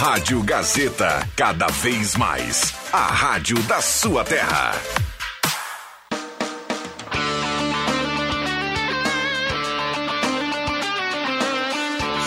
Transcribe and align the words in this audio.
Rádio 0.00 0.42
Gazeta, 0.42 1.28
cada 1.36 1.66
vez 1.66 2.16
mais. 2.16 2.72
A 2.90 3.02
rádio 3.02 3.58
da 3.64 3.82
sua 3.82 4.24
terra. 4.24 4.72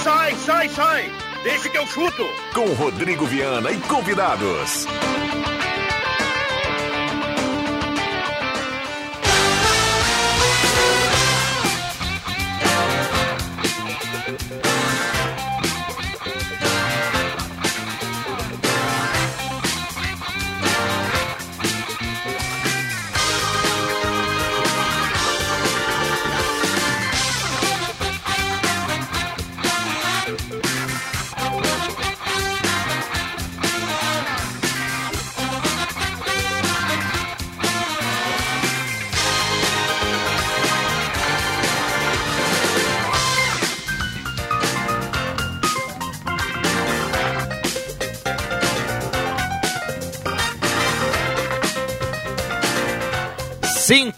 Sai, 0.03 0.35
sai, 0.35 0.69
sai! 0.69 1.11
Deixa 1.43 1.67
que 1.67 1.77
eu 1.79 1.87
chuto! 1.87 2.23
Com 2.53 2.71
Rodrigo 2.73 3.25
Viana 3.25 3.71
e 3.71 3.79
convidados. 3.79 4.85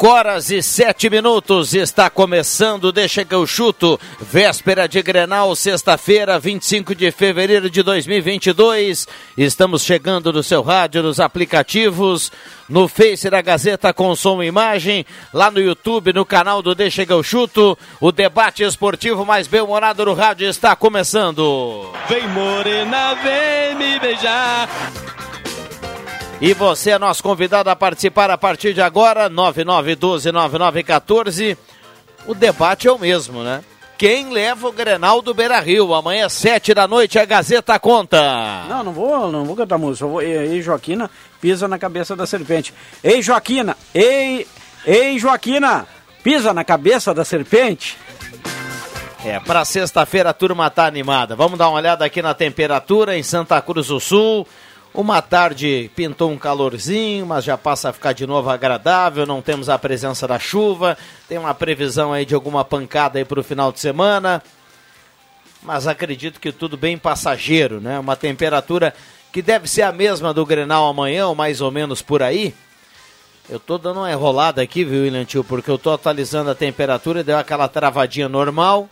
Cinco 0.06 0.14
horas 0.14 0.52
e 0.52 0.62
sete 0.62 1.10
minutos 1.10 1.74
está 1.74 2.12
começando, 2.12 2.92
deixa 2.92 3.26
que 3.26 3.34
eu 3.34 3.48
chuto, 3.48 4.00
véspera 4.22 4.88
de 4.88 5.02
Grenal, 5.02 5.56
sexta-feira, 5.56 6.38
25 6.38 6.94
de 6.94 7.10
fevereiro 7.10 7.72
de 7.72 7.82
2022. 7.82 9.08
Estamos 9.36 9.82
chegando 9.82 10.32
no 10.32 10.44
seu 10.44 10.62
rádio, 10.62 11.02
nos 11.02 11.20
aplicativos, 11.20 12.32
no 12.70 12.88
Face 12.88 13.28
da 13.32 13.42
Gazeta 13.42 13.92
com 13.96 14.16
som 14.16 14.44
e 14.44 14.46
imagem, 14.46 15.08
lá 15.34 15.50
no 15.50 15.60
YouTube, 15.60 16.14
no 16.14 16.24
canal 16.24 16.62
do 16.62 16.76
Deixa 16.76 17.04
que 17.04 17.12
eu 17.12 17.24
chuto. 17.24 17.76
O 18.00 18.12
debate 18.12 18.62
esportivo 18.62 19.26
mais 19.26 19.48
bem-humorado 19.48 20.06
no 20.06 20.14
rádio 20.14 20.48
está 20.48 20.76
começando. 20.76 21.92
Vem 22.08 22.28
morena, 22.28 23.16
vem 23.16 23.74
me 23.74 24.00
beijar. 24.00 24.70
E 26.42 26.54
você 26.54 26.92
é 26.92 27.00
nosso 27.00 27.24
convidado 27.24 27.70
a 27.70 27.76
participar 27.76 28.30
a 28.30 28.38
partir 28.38 28.74
de 28.74 28.82
agora, 28.82 29.30
9912-9914. 29.30 31.58
O 32.28 32.34
debate 32.34 32.88
é 32.88 32.92
o 32.92 33.00
mesmo, 33.00 33.42
né? 33.42 33.64
Quem 33.98 34.30
leva 34.30 34.68
o 34.68 34.74
Grenal 34.74 35.22
do 35.22 35.34
Beira 35.34 35.58
Rio? 35.62 35.94
Amanhã, 35.94 36.28
sete 36.28 36.74
da 36.74 36.86
noite, 36.86 37.18
a 37.18 37.24
Gazeta 37.24 37.80
conta. 37.80 38.66
Não, 38.68 38.84
não 38.84 38.92
vou, 38.92 39.32
não 39.32 39.46
vou 39.46 39.56
cantar 39.56 39.78
música. 39.78 40.04
Eu 40.04 40.10
vou, 40.10 40.22
ei, 40.22 40.62
Joaquina, 40.62 41.10
pisa 41.40 41.70
na 41.70 41.80
cabeça 41.80 42.14
da 42.16 42.28
serpente. 42.28 42.74
Ei, 43.02 43.22
Joaquina! 43.22 43.78
Ei, 43.94 44.46
ei, 44.86 45.18
Joaquina! 45.18 45.88
Pisa 46.22 46.54
na 46.54 46.66
cabeça 46.66 47.14
da 47.14 47.24
serpente. 47.24 47.98
É, 49.24 49.40
para 49.40 49.64
sexta-feira 49.64 50.32
a 50.32 50.34
turma 50.34 50.70
tá 50.70 50.86
animada. 50.86 51.34
Vamos 51.36 51.58
dar 51.58 51.70
uma 51.70 51.78
olhada 51.78 52.04
aqui 52.04 52.22
na 52.22 52.34
temperatura 52.34 53.18
em 53.18 53.24
Santa 53.24 53.62
Cruz 53.62 53.88
do 53.88 53.98
Sul. 54.00 54.46
Uma 54.96 55.22
tarde 55.22 55.92
pintou 55.94 56.32
um 56.32 56.38
calorzinho, 56.38 57.26
mas 57.26 57.44
já 57.44 57.58
passa 57.58 57.90
a 57.90 57.94
ficar 57.94 58.14
de 58.14 58.26
novo 58.26 58.50
agradável. 58.50 59.26
Não 59.26 59.42
temos 59.42 59.68
a 59.68 59.78
presença 59.78 60.26
da 60.26 60.40
chuva. 60.40 60.98
Tem 61.28 61.38
uma 61.38 61.54
previsão 61.54 62.14
aí 62.14 62.26
de 62.26 62.34
alguma 62.34 62.64
pancada 62.64 63.20
aí 63.20 63.26
para 63.26 63.38
o 63.38 63.44
final 63.44 63.74
de 63.74 63.82
semana. 63.82 64.42
Mas 65.62 65.86
acredito 65.86 66.40
que 66.40 66.50
tudo 66.50 66.78
bem 66.78 66.98
passageiro, 66.98 67.82
né? 67.82 68.00
Uma 68.00 68.16
temperatura 68.16 68.96
que 69.34 69.42
deve 69.42 69.68
ser 69.68 69.82
a 69.82 69.92
mesma 69.92 70.34
do 70.34 70.46
Grenal 70.46 70.88
amanhã, 70.88 71.28
ou 71.28 71.36
mais 71.36 71.60
ou 71.60 71.70
menos 71.72 72.02
por 72.02 72.24
aí. 72.24 72.56
Eu 73.50 73.60
tô 73.60 73.78
dando 73.78 74.00
uma 74.00 74.10
enrolada 74.10 74.62
aqui, 74.62 74.86
viu, 74.86 75.04
William 75.04 75.26
Tio? 75.26 75.44
Porque 75.44 75.70
eu 75.70 75.78
tô 75.78 75.92
atualizando 75.92 76.52
a 76.52 76.56
temperatura, 76.56 77.22
deu 77.22 77.38
aquela 77.38 77.68
travadinha 77.68 78.30
normal. 78.30 78.90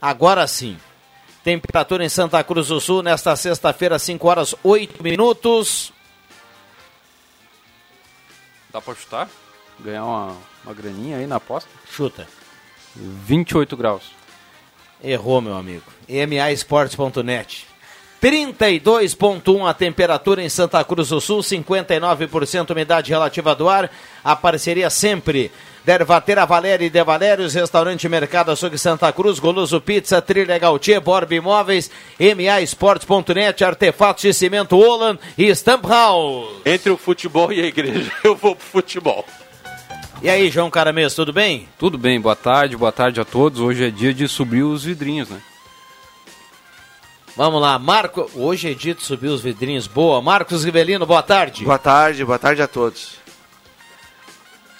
Agora 0.00 0.46
sim. 0.46 0.78
Temperatura 1.42 2.04
em 2.04 2.08
Santa 2.08 2.42
Cruz 2.44 2.68
do 2.68 2.80
Sul 2.80 3.02
nesta 3.02 3.34
sexta-feira, 3.34 3.98
5 3.98 4.28
horas 4.28 4.54
8 4.62 5.02
minutos. 5.02 5.92
Dá 8.72 8.80
pra 8.80 8.94
chutar? 8.94 9.28
Ganhar 9.78 10.04
uma, 10.04 10.36
uma 10.64 10.74
graninha 10.74 11.16
aí 11.16 11.26
na 11.26 11.36
aposta? 11.36 11.68
Chuta. 11.90 12.28
28 12.94 13.76
graus. 13.76 14.12
Errou, 15.02 15.40
meu 15.40 15.56
amigo. 15.56 15.84
EMAesportes.net. 16.08 17.66
32,1 18.20 19.66
a 19.66 19.72
temperatura 19.72 20.42
em 20.42 20.48
Santa 20.50 20.84
Cruz 20.84 21.08
do 21.08 21.20
Sul, 21.22 21.40
59% 21.40 22.70
umidade 22.70 23.10
relativa 23.10 23.54
do 23.54 23.66
ar. 23.66 23.90
A 24.22 24.36
parceria 24.36 24.90
sempre 24.90 25.50
Dervatera 25.84 26.44
Valéria 26.44 26.86
e 26.86 26.90
De 26.90 27.02
Valérios, 27.02 27.54
Restaurante 27.54 28.08
Mercado 28.08 28.50
Açougue 28.50 28.78
Santa 28.78 29.12
Cruz, 29.12 29.38
Goloso 29.38 29.80
Pizza, 29.80 30.20
Trilha 30.20 30.58
Gautier, 30.58 31.00
Borb 31.00 31.32
Imóveis, 31.32 31.90
MA 32.18 32.60
Esportes.net, 32.60 33.64
Artefatos 33.64 34.22
de 34.22 34.34
Cimento 34.34 34.76
Olan 34.76 35.18
e 35.38 35.54
Stamp 35.54 35.84
House. 35.86 36.60
Entre 36.64 36.90
o 36.90 36.96
futebol 36.96 37.52
e 37.52 37.60
a 37.60 37.66
igreja, 37.66 38.12
eu 38.22 38.36
vou 38.36 38.54
pro 38.54 38.66
futebol. 38.66 39.24
E 40.22 40.28
aí, 40.28 40.50
João 40.50 40.70
Caramês, 40.70 41.14
tudo 41.14 41.32
bem? 41.32 41.66
Tudo 41.78 41.96
bem, 41.96 42.20
boa 42.20 42.36
tarde, 42.36 42.76
boa 42.76 42.92
tarde 42.92 43.20
a 43.20 43.24
todos. 43.24 43.58
Hoje 43.58 43.86
é 43.86 43.90
dia 43.90 44.12
de 44.12 44.28
subir 44.28 44.62
os 44.62 44.84
vidrinhos, 44.84 45.30
né? 45.30 45.40
Vamos 47.36 47.62
lá, 47.62 47.78
Marco. 47.78 48.30
Hoje 48.34 48.70
é 48.70 48.74
dia 48.74 48.94
de 48.94 49.02
subir 49.02 49.28
os 49.28 49.40
vidrinhos. 49.40 49.86
Boa. 49.86 50.20
Marcos 50.20 50.62
Rivelino, 50.62 51.06
boa 51.06 51.22
tarde. 51.22 51.64
Boa 51.64 51.78
tarde, 51.78 52.22
boa 52.22 52.38
tarde 52.38 52.60
a 52.60 52.68
todos. 52.68 53.19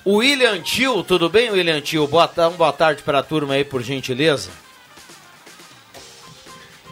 William 0.07 0.61
Tio, 0.63 1.03
tudo 1.05 1.29
bem, 1.29 1.51
William 1.51 1.81
Tio? 1.81 2.07
Boa, 2.07 2.27
tarde, 2.27 2.57
boa 2.57 2.73
tarde 2.73 3.03
para 3.03 3.19
a 3.19 3.23
turma 3.23 3.55
aí, 3.55 3.65
por 3.65 3.83
gentileza. 3.83 4.51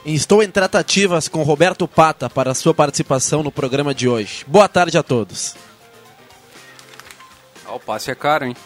Estou 0.04 0.42
em 0.42 0.50
tratativas 0.50 1.28
com 1.28 1.42
Roberto 1.42 1.88
Pata 1.88 2.28
para 2.28 2.54
sua 2.54 2.74
participação 2.74 3.42
no 3.42 3.50
programa 3.50 3.94
de 3.94 4.08
hoje. 4.08 4.44
Boa 4.46 4.68
tarde 4.68 4.96
a 4.96 5.02
todos. 5.02 5.54
Ah, 7.66 7.74
o 7.74 7.80
passe 7.80 8.10
é 8.10 8.14
caro, 8.14 8.46
hein? 8.46 8.56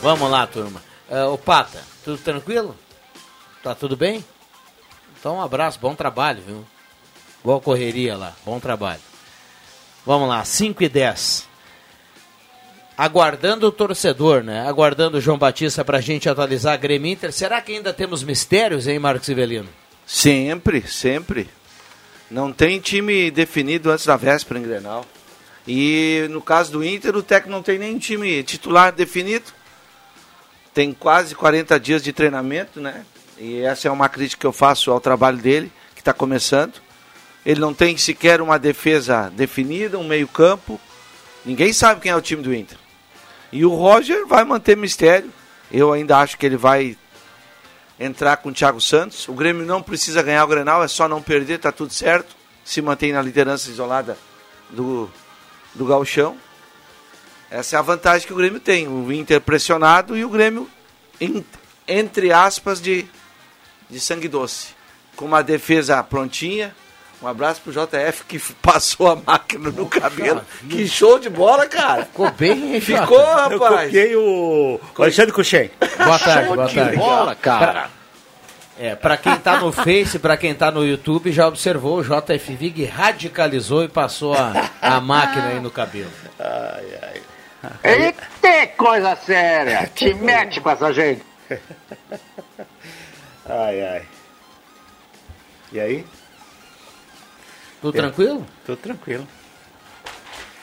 Vamos 0.00 0.30
lá, 0.30 0.46
turma. 0.46 0.82
Uh, 1.10 1.32
o 1.32 1.38
Pata, 1.38 1.82
tudo 2.04 2.18
tranquilo? 2.18 2.76
Tá 3.62 3.74
tudo 3.74 3.96
bem? 3.96 4.24
Então 5.18 5.36
um 5.36 5.42
abraço, 5.42 5.78
bom 5.80 5.94
trabalho, 5.94 6.42
viu? 6.46 6.66
Boa 7.42 7.60
correria 7.60 8.16
lá, 8.16 8.34
bom 8.44 8.60
trabalho. 8.60 9.07
Vamos 10.08 10.26
lá, 10.26 10.42
5 10.42 10.82
e 10.82 10.88
10. 10.88 11.46
Aguardando 12.96 13.66
o 13.66 13.70
torcedor, 13.70 14.42
né? 14.42 14.66
Aguardando 14.66 15.18
o 15.18 15.20
João 15.20 15.36
Batista 15.36 15.84
pra 15.84 16.00
gente 16.00 16.30
atualizar 16.30 16.72
a 16.72 16.76
Grêmio 16.78 17.12
Inter. 17.12 17.30
Será 17.30 17.60
que 17.60 17.72
ainda 17.72 17.92
temos 17.92 18.22
mistérios, 18.22 18.86
hein, 18.86 18.98
Marcos 18.98 19.28
Ivelino? 19.28 19.68
Sempre, 20.06 20.80
sempre. 20.88 21.46
Não 22.30 22.54
tem 22.54 22.80
time 22.80 23.30
definido 23.30 23.90
antes 23.90 24.06
da 24.06 24.16
véspera 24.16 24.58
em 24.58 24.62
Grenal. 24.62 25.04
E 25.66 26.26
no 26.30 26.40
caso 26.40 26.72
do 26.72 26.82
Inter, 26.82 27.14
o 27.14 27.22
técnico 27.22 27.54
não 27.54 27.62
tem 27.62 27.78
nem 27.78 27.98
time 27.98 28.42
titular 28.42 28.90
definido. 28.90 29.52
Tem 30.72 30.90
quase 30.94 31.34
40 31.34 31.78
dias 31.78 32.02
de 32.02 32.14
treinamento, 32.14 32.80
né? 32.80 33.04
E 33.36 33.60
essa 33.60 33.88
é 33.88 33.90
uma 33.90 34.08
crítica 34.08 34.40
que 34.40 34.46
eu 34.46 34.54
faço 34.54 34.90
ao 34.90 35.02
trabalho 35.02 35.36
dele, 35.36 35.70
que 35.94 36.00
está 36.00 36.14
começando. 36.14 36.80
Ele 37.48 37.62
não 37.62 37.72
tem 37.72 37.96
sequer 37.96 38.42
uma 38.42 38.58
defesa 38.58 39.32
definida, 39.34 39.98
um 39.98 40.06
meio-campo. 40.06 40.78
Ninguém 41.46 41.72
sabe 41.72 42.02
quem 42.02 42.12
é 42.12 42.14
o 42.14 42.20
time 42.20 42.42
do 42.42 42.54
Inter. 42.54 42.76
E 43.50 43.64
o 43.64 43.70
Roger 43.70 44.26
vai 44.26 44.44
manter 44.44 44.76
mistério. 44.76 45.32
Eu 45.72 45.90
ainda 45.90 46.18
acho 46.18 46.36
que 46.36 46.44
ele 46.44 46.58
vai 46.58 46.94
entrar 47.98 48.36
com 48.36 48.50
o 48.50 48.52
Thiago 48.52 48.82
Santos. 48.82 49.26
O 49.28 49.32
Grêmio 49.32 49.64
não 49.64 49.82
precisa 49.82 50.22
ganhar 50.22 50.44
o 50.44 50.46
Grenal, 50.46 50.84
é 50.84 50.88
só 50.88 51.08
não 51.08 51.22
perder, 51.22 51.58
tá 51.58 51.72
tudo 51.72 51.90
certo. 51.90 52.36
Se 52.66 52.82
mantém 52.82 53.14
na 53.14 53.22
liderança 53.22 53.70
isolada 53.70 54.18
do, 54.68 55.10
do 55.74 55.86
Galchão. 55.86 56.36
Essa 57.50 57.76
é 57.76 57.78
a 57.78 57.82
vantagem 57.82 58.26
que 58.26 58.32
o 58.34 58.36
Grêmio 58.36 58.60
tem. 58.60 58.86
O 58.86 59.10
Inter 59.10 59.40
pressionado 59.40 60.14
e 60.14 60.22
o 60.22 60.28
Grêmio, 60.28 60.68
entre 61.88 62.30
aspas, 62.30 62.78
de, 62.78 63.06
de 63.88 63.98
sangue 63.98 64.28
doce. 64.28 64.74
Com 65.16 65.24
uma 65.24 65.40
defesa 65.40 66.02
prontinha. 66.02 66.76
Um 67.20 67.26
abraço 67.26 67.60
pro 67.62 67.72
JF 67.72 68.24
que 68.24 68.38
passou 68.62 69.10
a 69.10 69.16
máquina 69.16 69.70
no 69.70 69.86
cabelo. 69.86 70.40
Que 70.68 70.86
show 70.86 71.18
de 71.18 71.28
bola, 71.28 71.66
cara. 71.66 72.04
Ficou 72.04 72.30
bem, 72.30 72.74
hein, 72.74 72.80
Ficou, 72.80 73.18
Eu 73.18 73.58
rapaz. 73.58 73.86
copiei 73.86 74.14
o 74.16 74.80
Alexandre 74.98 75.32
Cuxem. 75.32 75.70
Boa 75.98 76.18
tarde, 76.18 76.48
boa 76.54 76.68
tarde. 76.68 76.96
Bola, 76.96 77.34
cara. 77.34 77.90
É, 78.78 78.94
pra 78.94 79.16
quem 79.16 79.36
tá 79.38 79.58
no 79.58 79.72
Face, 79.72 80.20
pra 80.20 80.36
quem 80.36 80.54
tá 80.54 80.70
no 80.70 80.86
YouTube, 80.86 81.32
já 81.32 81.48
observou, 81.48 81.98
o 81.98 82.04
JF 82.04 82.54
Vig 82.54 82.84
radicalizou 82.84 83.82
e 83.82 83.88
passou 83.88 84.32
a, 84.34 84.70
a 84.80 85.00
máquina 85.00 85.48
aí 85.48 85.58
no 85.60 85.68
cabelo. 85.72 86.10
Eita, 87.82 88.66
coisa 88.76 89.16
séria! 89.16 89.90
Te 89.92 90.14
mete 90.14 90.60
com 90.60 90.70
essa 90.70 90.92
gente! 90.92 91.22
Ai, 93.46 93.80
ai. 93.82 94.02
E 95.72 95.80
aí? 95.80 96.06
Tudo 97.80 97.92
tranquilo? 97.92 98.46
Tudo 98.66 98.78
tranquilo. 98.78 99.26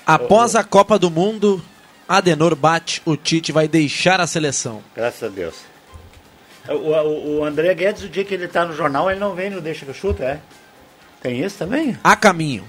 Após 0.05 0.55
a 0.55 0.63
Copa 0.63 0.99
do 0.99 1.09
Mundo, 1.09 1.61
Adenor 2.07 2.55
bate, 2.55 3.01
o 3.05 3.15
Tite 3.17 3.51
vai 3.51 3.67
deixar 3.67 4.19
a 4.21 4.27
seleção. 4.27 4.83
Graças 4.95 5.23
a 5.23 5.27
Deus. 5.27 5.55
O, 6.67 6.73
o, 6.73 7.37
o 7.39 7.45
André 7.45 7.73
Guedes, 7.73 8.03
o 8.03 8.09
dia 8.09 8.23
que 8.23 8.33
ele 8.33 8.47
tá 8.47 8.65
no 8.65 8.75
jornal, 8.75 9.09
ele 9.09 9.19
não 9.19 9.33
vem 9.35 9.49
no 9.49 9.61
Deixa 9.61 9.85
que 9.85 9.91
eu 9.91 9.95
chuto, 9.95 10.21
é? 10.23 10.39
Tem 11.21 11.43
isso 11.43 11.57
também? 11.57 11.97
A 12.03 12.15
caminho. 12.15 12.63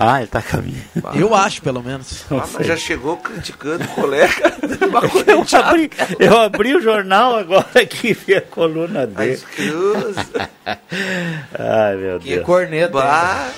Ah, 0.00 0.18
ele 0.20 0.28
tá 0.28 0.38
a 0.38 0.42
caminho. 0.42 0.80
Eu 1.18 1.34
acho, 1.34 1.60
pelo 1.60 1.82
menos. 1.82 2.24
Ah, 2.30 2.46
mas 2.52 2.64
já 2.66 2.76
chegou 2.76 3.16
criticando 3.16 3.82
o 3.82 3.88
colega. 3.88 4.32
Eu 5.26 5.58
abri, 5.60 5.90
eu 6.20 6.40
abri 6.40 6.76
o 6.76 6.80
jornal 6.80 7.34
agora 7.36 7.66
aqui 7.82 8.12
vi 8.14 8.34
a 8.36 8.40
coluna 8.40 9.06
dele. 9.06 9.42
Ai, 11.58 11.96
meu 11.96 12.20
Que 12.20 12.34
Deus. 12.34 12.46
corneta. 12.46 12.92
Bah. 12.92 13.50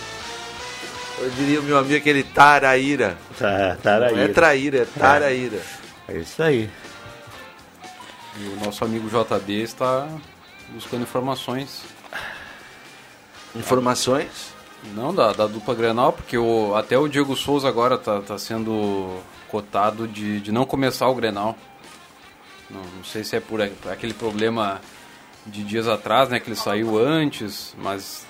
Eu 1.21 1.29
diria 1.31 1.61
o 1.61 1.63
meu 1.63 1.77
amigo 1.77 1.97
aquele 1.97 2.23
taraíra. 2.23 3.19
Tá, 3.39 3.77
tá 3.83 3.99
Não 3.99 4.19
é 4.19 4.23
aí. 4.23 4.33
traíra, 4.33 4.79
é 4.79 4.85
taraíra. 4.87 5.61
É 6.09 6.17
isso 6.17 6.43
aí. 6.43 6.71
E 8.39 8.45
o 8.45 8.65
nosso 8.65 8.83
amigo 8.83 9.07
JB 9.07 9.63
está 9.63 10.09
buscando 10.71 11.03
informações. 11.03 11.83
Informações? 13.55 14.55
Não, 14.95 15.15
da, 15.15 15.33
da 15.33 15.47
dupla 15.47 15.75
Grenal, 15.75 16.11
porque 16.11 16.39
o, 16.39 16.75
até 16.75 16.97
o 16.97 17.07
Diego 17.07 17.37
Souza 17.37 17.69
agora 17.69 17.97
está 17.97 18.23
tá 18.23 18.39
sendo 18.39 19.21
cotado 19.49 20.09
de, 20.09 20.41
de 20.41 20.51
não 20.51 20.65
começar 20.65 21.07
o 21.09 21.15
Grenal. 21.15 21.55
Não, 22.71 22.81
não 22.81 23.05
sei 23.05 23.25
se 23.25 23.37
é 23.37 23.41
por 23.41 23.61
aquele 23.61 24.15
problema 24.15 24.81
de 25.47 25.63
dias 25.65 25.89
atrás, 25.89 26.29
né, 26.29 26.39
que 26.39 26.49
ele 26.49 26.57
saiu 26.57 26.99
antes, 26.99 27.75
mas 27.79 28.27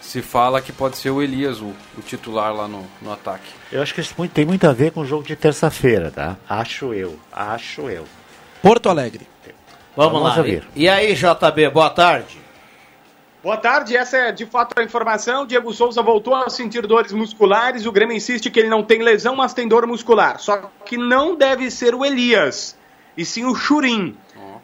se 0.00 0.20
fala 0.22 0.60
que 0.60 0.72
pode 0.72 0.96
ser 0.96 1.10
o 1.10 1.22
Elias, 1.22 1.60
o, 1.60 1.72
o 1.96 2.02
titular 2.04 2.54
lá 2.54 2.68
no, 2.68 2.84
no 3.00 3.12
ataque. 3.12 3.48
Eu 3.70 3.82
acho 3.82 3.94
que 3.94 4.00
isso 4.00 4.14
tem 4.28 4.44
muito 4.44 4.66
a 4.66 4.72
ver 4.72 4.92
com 4.92 5.00
o 5.00 5.06
jogo 5.06 5.24
de 5.24 5.34
terça-feira, 5.34 6.10
tá? 6.10 6.36
Acho 6.48 6.92
eu. 6.92 7.18
Acho 7.32 7.88
eu. 7.88 8.04
Porto 8.62 8.88
Alegre. 8.88 9.26
Vamos, 9.96 10.12
Vamos 10.12 10.30
lá. 10.30 10.38
ouvir. 10.38 10.66
E, 10.74 10.84
e 10.84 10.88
aí, 10.88 11.14
JB, 11.14 11.70
boa 11.70 11.90
tarde. 11.90 12.42
Boa 13.42 13.56
tarde, 13.56 13.96
essa 13.96 14.16
é 14.16 14.32
de 14.32 14.46
fato 14.46 14.78
a 14.78 14.84
informação. 14.84 15.44
Diego 15.44 15.72
Souza 15.72 16.00
voltou 16.00 16.34
a 16.34 16.48
sentir 16.48 16.86
dores 16.86 17.12
musculares. 17.12 17.86
O 17.86 17.92
Grêmio 17.92 18.16
insiste 18.16 18.50
que 18.50 18.60
ele 18.60 18.68
não 18.68 18.84
tem 18.84 19.02
lesão, 19.02 19.34
mas 19.34 19.52
tem 19.52 19.66
dor 19.66 19.84
muscular. 19.86 20.38
Só 20.38 20.70
que 20.86 20.96
não 20.96 21.34
deve 21.34 21.68
ser 21.70 21.92
o 21.94 22.04
Elias, 22.04 22.76
e 23.16 23.24
sim 23.24 23.44
o 23.44 23.54
Churim. 23.54 24.16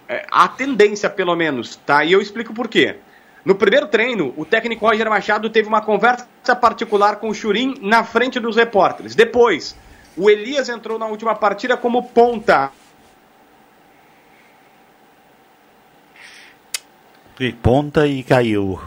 É, 0.08 0.24
a 0.30 0.48
tendência, 0.48 1.10
pelo 1.10 1.36
menos, 1.36 1.76
tá? 1.76 2.04
E 2.04 2.12
eu 2.12 2.20
explico 2.20 2.54
por 2.54 2.66
quê. 2.68 2.96
No 3.44 3.54
primeiro 3.54 3.86
treino, 3.86 4.32
o 4.36 4.44
técnico 4.44 4.86
Roger 4.86 5.08
Machado 5.08 5.48
teve 5.50 5.68
uma 5.68 5.80
conversa 5.80 6.26
particular 6.60 7.16
com 7.16 7.28
o 7.28 7.34
Churim 7.34 7.76
na 7.80 8.02
frente 8.04 8.40
dos 8.40 8.56
repórteres. 8.56 9.14
Depois, 9.14 9.76
o 10.16 10.28
Elias 10.30 10.68
entrou 10.68 10.98
na 10.98 11.06
última 11.06 11.34
partida 11.34 11.76
como 11.76 12.02
ponta. 12.08 12.70
E 17.38 17.52
ponta 17.52 18.06
e 18.06 18.22
caiu. 18.22 18.80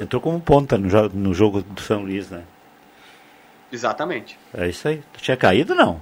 Entrou 0.00 0.22
como 0.22 0.40
ponta 0.40 0.78
no, 0.78 0.88
jo- 0.88 1.10
no 1.12 1.34
jogo 1.34 1.62
do 1.62 1.80
São 1.80 2.02
Luís, 2.02 2.30
né? 2.30 2.44
Exatamente. 3.72 4.38
É 4.54 4.68
isso 4.68 4.86
aí. 4.88 5.02
Tinha 5.18 5.36
caído, 5.36 5.74
não? 5.74 6.00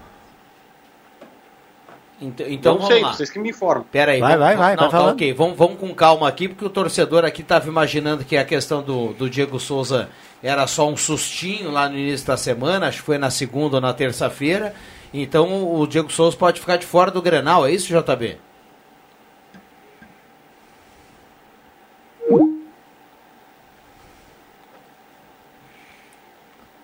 Então, 2.20 2.46
então 2.48 2.72
não 2.74 2.80
vamos 2.80 2.94
sei, 2.94 3.02
lá. 3.02 3.12
vocês 3.12 3.30
que 3.30 3.38
me 3.38 3.50
informam. 3.50 3.84
Pera 3.92 4.10
aí, 4.12 4.18
Vai, 4.20 4.32
vamos- 4.36 4.44
vai, 4.46 4.56
vai, 4.56 4.70
não, 4.74 4.82
vai 4.82 4.90
tá 4.90 4.96
falando. 4.98 5.12
ok, 5.14 5.32
vamos, 5.32 5.56
vamos 5.56 5.78
com 5.78 5.94
calma 5.94 6.28
aqui, 6.28 6.48
porque 6.48 6.64
o 6.64 6.70
torcedor 6.70 7.24
aqui 7.24 7.42
estava 7.42 7.68
imaginando 7.68 8.24
que 8.24 8.36
a 8.36 8.44
questão 8.44 8.82
do, 8.82 9.12
do 9.12 9.30
Diego 9.30 9.60
Souza 9.60 10.08
era 10.42 10.66
só 10.66 10.88
um 10.88 10.96
sustinho 10.96 11.70
lá 11.70 11.88
no 11.88 11.96
início 11.96 12.26
da 12.26 12.36
semana, 12.36 12.88
acho 12.88 12.98
que 12.98 13.04
foi 13.04 13.18
na 13.18 13.30
segunda 13.30 13.76
ou 13.76 13.80
na 13.80 13.92
terça-feira. 13.94 14.74
Então 15.14 15.72
o 15.80 15.86
Diego 15.86 16.10
Souza 16.12 16.36
pode 16.36 16.58
ficar 16.60 16.76
de 16.76 16.86
fora 16.86 17.10
do 17.10 17.22
Grenal, 17.22 17.64
é 17.66 17.70
isso, 17.70 17.86
JB? 17.86 18.36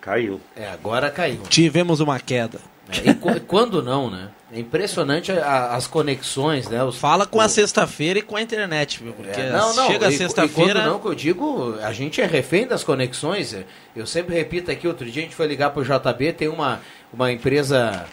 Caiu. 0.00 0.40
É, 0.54 0.68
agora 0.68 1.10
caiu. 1.10 1.42
Tivemos 1.44 2.00
uma 2.00 2.18
queda. 2.20 2.60
É, 2.88 3.10
e 3.10 3.14
qu- 3.14 3.40
quando 3.46 3.82
não, 3.82 4.10
né? 4.10 4.28
É 4.52 4.58
impressionante 4.60 5.32
a- 5.32 5.74
as 5.74 5.86
conexões, 5.86 6.68
né? 6.68 6.84
Os, 6.84 6.96
Fala 6.98 7.26
com 7.26 7.38
o- 7.38 7.40
a 7.40 7.48
sexta-feira 7.48 8.18
e 8.18 8.22
com 8.22 8.36
a 8.36 8.42
internet, 8.42 9.02
viu? 9.02 9.12
Porque 9.14 9.40
É, 9.40 9.50
não, 9.50 9.74
não, 9.74 9.86
chega 9.86 10.10
e- 10.10 10.14
e 10.14 10.18
sexta-feira. 10.18 10.74
quando 10.80 10.86
não, 10.92 10.98
que 11.00 11.06
eu 11.06 11.14
digo, 11.14 11.76
a 11.82 11.92
gente 11.92 12.20
é 12.20 12.26
refém 12.26 12.66
das 12.66 12.84
conexões. 12.84 13.56
Eu 13.96 14.06
sempre 14.06 14.34
repito 14.34 14.70
aqui, 14.70 14.86
outro 14.86 15.10
dia 15.10 15.22
a 15.22 15.24
gente 15.24 15.34
foi 15.34 15.46
ligar 15.46 15.70
pro 15.70 15.82
JB, 15.84 16.32
tem 16.34 16.48
uma, 16.48 16.80
uma 17.12 17.32
empresa 17.32 18.04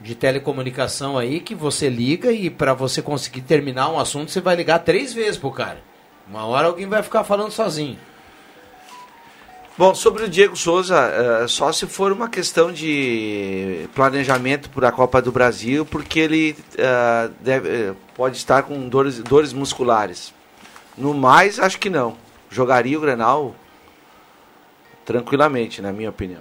de 0.00 0.14
telecomunicação 0.14 1.16
aí 1.16 1.40
que 1.40 1.54
você 1.54 1.88
liga 1.88 2.30
e 2.32 2.50
para 2.50 2.74
você 2.74 3.00
conseguir 3.00 3.40
terminar 3.42 3.88
um 3.90 3.98
assunto, 3.98 4.30
você 4.30 4.40
vai 4.40 4.54
ligar 4.56 4.80
três 4.80 5.14
vezes 5.14 5.38
pro 5.38 5.50
cara. 5.50 5.78
Uma 6.28 6.44
hora 6.44 6.66
alguém 6.66 6.86
vai 6.86 7.02
ficar 7.02 7.24
falando 7.24 7.50
sozinho. 7.52 7.96
Bom, 9.78 9.94
sobre 9.94 10.24
o 10.24 10.28
Diego 10.28 10.56
Souza, 10.56 10.96
eh, 11.42 11.46
só 11.48 11.70
se 11.70 11.86
for 11.86 12.10
uma 12.10 12.30
questão 12.30 12.72
de 12.72 13.86
planejamento 13.94 14.70
para 14.70 14.88
a 14.88 14.92
Copa 14.92 15.20
do 15.20 15.30
Brasil, 15.30 15.84
porque 15.84 16.18
ele 16.18 16.56
eh, 16.78 17.28
deve- 17.40 17.68
eh, 17.68 17.94
pode 18.14 18.38
estar 18.38 18.62
com 18.62 18.88
dores, 18.88 19.18
dores 19.18 19.52
musculares. 19.52 20.32
No 20.96 21.12
mais, 21.12 21.58
acho 21.60 21.78
que 21.78 21.90
não. 21.90 22.16
Jogaria 22.48 22.96
o 22.96 23.00
Grenal 23.02 23.54
tranquilamente, 25.04 25.82
na 25.82 25.92
minha 25.92 26.08
opinião. 26.08 26.40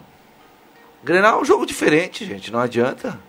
Grenal 1.04 1.40
é 1.40 1.42
um 1.42 1.46
jogo 1.46 1.66
diferente, 1.66 2.26
gente, 2.26 2.52
não 2.54 2.60
adianta. 2.62 3.20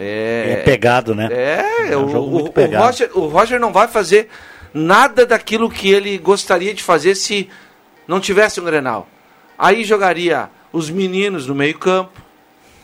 É, 0.00 0.62
pegado, 0.64 1.14
né? 1.14 1.28
É, 1.30 1.92
É 1.92 1.96
um 1.96 2.06
o, 2.06 2.08
jogo 2.08 2.26
o- 2.26 2.30
muito 2.30 2.48
o 2.48 2.52
pegado. 2.52 2.86
Roger, 2.86 3.10
o 3.14 3.26
Roger 3.28 3.60
não 3.60 3.70
vai 3.72 3.86
fazer 3.86 4.30
nada 4.72 5.26
daquilo 5.26 5.70
que 5.70 5.90
ele 5.90 6.16
gostaria 6.16 6.72
de 6.74 6.82
fazer 6.82 7.14
se 7.14 7.48
não 8.06 8.20
tivesse 8.20 8.60
um 8.60 8.64
Grenal. 8.64 9.08
Aí 9.58 9.84
jogaria 9.84 10.50
os 10.72 10.90
meninos 10.90 11.46
no 11.46 11.54
meio-campo, 11.54 12.20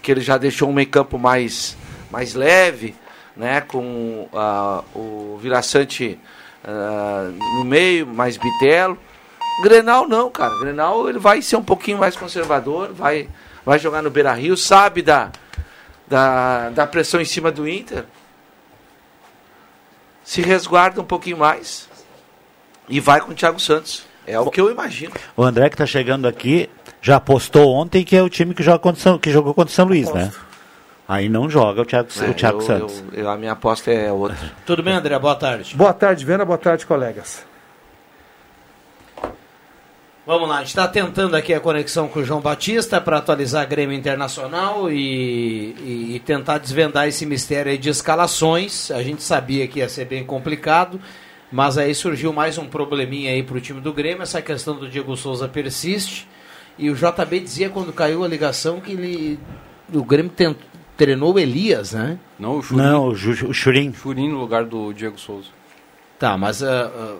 que 0.02 0.10
ele 0.10 0.20
já 0.20 0.38
deixou 0.38 0.68
um 0.68 0.72
meio-campo 0.72 1.18
mais, 1.18 1.76
mais 2.10 2.34
leve, 2.34 2.94
né, 3.36 3.60
com 3.60 4.28
ah, 4.32 4.82
o 4.94 5.38
Viraçante 5.40 6.18
ah, 6.64 7.30
no 7.56 7.64
meio, 7.64 8.06
mais 8.06 8.36
Bitelo. 8.36 8.98
Grenal 9.62 10.08
não, 10.08 10.30
cara. 10.30 10.58
Grenal 10.58 11.08
ele 11.08 11.18
vai 11.18 11.42
ser 11.42 11.56
um 11.56 11.62
pouquinho 11.62 11.98
mais 11.98 12.16
conservador, 12.16 12.92
vai, 12.92 13.28
vai 13.64 13.78
jogar 13.78 14.02
no 14.02 14.10
Beira-Rio, 14.10 14.56
sabe 14.56 15.02
da, 15.02 15.30
da, 16.06 16.70
da 16.70 16.86
pressão 16.86 17.20
em 17.20 17.24
cima 17.24 17.50
do 17.50 17.68
Inter. 17.68 18.04
Se 20.24 20.40
resguarda 20.40 21.00
um 21.00 21.04
pouquinho 21.04 21.38
mais 21.38 21.88
e 22.88 23.00
vai 23.00 23.20
com 23.20 23.32
o 23.32 23.34
Thiago 23.34 23.58
Santos. 23.58 24.09
É 24.30 24.38
o 24.40 24.50
que 24.50 24.60
eu 24.60 24.70
imagino. 24.70 25.12
O 25.36 25.42
André 25.42 25.68
que 25.68 25.76
tá 25.76 25.86
chegando 25.86 26.26
aqui 26.28 26.68
já 27.02 27.16
apostou 27.16 27.72
ontem 27.74 28.04
que 28.04 28.14
é 28.16 28.22
o 28.22 28.28
time 28.28 28.54
que, 28.54 28.62
joga 28.62 28.78
contra 28.78 29.00
São, 29.00 29.18
que 29.18 29.30
jogou 29.30 29.52
contra 29.54 29.70
o 29.70 29.74
São 29.74 29.86
Luís, 29.86 30.12
né? 30.12 30.30
Aí 31.08 31.28
não 31.28 31.50
joga 31.50 31.82
o 31.82 31.84
Thiago, 31.84 32.08
o 32.16 32.24
É, 32.24 32.32
Thiago 32.32 32.58
eu- 32.58 32.66
Santos. 32.66 33.04
eu- 33.12 33.24
eu- 33.24 33.30
a 33.30 33.36
minha 33.36 33.52
aposta 33.52 33.90
é 33.90 34.12
outra. 34.12 34.36
Tudo 34.64 34.82
bem, 34.82 34.94
André? 34.94 35.18
Boa 35.18 35.34
tarde. 35.34 35.74
Boa 35.74 35.92
tarde, 35.92 36.24
Vena. 36.24 36.44
Boa 36.44 36.58
tarde, 36.58 36.86
colegas. 36.86 37.44
Vamos 40.26 40.48
lá, 40.48 40.56
a 40.56 40.58
gente 40.60 40.68
está 40.68 40.86
tentando 40.86 41.34
aqui 41.34 41.52
a 41.52 41.58
conexão 41.58 42.06
com 42.06 42.20
o 42.20 42.24
João 42.24 42.40
Batista 42.40 43.00
para 43.00 43.16
atualizar 43.18 43.62
a 43.62 43.64
Grêmio 43.64 43.96
Internacional 43.96 44.88
e, 44.90 44.94
e- 45.80 46.12
e 46.16 46.20
tentar 46.20 46.58
desvendar 46.58 47.08
esse 47.08 47.26
mistério 47.26 47.72
aí 47.72 47.78
de 47.78 47.88
escalações. 47.88 48.90
A 48.92 49.02
gente 49.02 49.22
sabia 49.24 49.66
que 49.66 49.80
ia 49.80 49.88
ser 49.88 50.04
bem 50.04 50.22
complicado, 50.24 51.00
mas 51.52 51.76
aí 51.78 51.94
surgiu 51.94 52.32
mais 52.32 52.58
um 52.58 52.66
probleminha 52.66 53.30
aí 53.32 53.42
para 53.42 53.56
o 53.56 53.60
time 53.60 53.80
do 53.80 53.92
Grêmio. 53.92 54.22
Essa 54.22 54.40
questão 54.42 54.76
do 54.76 54.88
Diego 54.88 55.16
Souza 55.16 55.48
persiste. 55.48 56.28
E 56.78 56.88
o 56.90 56.94
JB 56.94 57.40
dizia 57.40 57.68
quando 57.68 57.92
caiu 57.92 58.24
a 58.24 58.28
ligação 58.28 58.80
que 58.80 58.92
ele, 58.92 59.38
o 59.92 60.02
Grêmio 60.04 60.30
tent- 60.30 60.56
treinou 60.96 61.34
o 61.34 61.38
Elias, 61.38 61.92
né? 61.92 62.18
Não, 62.38 62.56
o 62.58 62.62
Churin. 62.62 62.82
Não, 62.82 63.08
o, 63.08 63.14
Ju- 63.14 63.48
o 63.48 63.52
Churin. 63.54 63.92
Churin 63.92 64.28
no 64.30 64.38
lugar 64.38 64.64
do 64.64 64.92
Diego 64.92 65.18
Souza. 65.18 65.48
Tá, 66.18 66.36
mas. 66.38 66.62
ah, 66.62 66.90
ah, 66.94 67.16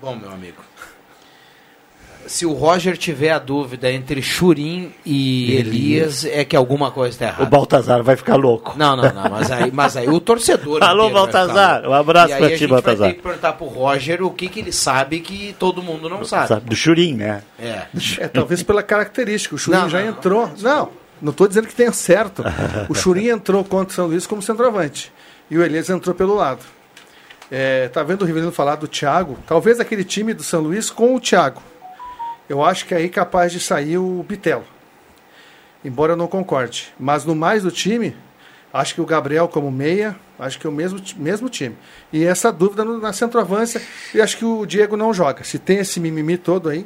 bom, 0.00 0.16
meu 0.16 0.30
amigo. 0.30 0.56
Se 2.26 2.46
o 2.46 2.52
Roger 2.52 2.96
tiver 2.96 3.30
a 3.30 3.38
dúvida 3.38 3.90
entre 3.90 4.22
Churim 4.22 4.92
e 5.04 5.54
Elias, 5.56 6.24
é 6.24 6.44
que 6.44 6.54
alguma 6.54 6.90
coisa 6.90 7.10
está 7.14 7.24
O 7.24 7.28
errada. 7.28 7.44
Baltazar 7.46 8.02
vai 8.02 8.16
ficar 8.16 8.36
louco. 8.36 8.74
Não, 8.76 8.96
não, 8.96 9.12
não, 9.12 9.30
mas 9.30 9.50
aí, 9.50 9.70
mas 9.72 9.96
aí 9.96 10.08
o 10.08 10.20
torcedor. 10.20 10.82
Alô, 10.84 11.10
Baltazar, 11.10 11.86
um 11.86 11.92
abraço 11.92 12.30
E 12.30 12.32
aí 12.34 12.38
pra 12.38 12.48
a 12.54 12.58
ti, 12.58 12.66
Baltazar. 12.66 12.98
vai 12.98 13.08
ter 13.10 13.16
que 13.16 13.22
perguntar 13.22 13.52
pro 13.54 13.66
Roger 13.66 14.22
o 14.22 14.30
que, 14.30 14.48
que 14.48 14.60
ele 14.60 14.72
sabe 14.72 15.20
que 15.20 15.54
todo 15.58 15.82
mundo 15.82 16.08
não 16.08 16.24
sabe. 16.24 16.48
Sabe, 16.48 16.68
do 16.68 16.76
Churim, 16.76 17.14
né? 17.14 17.42
É. 17.58 17.82
É, 18.18 18.28
talvez 18.28 18.62
pela 18.62 18.82
característica. 18.82 19.54
O 19.54 19.58
Churin 19.58 19.76
Não, 19.78 19.88
já 19.88 20.00
não, 20.00 20.08
entrou. 20.08 20.50
Não, 20.60 20.88
não 21.20 21.30
estou 21.30 21.48
dizendo 21.48 21.66
que 21.68 21.74
tenha 21.74 21.92
certo. 21.92 22.44
O 22.88 22.94
Churin 22.94 23.28
entrou 23.30 23.64
contra 23.64 23.92
o 23.92 23.94
São 23.94 24.06
Luís 24.06 24.26
como 24.26 24.40
centroavante. 24.40 25.12
E 25.50 25.58
o 25.58 25.62
Elias 25.64 25.90
entrou 25.90 26.14
pelo 26.14 26.34
lado. 26.34 26.60
É, 27.50 27.88
tá 27.88 28.02
vendo 28.04 28.22
o 28.22 28.24
Rivelino 28.24 28.52
falar 28.52 28.76
do 28.76 28.86
Thiago? 28.86 29.36
Talvez 29.46 29.80
aquele 29.80 30.04
time 30.04 30.32
do 30.32 30.42
São 30.44 30.60
Luís 30.60 30.88
com 30.88 31.16
o 31.16 31.20
Thiago. 31.20 31.60
Eu 32.50 32.64
acho 32.64 32.84
que 32.84 32.92
é 32.92 32.96
aí 32.96 33.08
capaz 33.08 33.52
de 33.52 33.60
sair 33.60 33.96
o 33.96 34.24
Bitelo. 34.28 34.64
Embora 35.84 36.14
eu 36.14 36.16
não 36.16 36.26
concorde. 36.26 36.92
Mas 36.98 37.24
no 37.24 37.32
mais 37.32 37.62
do 37.62 37.70
time, 37.70 38.16
acho 38.72 38.92
que 38.92 39.00
o 39.00 39.06
Gabriel 39.06 39.46
como 39.46 39.70
meia, 39.70 40.16
acho 40.36 40.58
que 40.58 40.66
é 40.66 40.70
o 40.70 40.72
mesmo, 40.72 41.00
mesmo 41.16 41.48
time. 41.48 41.76
E 42.12 42.24
essa 42.24 42.50
dúvida 42.50 42.84
na 42.84 43.12
centroavância, 43.12 43.80
e 44.12 44.20
acho 44.20 44.36
que 44.36 44.44
o 44.44 44.66
Diego 44.66 44.96
não 44.96 45.14
joga. 45.14 45.44
Se 45.44 45.60
tem 45.60 45.78
esse 45.78 46.00
mimimi 46.00 46.36
todo 46.36 46.68
aí, 46.68 46.84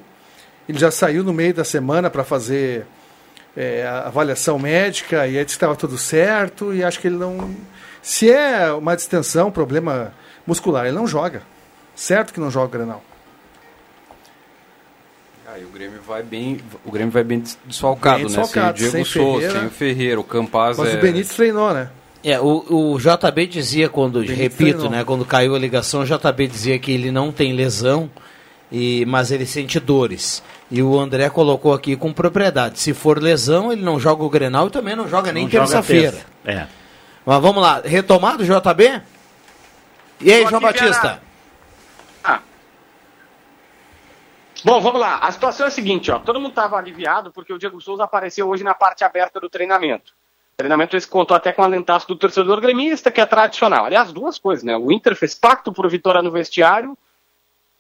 ele 0.69 0.79
já 0.79 0.91
saiu 0.91 1.25
no 1.25 1.33
meio 1.33 1.55
da 1.55 1.65
semana 1.65 2.11
para 2.11 2.25
fazer 2.25 2.85
é, 3.57 3.87
avaliação 3.87 4.59
médica 4.59 5.27
e 5.27 5.39
aí 5.39 5.45
estava 5.47 5.75
tudo 5.75 5.97
certo 5.97 6.75
e 6.75 6.85
acho 6.85 7.01
que 7.01 7.07
ele 7.07 7.17
não. 7.17 7.57
Se 8.03 8.31
é 8.31 8.71
uma 8.71 8.95
distensão, 8.95 9.51
problema 9.51 10.13
muscular, 10.47 10.85
ele 10.85 10.95
não 10.95 11.07
joga. 11.07 11.41
Certo 11.97 12.35
que 12.35 12.41
não 12.41 12.51
joga 12.51 12.67
o 12.67 12.69
Grenal. 12.69 13.14
Aí 15.55 15.65
o 15.65 15.69
Grêmio 15.69 16.01
vai 16.05 16.21
bem, 16.21 16.59
o 16.85 16.91
Grêmio 16.91 17.13
vai 17.13 17.23
bem 17.23 17.39
des- 17.39 17.57
desfalcado, 17.65 18.17
Bem 18.17 18.25
né? 18.25 18.29
desfalcado, 18.37 18.77
sem 18.81 18.89
o 18.89 18.91
Diego 18.91 19.07
Souza, 19.07 19.51
sem 19.53 19.67
o 19.67 19.71
Ferreira, 19.71 20.19
o 20.21 20.25
Campaz 20.25 20.77
Mas 20.77 20.93
é... 20.93 20.99
o 20.99 21.01
Benítez 21.01 21.29
treinou, 21.37 21.73
né? 21.73 21.91
É, 22.25 22.41
o, 22.41 22.65
o 22.95 22.99
JB 22.99 23.47
dizia 23.47 23.89
quando, 23.89 24.15
Benítez 24.15 24.39
repito, 24.39 24.79
treinou. 24.79 24.91
né, 24.91 25.05
quando 25.05 25.25
caiu 25.25 25.55
a 25.55 25.59
ligação, 25.59 26.01
o 26.01 26.05
JB 26.05 26.49
dizia 26.49 26.77
que 26.81 26.91
ele 26.91 27.13
não 27.13 27.31
tem 27.31 27.53
lesão, 27.53 28.11
e, 28.73 29.05
mas 29.07 29.31
ele 29.31 29.47
sente 29.47 29.79
dores. 29.79 30.43
E 30.69 30.83
o 30.83 30.99
André 30.99 31.31
colocou 31.31 31.73
aqui 31.73 31.95
com 31.95 32.13
propriedade. 32.13 32.81
Se 32.81 32.93
for 32.93 33.23
lesão, 33.23 33.71
ele 33.71 33.83
não 33.83 34.01
joga 34.01 34.25
o 34.25 34.29
Grenal 34.31 34.67
e 34.67 34.71
também 34.71 34.97
não 34.97 35.09
joga 35.09 35.31
nem 35.31 35.49
terça-feira. 35.49 36.25
terça. 36.45 36.63
É. 36.63 36.67
Mas 37.25 37.41
vamos 37.41 37.63
lá, 37.63 37.81
retomado 37.85 38.43
o 38.43 38.47
JB? 38.47 39.01
E 40.21 40.33
aí, 40.33 40.43
Tô 40.43 40.51
João 40.51 40.63
Batista? 40.63 41.01
Viana. 41.01 41.23
Ah. 42.25 42.41
Bom, 44.65 44.81
vamos 44.81 44.99
lá. 44.99 45.19
A 45.19 45.31
situação 45.31 45.67
é 45.67 45.69
a 45.69 45.71
seguinte, 45.71 46.11
ó. 46.11 46.19
Todo 46.19 46.41
mundo 46.41 46.51
estava 46.51 46.79
aliviado 46.79 47.31
porque 47.31 47.53
o 47.53 47.59
Diego 47.59 47.79
Souza 47.83 48.05
apareceu 48.05 48.49
hoje 48.49 48.65
na 48.65 48.75
parte 48.75 49.05
aberta 49.05 49.39
do 49.39 49.51
treinamento. 49.51 50.15
Treinamento 50.57 50.97
esse 50.97 51.07
contou 51.07 51.37
até 51.37 51.53
com 51.53 51.61
o 51.61 51.65
alentaço 51.67 52.09
do 52.09 52.17
torcedor 52.17 52.63
gremista, 52.63 53.11
que 53.11 53.21
é 53.21 53.27
tradicional. 53.27 53.85
Aliás, 53.85 54.11
duas 54.11 54.39
coisas, 54.39 54.65
né? 54.65 54.75
O 54.75 54.91
Inter 54.91 55.15
fez 55.15 55.35
pacto 55.35 55.71
por 55.71 55.87
vitória 55.91 56.23
no 56.23 56.31
vestiário 56.31 56.97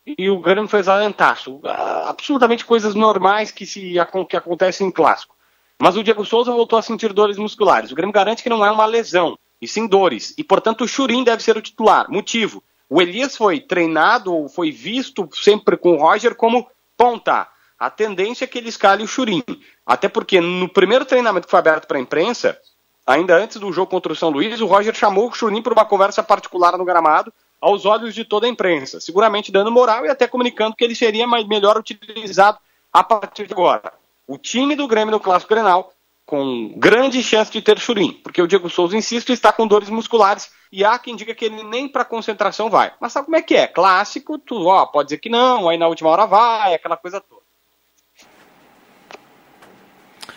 e 0.07 0.29
o 0.29 0.38
Grêmio 0.41 0.69
fez 0.69 0.87
alentaço. 0.87 1.59
Ah, 1.64 2.11
absolutamente 2.11 2.67
coisas 2.67 2.95
normais 2.95 3.50
que, 3.50 3.64
se, 3.64 3.95
que 4.29 4.37
acontecem 4.37 4.88
em 4.88 4.91
clássico. 4.91 5.35
Mas 5.81 5.97
o 5.97 6.05
Diego 6.05 6.25
Souza 6.25 6.53
voltou 6.53 6.79
a 6.79 6.83
sentir 6.83 7.14
dores 7.14 7.38
musculares. 7.38 7.93
O 7.93 7.95
Grêmio 7.95 8.12
garante 8.12 8.43
que 8.43 8.50
não 8.50 8.64
é 8.64 8.71
uma 8.71 8.85
lesão, 8.85 9.38
e 9.59 9.67
sim 9.67 9.87
dores. 9.87 10.35
E, 10.37 10.45
portanto, 10.45 10.85
o 10.85 10.88
Churim 10.88 11.25
deve 11.25 11.43
ser 11.43 11.57
o 11.57 11.62
titular. 11.62 12.11
Motivo: 12.11 12.62
o 12.91 13.00
Elias 13.00 13.37
foi 13.37 13.59
treinado 13.59 14.35
ou 14.35 14.49
foi 14.50 14.71
visto 14.71 15.26
sempre 15.33 15.79
com 15.79 15.95
o 15.95 15.97
Roger 15.97 16.35
como 16.35 16.69
ponta. 16.97 17.49
A 17.79 17.91
tendência 17.91 18.45
é 18.45 18.49
que 18.49 18.59
ele 18.59 18.69
escale 18.69 19.03
o 19.03 19.09
Churim. 19.09 19.43
Até 19.85 20.09
porque 20.09 20.41
no 20.41 20.69
primeiro 20.69 21.05
treinamento 21.05 21.47
que 21.47 21.51
foi 21.51 21.59
aberto 21.59 21.87
para 21.87 21.99
a 21.99 22.01
imprensa, 22.01 22.59
ainda 23.07 23.37
antes 23.37 23.59
do 23.59 23.73
jogo 23.73 23.91
contra 23.91 24.13
o 24.13 24.17
São 24.17 24.31
Luís, 24.31 24.61
o 24.61 24.67
Roger 24.67 24.95
chamou 24.95 25.29
o 25.29 25.33
Churim 25.33 25.63
para 25.63 25.73
uma 25.73 25.85
conversa 25.85 26.23
particular 26.23 26.79
no 26.79 26.85
gramado, 26.85 27.33
aos 27.61 27.87
olhos 27.87 28.15
de 28.15 28.27
toda 28.27 28.47
a 28.47 28.49
imprensa, 28.49 29.01
seguramente 29.01 29.51
dando 29.51 29.73
moral 29.73 30.05
e 30.05 30.11
até 30.11 30.27
comunicando 30.27 30.77
que 30.77 30.85
ele 30.85 30.95
seria 30.95 31.27
mais, 31.27 31.47
melhor 31.47 31.79
utilizado 31.79 32.59
a 32.93 33.03
partir 33.03 33.47
de 33.47 33.55
agora. 33.55 33.91
O 34.27 34.37
time 34.37 34.77
do 34.77 34.87
Grêmio 34.87 35.13
no 35.13 35.19
Clássico 35.19 35.55
Grenal 35.55 35.94
com 36.26 36.73
grande 36.78 37.23
chance 37.23 37.50
de 37.50 37.61
ter 37.61 37.78
Churim, 37.78 38.12
porque 38.23 38.40
o 38.40 38.47
Diego 38.47 38.71
Souza, 38.71 38.97
insisto, 38.97 39.33
está 39.33 39.52
com 39.52 39.66
dores 39.66 39.90
musculares 39.90 40.50
e 40.73 40.85
há 40.85 40.99
quem 40.99 41.14
diga 41.14 41.35
que 41.35 41.45
ele 41.45 41.62
nem 41.62 41.87
para 41.87 42.04
concentração 42.04 42.71
vai. 42.71 42.93
Mas 43.00 43.12
sabe 43.12 43.26
como 43.26 43.37
é 43.37 43.43
que 43.43 43.54
é? 43.54 43.66
Clássico, 43.66 44.38
tu 44.38 44.66
ó, 44.66 44.87
pode 44.87 45.09
dizer 45.09 45.19
que 45.19 45.28
não, 45.28 45.69
aí 45.69 45.76
na 45.76 45.87
última 45.87 46.09
hora 46.11 46.26
vai, 46.26 46.75
aquela 46.75 46.97
coisa 46.97 47.21
toda. 47.21 47.45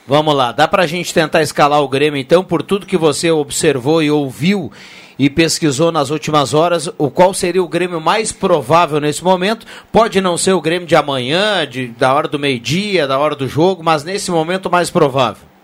Vamos 0.06 0.36
lá, 0.36 0.52
dá 0.52 0.68
pra 0.68 0.88
gente 0.88 1.14
tentar 1.14 1.42
escalar 1.42 1.82
o 1.82 1.88
Grêmio 1.88 2.20
então, 2.20 2.44
por 2.44 2.64
tudo 2.64 2.86
que 2.86 2.98
você 2.98 3.30
observou 3.30 4.02
e 4.02 4.10
ouviu 4.10 4.72
e 5.20 5.30
pesquisou 5.30 5.92
nas 5.92 6.12
últimas 6.12 6.54
horas, 6.54 6.90
o 6.98 7.10
qual 7.10 7.34
seria 7.34 7.64
o 7.64 7.68
Grêmio 7.68 8.00
mais 8.00 8.32
provável 8.32 9.00
nesse 9.00 9.24
momento? 9.24 9.66
Pode 9.92 10.22
não 10.22 10.38
ser 10.38 10.54
o 10.54 10.62
Grêmio 10.62 10.88
de 10.88 10.96
amanhã, 10.96 11.68
de, 11.68 11.88
da 11.88 12.14
hora 12.14 12.28
do 12.28 12.38
meio-dia, 12.38 13.08
da 13.08 13.18
hora 13.18 13.36
do 13.36 13.48
jogo, 13.48 13.84
mas 13.84 14.04
nesse 14.04 14.30
momento 14.32 14.70
mais 14.70 14.90
provável. 14.90 15.57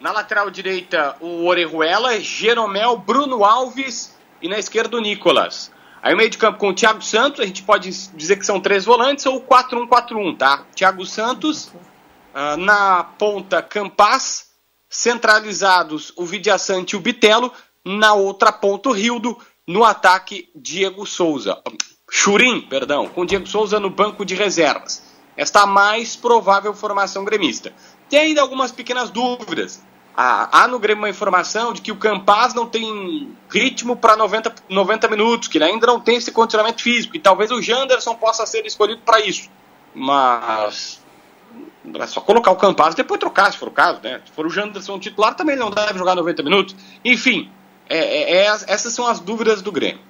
Na 0.00 0.12
lateral 0.12 0.48
direita, 0.50 1.16
o 1.20 1.44
Orejuela, 1.46 2.20
Jeromel, 2.20 2.96
Bruno 2.96 3.44
Alves 3.44 4.16
e 4.40 4.48
na 4.48 4.58
esquerda 4.58 4.96
o 4.96 5.00
Nicolas. 5.00 5.72
Aí 6.00 6.14
o 6.14 6.16
meio 6.16 6.30
de 6.30 6.38
campo 6.38 6.58
com 6.58 6.68
o 6.68 6.74
Thiago 6.74 7.02
Santos, 7.02 7.40
a 7.40 7.46
gente 7.46 7.64
pode 7.64 7.90
dizer 8.14 8.36
que 8.36 8.46
são 8.46 8.60
três 8.60 8.84
volantes 8.84 9.26
ou 9.26 9.40
4-1-4-1, 9.40 10.36
tá? 10.36 10.64
Thiago 10.74 11.04
Santos, 11.04 11.72
ah, 12.32 12.56
na 12.56 13.02
ponta 13.02 13.60
Campas, 13.60 14.50
centralizados 14.88 16.12
o 16.16 16.24
Vidiaçante 16.24 16.94
e 16.94 16.96
o 16.96 17.00
Bitelo, 17.00 17.52
na 17.84 18.14
outra 18.14 18.52
ponta 18.52 18.90
o 18.90 18.92
Rildo, 18.92 19.36
no 19.66 19.84
ataque 19.84 20.48
Diego 20.54 21.04
Souza. 21.04 21.60
Churim, 22.08 22.60
perdão, 22.60 23.08
com 23.08 23.26
Diego 23.26 23.46
Souza 23.46 23.80
no 23.80 23.90
banco 23.90 24.24
de 24.24 24.34
reservas. 24.34 25.02
Esta 25.36 25.60
é 25.60 25.62
a 25.64 25.66
mais 25.66 26.16
provável 26.16 26.72
formação 26.72 27.24
gremista. 27.24 27.72
Tem 28.08 28.20
ainda 28.20 28.40
algumas 28.40 28.72
pequenas 28.72 29.10
dúvidas. 29.10 29.82
Há, 30.16 30.62
há 30.64 30.68
no 30.68 30.78
Grêmio 30.80 31.02
uma 31.02 31.08
informação 31.08 31.72
de 31.72 31.80
que 31.80 31.92
o 31.92 31.96
Campaz 31.96 32.52
não 32.52 32.66
tem 32.66 33.30
ritmo 33.48 33.94
para 33.96 34.16
90, 34.16 34.52
90 34.68 35.08
minutos, 35.08 35.46
que 35.48 35.58
ele 35.58 35.64
ainda 35.64 35.86
não 35.86 36.00
tem 36.00 36.16
esse 36.16 36.32
condicionamento 36.32 36.82
físico, 36.82 37.14
e 37.14 37.20
talvez 37.20 37.50
o 37.52 37.62
Janderson 37.62 38.14
possa 38.16 38.44
ser 38.44 38.66
escolhido 38.66 39.00
para 39.04 39.20
isso. 39.20 39.48
Mas 39.94 41.00
é 41.94 42.06
só 42.06 42.20
colocar 42.20 42.50
o 42.50 42.56
Campaz 42.56 42.94
e 42.94 42.96
depois 42.96 43.20
trocar, 43.20 43.52
se 43.52 43.58
for 43.58 43.68
o 43.68 43.70
caso, 43.70 44.00
né? 44.02 44.20
Se 44.26 44.32
for 44.32 44.44
o 44.44 44.50
Janderson 44.50 44.98
titular, 44.98 45.34
também 45.34 45.54
ele 45.54 45.62
não 45.62 45.70
deve 45.70 45.98
jogar 45.98 46.14
90 46.16 46.42
minutos. 46.42 46.74
Enfim, 47.04 47.48
é- 47.88 47.98
é- 47.98 48.36
é 48.44 48.48
as- 48.48 48.64
essas 48.68 48.92
são 48.92 49.06
as 49.06 49.20
dúvidas 49.20 49.62
do 49.62 49.70
Grêmio. 49.70 50.00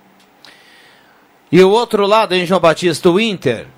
E 1.53 1.63
o 1.63 1.71
outro 1.71 2.07
lado, 2.07 2.35
hein, 2.35 2.45
João 2.47 2.61
Batista, 2.61 3.11
o 3.11 3.21
Inter. 3.21 3.69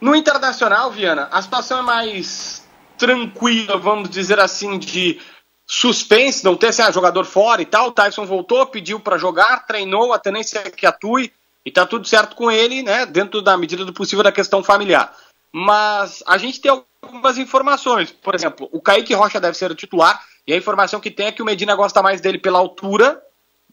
No 0.00 0.14
Internacional, 0.14 0.90
Viana, 0.90 1.28
a 1.30 1.42
situação 1.42 1.80
é 1.80 1.82
mais 1.82 2.66
tranquila, 2.96 3.76
vamos 3.76 4.08
dizer 4.08 4.40
assim, 4.40 4.78
de 4.78 5.20
suspense, 5.66 6.44
não 6.44 6.56
ter 6.56 6.68
assim, 6.68 6.82
ah, 6.82 6.90
jogador 6.90 7.24
fora 7.24 7.62
e 7.62 7.66
tal. 7.66 7.88
O 7.88 7.92
Tyson 7.92 8.26
voltou, 8.26 8.66
pediu 8.66 8.98
para 8.98 9.18
jogar, 9.18 9.66
treinou, 9.66 10.12
a 10.12 10.18
tendência 10.18 10.60
é 10.64 10.70
que 10.70 10.86
atue 10.86 11.32
e 11.64 11.70
tá 11.70 11.86
tudo 11.86 12.08
certo 12.08 12.34
com 12.34 12.50
ele, 12.50 12.82
né? 12.82 13.06
Dentro 13.06 13.42
da 13.42 13.56
medida 13.56 13.84
do 13.84 13.92
possível 13.92 14.24
da 14.24 14.32
questão 14.32 14.64
familiar. 14.64 15.14
Mas 15.52 16.22
a 16.26 16.38
gente 16.38 16.60
tem 16.60 16.70
algumas 17.02 17.38
informações. 17.38 18.10
Por 18.10 18.34
exemplo, 18.34 18.68
o 18.72 18.80
Kaique 18.80 19.14
Rocha 19.14 19.40
deve 19.40 19.56
ser 19.56 19.70
o 19.70 19.74
titular, 19.74 20.20
e 20.46 20.52
a 20.52 20.56
informação 20.56 21.00
que 21.00 21.10
tem 21.10 21.26
é 21.26 21.32
que 21.32 21.42
o 21.42 21.44
Medina 21.44 21.74
gosta 21.74 22.02
mais 22.02 22.20
dele 22.20 22.38
pela 22.38 22.58
altura, 22.58 23.22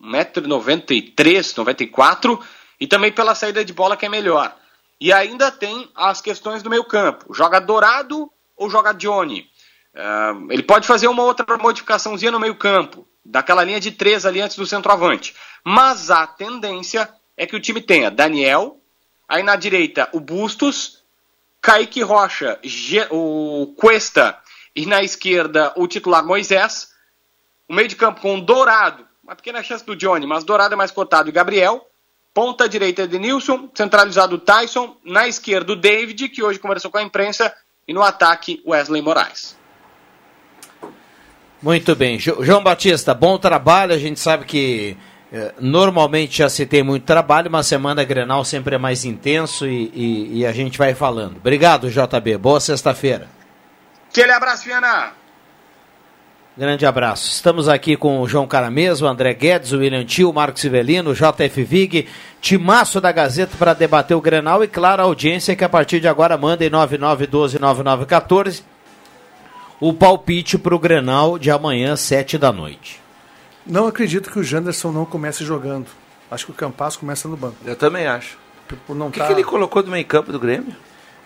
1,93m, 0.01 1.57
94 1.57 2.39
e 2.79 2.85
também 2.85 3.11
pela 3.11 3.33
saída 3.33 3.65
de 3.65 3.73
bola 3.73 3.97
que 3.97 4.05
é 4.05 4.09
melhor. 4.09 4.55
E 4.99 5.13
ainda 5.13 5.51
tem 5.51 5.89
as 5.95 6.21
questões 6.21 6.63
do 6.63 6.69
meio 6.69 6.83
campo. 6.83 7.33
Joga 7.33 7.59
Dourado 7.59 8.31
ou 8.55 8.69
joga 8.69 8.93
Johnny? 8.93 9.47
Ah, 9.95 10.33
ele 10.49 10.63
pode 10.63 10.87
fazer 10.87 11.07
uma 11.07 11.23
outra 11.23 11.57
modificaçãozinha 11.57 12.31
no 12.31 12.39
meio 12.39 12.55
campo, 12.55 13.07
daquela 13.25 13.63
linha 13.63 13.79
de 13.79 13.91
três 13.91 14.25
ali 14.25 14.41
antes 14.41 14.55
do 14.55 14.65
centroavante. 14.65 15.35
Mas 15.63 16.11
a 16.11 16.25
tendência 16.25 17.09
é 17.35 17.45
que 17.45 17.55
o 17.55 17.59
time 17.59 17.81
tenha 17.81 18.11
Daniel, 18.11 18.79
aí 19.27 19.43
na 19.43 19.55
direita 19.55 20.07
o 20.13 20.19
Bustos, 20.19 21.03
Kaique 21.61 22.01
Rocha, 22.01 22.59
o 23.09 23.73
Cuesta 23.77 24.37
e 24.75 24.85
na 24.85 25.03
esquerda 25.03 25.73
o 25.75 25.87
titular 25.87 26.25
Moisés. 26.25 26.91
O 27.67 27.73
meio 27.73 27.87
de 27.87 27.95
campo 27.95 28.21
com 28.21 28.39
Dourado, 28.39 29.05
uma 29.23 29.35
pequena 29.35 29.61
chance 29.61 29.85
do 29.85 29.95
Johnny, 29.95 30.25
mas 30.25 30.43
Dourado 30.43 30.73
é 30.73 30.77
mais 30.77 30.91
cotado 30.91 31.27
e 31.27 31.33
Gabriel. 31.33 31.85
Ponta 32.37 32.69
direita 32.69 33.01
Edenilson, 33.01 33.67
centralizado 33.73 34.37
Tyson, 34.37 34.95
na 35.03 35.27
esquerda 35.27 35.73
o 35.73 35.75
David, 35.75 36.29
que 36.29 36.43
hoje 36.43 36.59
conversou 36.59 36.91
com 36.91 36.99
a 36.99 37.01
imprensa, 37.01 37.51
e 37.87 37.91
no 37.95 38.03
ataque 38.03 38.61
Wesley 38.63 39.01
Moraes. 39.01 39.57
Muito 41.59 41.95
bem. 41.95 42.19
Jo- 42.19 42.43
João 42.43 42.61
Batista, 42.61 43.11
bom 43.15 43.39
trabalho. 43.39 43.91
A 43.91 43.97
gente 43.97 44.19
sabe 44.19 44.45
que 44.45 44.95
É, 45.29 45.53
normalmente 45.59 46.37
já 46.37 46.47
se 46.47 46.65
tem 46.65 46.81
muito 46.83 47.03
trabalho, 47.03 47.51
mas 47.51 47.67
semana 47.67 48.01
Grenal 48.05 48.45
sempre 48.45 48.75
é 48.75 48.77
mais 48.77 49.03
intenso 49.03 49.67
e, 49.67 49.91
e- 49.93 50.37
e 50.39 50.45
a 50.45 50.53
gente 50.53 50.77
vai 50.77 50.93
falando. 50.95 51.35
Obrigado, 51.35 51.89
JB. 51.89 52.37
Boa 52.37 52.61
sexta-feira. 52.61 53.27
Aquele 54.09 54.31
abraço, 54.31 54.63
Viana. 54.63 55.11
Grande 56.57 56.85
abraço. 56.87 57.29
Estamos 57.31 57.69
aqui 57.69 57.95
com 57.95 58.19
o 58.19 58.27
João 58.27 58.47
Caramês, 58.47 58.99
o 59.01 59.05
André 59.07 59.31
Guedes, 59.35 59.73
o 59.73 59.77
William 59.77 60.03
Tio, 60.03 60.31
o 60.31 60.33
Marcos 60.33 60.61
Sivelino, 60.61 61.11
o 61.11 61.13
JF 61.13 61.63
Vig, 61.63 62.07
timaço 62.41 62.99
da 62.99 63.11
Gazeta 63.11 63.55
para 63.59 63.75
debater 63.75 64.17
o 64.17 64.21
Grenal 64.21 64.63
e, 64.63 64.67
claro, 64.67 65.03
a 65.03 65.05
audiência 65.05 65.55
que 65.55 65.63
a 65.63 65.69
partir 65.69 65.99
de 65.99 66.07
agora 66.07 66.35
manda 66.35 66.65
em 66.65 66.69
9912-9914 66.71 68.63
o 69.79 69.93
palpite 69.93 70.57
para 70.57 70.73
o 70.73 70.79
Grenal 70.79 71.37
de 71.37 71.51
amanhã, 71.51 71.95
7 71.95 72.39
da 72.39 72.51
noite. 72.51 72.99
Não 73.63 73.85
acredito 73.85 74.31
que 74.31 74.39
o 74.39 74.43
Janderson 74.43 74.91
não 74.91 75.05
comece 75.05 75.45
jogando. 75.45 75.85
Acho 76.31 76.45
que 76.47 76.51
o 76.51 76.55
Campas 76.55 76.95
começa 76.95 77.27
no 77.27 77.37
banco. 77.37 77.57
Eu 77.63 77.75
também 77.75 78.07
acho. 78.07 78.35
Por 78.87 78.95
não 78.95 79.09
O 79.09 79.11
que, 79.11 79.19
tá- 79.19 79.27
que 79.27 79.33
ele 79.33 79.43
colocou 79.43 79.83
do 79.83 79.91
meio 79.91 80.05
campo 80.05 80.31
do 80.31 80.39
Grêmio? 80.39 80.75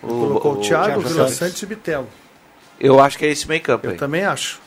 colocou 0.02 0.52
o, 0.54 0.56
Thiago, 0.60 0.84
Thiago 0.86 1.00
Vila 1.00 1.14
Santos. 1.28 1.34
Santos 1.36 1.62
e 1.62 1.66
Bitelo. 1.66 2.08
Eu 2.78 3.00
acho 3.00 3.16
que 3.16 3.24
é 3.24 3.28
esse 3.30 3.48
meio 3.48 3.62
campo 3.62 3.86
Eu 3.86 3.92
aí. 3.92 3.96
também 3.96 4.24
acho. 4.24 4.60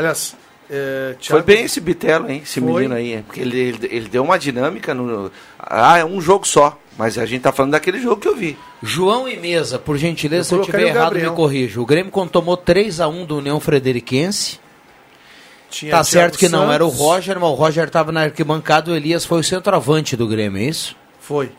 Aliás, 0.00 0.36
é, 0.68 1.14
Foi 1.14 1.20
Thiago- 1.20 1.44
bem 1.44 1.64
esse 1.64 1.80
Bitelo, 1.80 2.30
hein? 2.30 2.40
Esse 2.44 2.60
Foi. 2.60 2.72
menino 2.72 2.94
aí. 2.94 3.22
Porque 3.26 3.40
ele, 3.40 3.58
ele, 3.58 3.88
ele 3.90 4.08
deu 4.08 4.22
uma 4.24 4.38
dinâmica 4.38 4.92
no. 4.94 5.30
Ah, 5.58 5.98
é 5.98 6.04
um 6.04 6.20
jogo 6.20 6.46
só. 6.46 6.78
Mas 6.98 7.16
a 7.16 7.24
gente 7.24 7.42
tá 7.42 7.50
falando 7.52 7.72
daquele 7.72 7.98
jogo 8.00 8.20
que 8.20 8.28
eu 8.28 8.36
vi. 8.36 8.58
João 8.82 9.26
e 9.28 9.36
Mesa, 9.36 9.78
por 9.78 9.96
gentileza, 9.96 10.54
Eu 10.54 10.64
se 10.64 10.70
eu 10.70 10.74
o 10.74 10.80
errado, 10.88 11.04
Gabriel. 11.04 11.30
me 11.30 11.36
corrija. 11.36 11.80
O 11.80 11.86
Grêmio, 11.86 12.12
quando 12.12 12.30
tomou 12.30 12.56
3 12.56 13.00
a 13.00 13.08
1 13.08 13.24
do 13.24 13.38
União 13.38 13.58
Frederiquense, 13.58 14.60
Tinha 15.70 15.92
tá 15.92 15.96
Thiago 16.02 16.04
certo 16.04 16.38
que 16.38 16.48
não 16.48 16.60
Santos. 16.60 16.74
era 16.74 16.84
o 16.84 16.88
Roger, 16.88 17.40
mas 17.40 17.48
o 17.48 17.54
Roger 17.54 17.86
estava 17.86 18.12
na 18.12 18.22
arquibancada, 18.24 18.90
o 18.90 18.94
Elias 18.94 19.24
foi 19.24 19.40
o 19.40 19.44
centroavante 19.44 20.14
do 20.16 20.26
Grêmio, 20.28 20.60
é 20.60 20.64
isso? 20.64 20.94
Foi. 21.20 21.50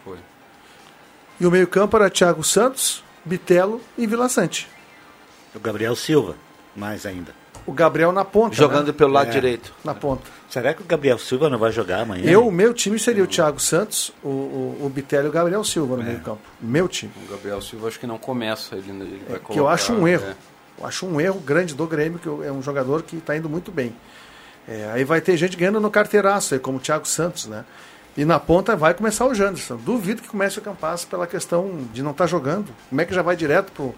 E 1.39 1.45
o 1.45 1.49
meio-campo 1.49 1.97
era 1.97 2.09
Thiago 2.09 2.43
Santos, 2.43 3.03
Bitelo 3.25 3.81
e 3.97 4.05
Vila 4.05 4.29
Sante. 4.29 4.67
O 5.55 5.59
Gabriel 5.59 5.95
Silva, 5.95 6.35
mais 6.75 7.05
ainda. 7.05 7.33
O 7.65 7.71
Gabriel 7.71 8.11
na 8.11 8.25
ponta. 8.25 8.55
Jogando 8.55 8.87
né? 8.87 8.93
pelo 8.93 9.11
lado 9.11 9.31
direito. 9.31 9.73
Na 9.83 9.93
ponta. 9.93 10.23
Será 10.49 10.73
que 10.73 10.81
o 10.81 10.85
Gabriel 10.85 11.17
Silva 11.17 11.49
não 11.49 11.57
vai 11.57 11.71
jogar 11.71 12.01
amanhã? 12.01 12.29
Eu, 12.29 12.47
o 12.47 12.51
meu 12.51 12.73
time 12.73 12.97
seria 12.97 13.23
o 13.23 13.27
Thiago 13.27 13.59
Santos, 13.59 14.11
o, 14.23 14.27
o, 14.27 14.77
o 14.81 14.93
e 14.95 15.27
o 15.27 15.31
Gabriel 15.31 15.63
Silva 15.63 15.95
no 15.95 16.03
meio-campo. 16.03 16.41
Meu 16.59 16.87
time. 16.87 17.11
O 17.27 17.31
Gabriel 17.31 17.61
Silva 17.61 17.87
acho 17.87 17.99
que 17.99 18.07
não 18.07 18.17
começa. 18.17 18.75
Ele, 18.75 18.89
ele 18.89 19.21
vai 19.29 19.39
que 19.39 19.59
eu 19.59 19.67
acho 19.67 19.93
um 19.93 20.07
erro. 20.07 20.25
é. 20.25 20.35
Eu 20.79 20.87
acho 20.87 21.05
um 21.05 21.21
erro 21.21 21.39
grande 21.39 21.75
do 21.75 21.85
Grêmio, 21.85 22.17
que 22.17 22.27
é 22.27 22.51
um 22.51 22.61
jogador 22.61 23.03
que 23.03 23.17
está 23.17 23.37
indo 23.37 23.47
muito 23.47 23.71
bem. 23.71 23.95
É, 24.67 24.89
aí 24.93 25.03
vai 25.03 25.21
ter 25.21 25.37
gente 25.37 25.55
ganhando 25.55 25.79
no 25.79 25.91
carteiraço, 25.91 26.53
aí, 26.53 26.59
como 26.59 26.77
o 26.77 26.81
Thiago 26.81 27.07
Santos, 27.07 27.45
né? 27.45 27.63
E 28.17 28.25
na 28.25 28.39
ponta 28.39 28.75
vai 28.75 28.93
começar 28.93 29.25
o 29.25 29.33
Janderson. 29.33 29.77
Duvido 29.77 30.21
que 30.21 30.27
comece 30.27 30.59
o 30.59 30.61
Campas 30.61 31.05
pela 31.05 31.25
questão 31.25 31.87
de 31.93 32.03
não 32.03 32.11
estar 32.11 32.27
jogando. 32.27 32.73
Como 32.89 32.99
é 32.99 33.05
que 33.05 33.13
já 33.13 33.21
vai 33.21 33.35
direto 33.35 33.71
pro, 33.71 33.95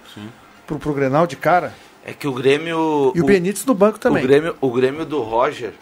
pro, 0.67 0.77
pro 0.77 0.93
Grenal 0.93 1.25
de 1.25 1.35
cara? 1.35 1.73
É 2.05 2.11
que 2.13 2.27
o 2.27 2.33
Grêmio. 2.33 3.11
E 3.15 3.21
o 3.21 3.25
Benítez 3.25 3.65
no 3.65 3.73
banco 3.73 3.97
também. 3.99 4.23
O 4.23 4.27
Grêmio, 4.27 4.55
o 4.59 4.71
Grêmio 4.71 5.05
do 5.05 5.21
Roger, 5.21 5.73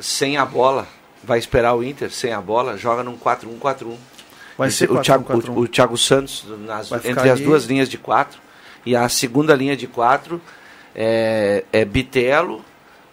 sem 0.00 0.36
a 0.36 0.44
bola, 0.44 0.86
vai 1.22 1.38
esperar 1.38 1.74
o 1.74 1.82
Inter 1.84 2.10
sem 2.10 2.32
a 2.32 2.40
bola, 2.40 2.76
joga 2.76 3.02
num 3.04 3.16
4-1-4-1. 3.16 3.96
Vai 4.56 4.68
E 4.68 4.72
ser 4.72 4.90
o, 4.90 5.00
Thiago, 5.00 5.24
4-1-4-1. 5.24 5.48
o, 5.56 5.60
o 5.60 5.68
Thiago 5.68 5.96
Santos 5.96 6.44
nas- 6.66 6.90
entre 6.90 7.12
as 7.30 7.38
ali. 7.38 7.44
duas 7.44 7.64
linhas 7.66 7.88
de 7.88 7.96
quatro. 7.98 8.40
E 8.84 8.96
a 8.96 9.08
segunda 9.08 9.54
linha 9.54 9.76
de 9.76 9.86
quatro 9.86 10.40
é, 10.94 11.62
é 11.72 11.84
Bitelo, 11.84 12.64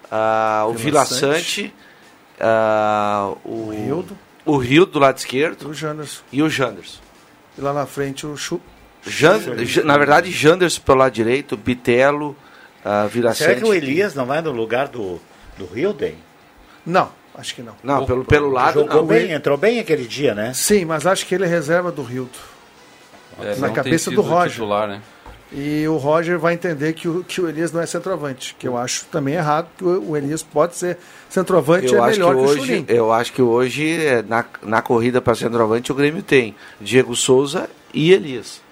ah, 0.10 0.66
o 0.68 0.74
Vila 0.74 1.06
Sante, 1.06 1.72
ah, 2.40 3.34
o, 3.44 3.70
Rildo. 3.70 4.18
o 4.46 4.58
Rio 4.58 4.86
do 4.86 4.98
lado 5.00 5.18
esquerdo 5.18 5.70
O 5.70 5.74
Janderson. 5.74 6.24
e 6.32 6.42
o 6.42 6.50
Janderson. 6.50 7.00
E 7.58 7.62
lá 7.62 7.72
na 7.74 7.86
frente 7.86 8.26
o 8.26 8.36
Chu. 8.36 8.60
Jan- 9.06 9.66
Jan- 9.66 9.84
na 9.84 9.98
verdade, 9.98 10.32
Janderson 10.32 10.82
pelo 10.82 11.00
lado 11.00 11.14
direito, 11.14 11.56
Bitelo, 11.56 12.36
ah, 12.84 13.08
Vila 13.08 13.34
Será 13.34 13.56
que 13.56 13.64
o 13.64 13.74
Elias 13.74 14.14
não 14.14 14.26
vai 14.26 14.42
no 14.42 14.52
lugar 14.52 14.88
do, 14.88 15.20
do 15.58 15.78
Hilden? 15.78 16.16
Não, 16.86 17.10
acho 17.36 17.56
que 17.56 17.62
não. 17.62 17.76
Não, 17.84 18.06
pelo, 18.06 18.26
pelo 18.26 18.50
lado. 18.50 18.80
Jogou 18.82 19.02
não. 19.02 19.08
bem, 19.08 19.32
entrou 19.32 19.58
bem 19.58 19.80
aquele 19.80 20.06
dia, 20.06 20.36
né? 20.36 20.54
Sim, 20.54 20.86
mas 20.86 21.06
acho 21.06 21.26
que 21.26 21.34
ele 21.34 21.46
é 21.46 21.48
reserva 21.48 21.92
do 21.92 22.04
Rildo. 22.04 22.38
É, 23.42 23.56
na 23.58 23.70
cabeça 23.72 24.12
do 24.12 24.22
Roger. 24.22 24.52
Titular, 24.52 24.88
né? 24.88 25.02
E 25.52 25.88
o 25.88 25.98
Roger 25.98 26.38
vai 26.40 26.54
entender 26.54 26.94
que 26.94 27.08
o, 27.08 27.24
que 27.24 27.40
o 27.40 27.48
Elias 27.48 27.72
não 27.72 27.82
é 27.82 27.86
centroavante, 27.86 28.56
que 28.58 28.68
eu 28.68 28.78
acho 28.78 29.06
também 29.06 29.36
errado, 29.36 29.68
que 29.78 29.84
o, 29.84 30.12
o 30.12 30.18
Elias 30.18 30.44
pode 30.44 30.76
ser 30.76 30.98
centroavante 31.30 31.94
Eu 31.94 32.04
é 32.04 32.08
acho, 32.08 32.14
que 32.14 32.20
melhor 32.20 32.56
que, 32.56 32.72
o 32.72 32.86
eu 32.88 33.14
acho 33.14 33.34
que 33.34 33.42
hoje, 33.42 34.06
é, 34.06 34.22
na, 34.22 34.44
na 34.64 34.82
corrida 34.82 35.22
para 35.22 35.36
centroavante, 35.36 35.92
o 35.92 35.96
Grêmio 35.96 36.22
tem 36.22 36.56
Diego 36.82 37.16
Souza 37.16 37.70
e 37.94 38.12
Elias. 38.12 38.65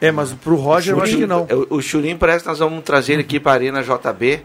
É, 0.00 0.12
mas 0.12 0.32
pro 0.32 0.54
Roger 0.56 0.94
eu 0.94 1.02
acho 1.02 1.16
que 1.16 1.26
não. 1.26 1.46
O, 1.70 1.76
o 1.76 1.82
Churim 1.82 2.16
parece 2.16 2.44
que 2.44 2.48
nós 2.48 2.58
vamos 2.58 2.84
trazer 2.84 3.14
ele 3.14 3.22
aqui 3.22 3.40
para 3.40 3.52
a 3.52 3.54
Arena 3.54 3.82
JB, 3.82 4.42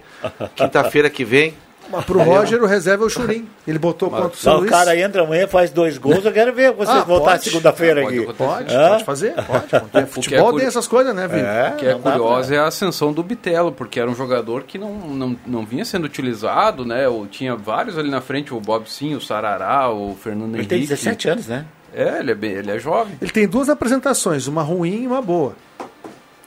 quinta-feira 0.56 1.10
que 1.10 1.24
vem. 1.24 1.54
Mas 1.92 2.06
pro 2.06 2.24
Roger 2.24 2.64
o 2.64 2.66
reserva 2.66 3.04
é 3.04 3.08
o 3.08 3.10
Churim. 3.10 3.46
Ele 3.68 3.78
botou 3.78 4.10
contra 4.10 4.28
o 4.28 4.36
São 4.36 4.54
Só 4.54 4.58
o 4.58 4.60
Luís. 4.62 4.72
cara 4.72 4.98
entra 4.98 5.22
amanhã, 5.24 5.46
faz 5.48 5.70
dois 5.70 5.98
gols, 5.98 6.24
eu 6.24 6.32
quero 6.32 6.54
ver 6.54 6.72
vocês 6.72 6.98
Ah, 6.98 7.04
voltar 7.04 7.32
pode. 7.32 7.44
segunda-feira 7.44 8.00
É, 8.00 8.04
pode 8.04 8.16
aqui. 8.20 8.24
acontecer. 8.30 8.48
Pode, 8.48 8.74
Hã? 8.76 8.90
pode 8.90 9.04
fazer, 9.04 9.34
pode. 9.34 9.68
pode. 9.70 9.90
que 9.92 9.98
é 9.98 10.06
Futebol 10.06 10.46
curi- 10.46 10.58
tem 10.60 10.68
essas 10.68 10.88
coisas, 10.88 11.14
né, 11.14 11.28
Vini? 11.28 11.42
É, 11.42 11.72
O 11.74 11.78
que 11.78 11.86
é 11.86 11.94
curioso 11.96 12.48
pra- 12.48 12.56
é 12.56 12.60
a 12.60 12.68
ascensão 12.68 13.12
do 13.12 13.22
Bitelo, 13.22 13.74
porque 13.74 14.00
era 14.00 14.10
um 14.10 14.16
jogador 14.16 14.64
que 14.64 14.78
não, 14.78 14.94
não, 14.94 15.36
não 15.46 15.66
vinha 15.66 15.84
sendo 15.84 16.06
utilizado, 16.06 16.86
né? 16.86 17.08
Ou 17.10 17.28
tinha 17.28 17.54
vários 17.54 17.98
ali 17.98 18.10
na 18.10 18.22
frente, 18.22 18.54
o 18.54 18.62
Bob 18.62 18.90
Sim, 18.90 19.14
o 19.16 19.22
Sarará, 19.22 19.90
o 19.92 20.16
Fernando 20.16 20.52
Ele 20.56 20.60
Henrique. 20.60 20.70
tem 20.70 20.80
17 20.80 21.30
anos, 21.30 21.48
né? 21.48 21.66
É, 21.94 22.20
ele 22.20 22.32
é, 22.32 22.36
bem, 22.36 22.52
ele 22.52 22.72
é 22.72 22.80
jovem. 22.80 23.16
Ele 23.22 23.32
tem 23.32 23.48
duas 23.48 23.70
apresentações, 23.70 24.48
uma 24.48 24.64
ruim 24.64 25.04
e 25.04 25.08
uma 25.08 25.22
boa. 25.22 25.56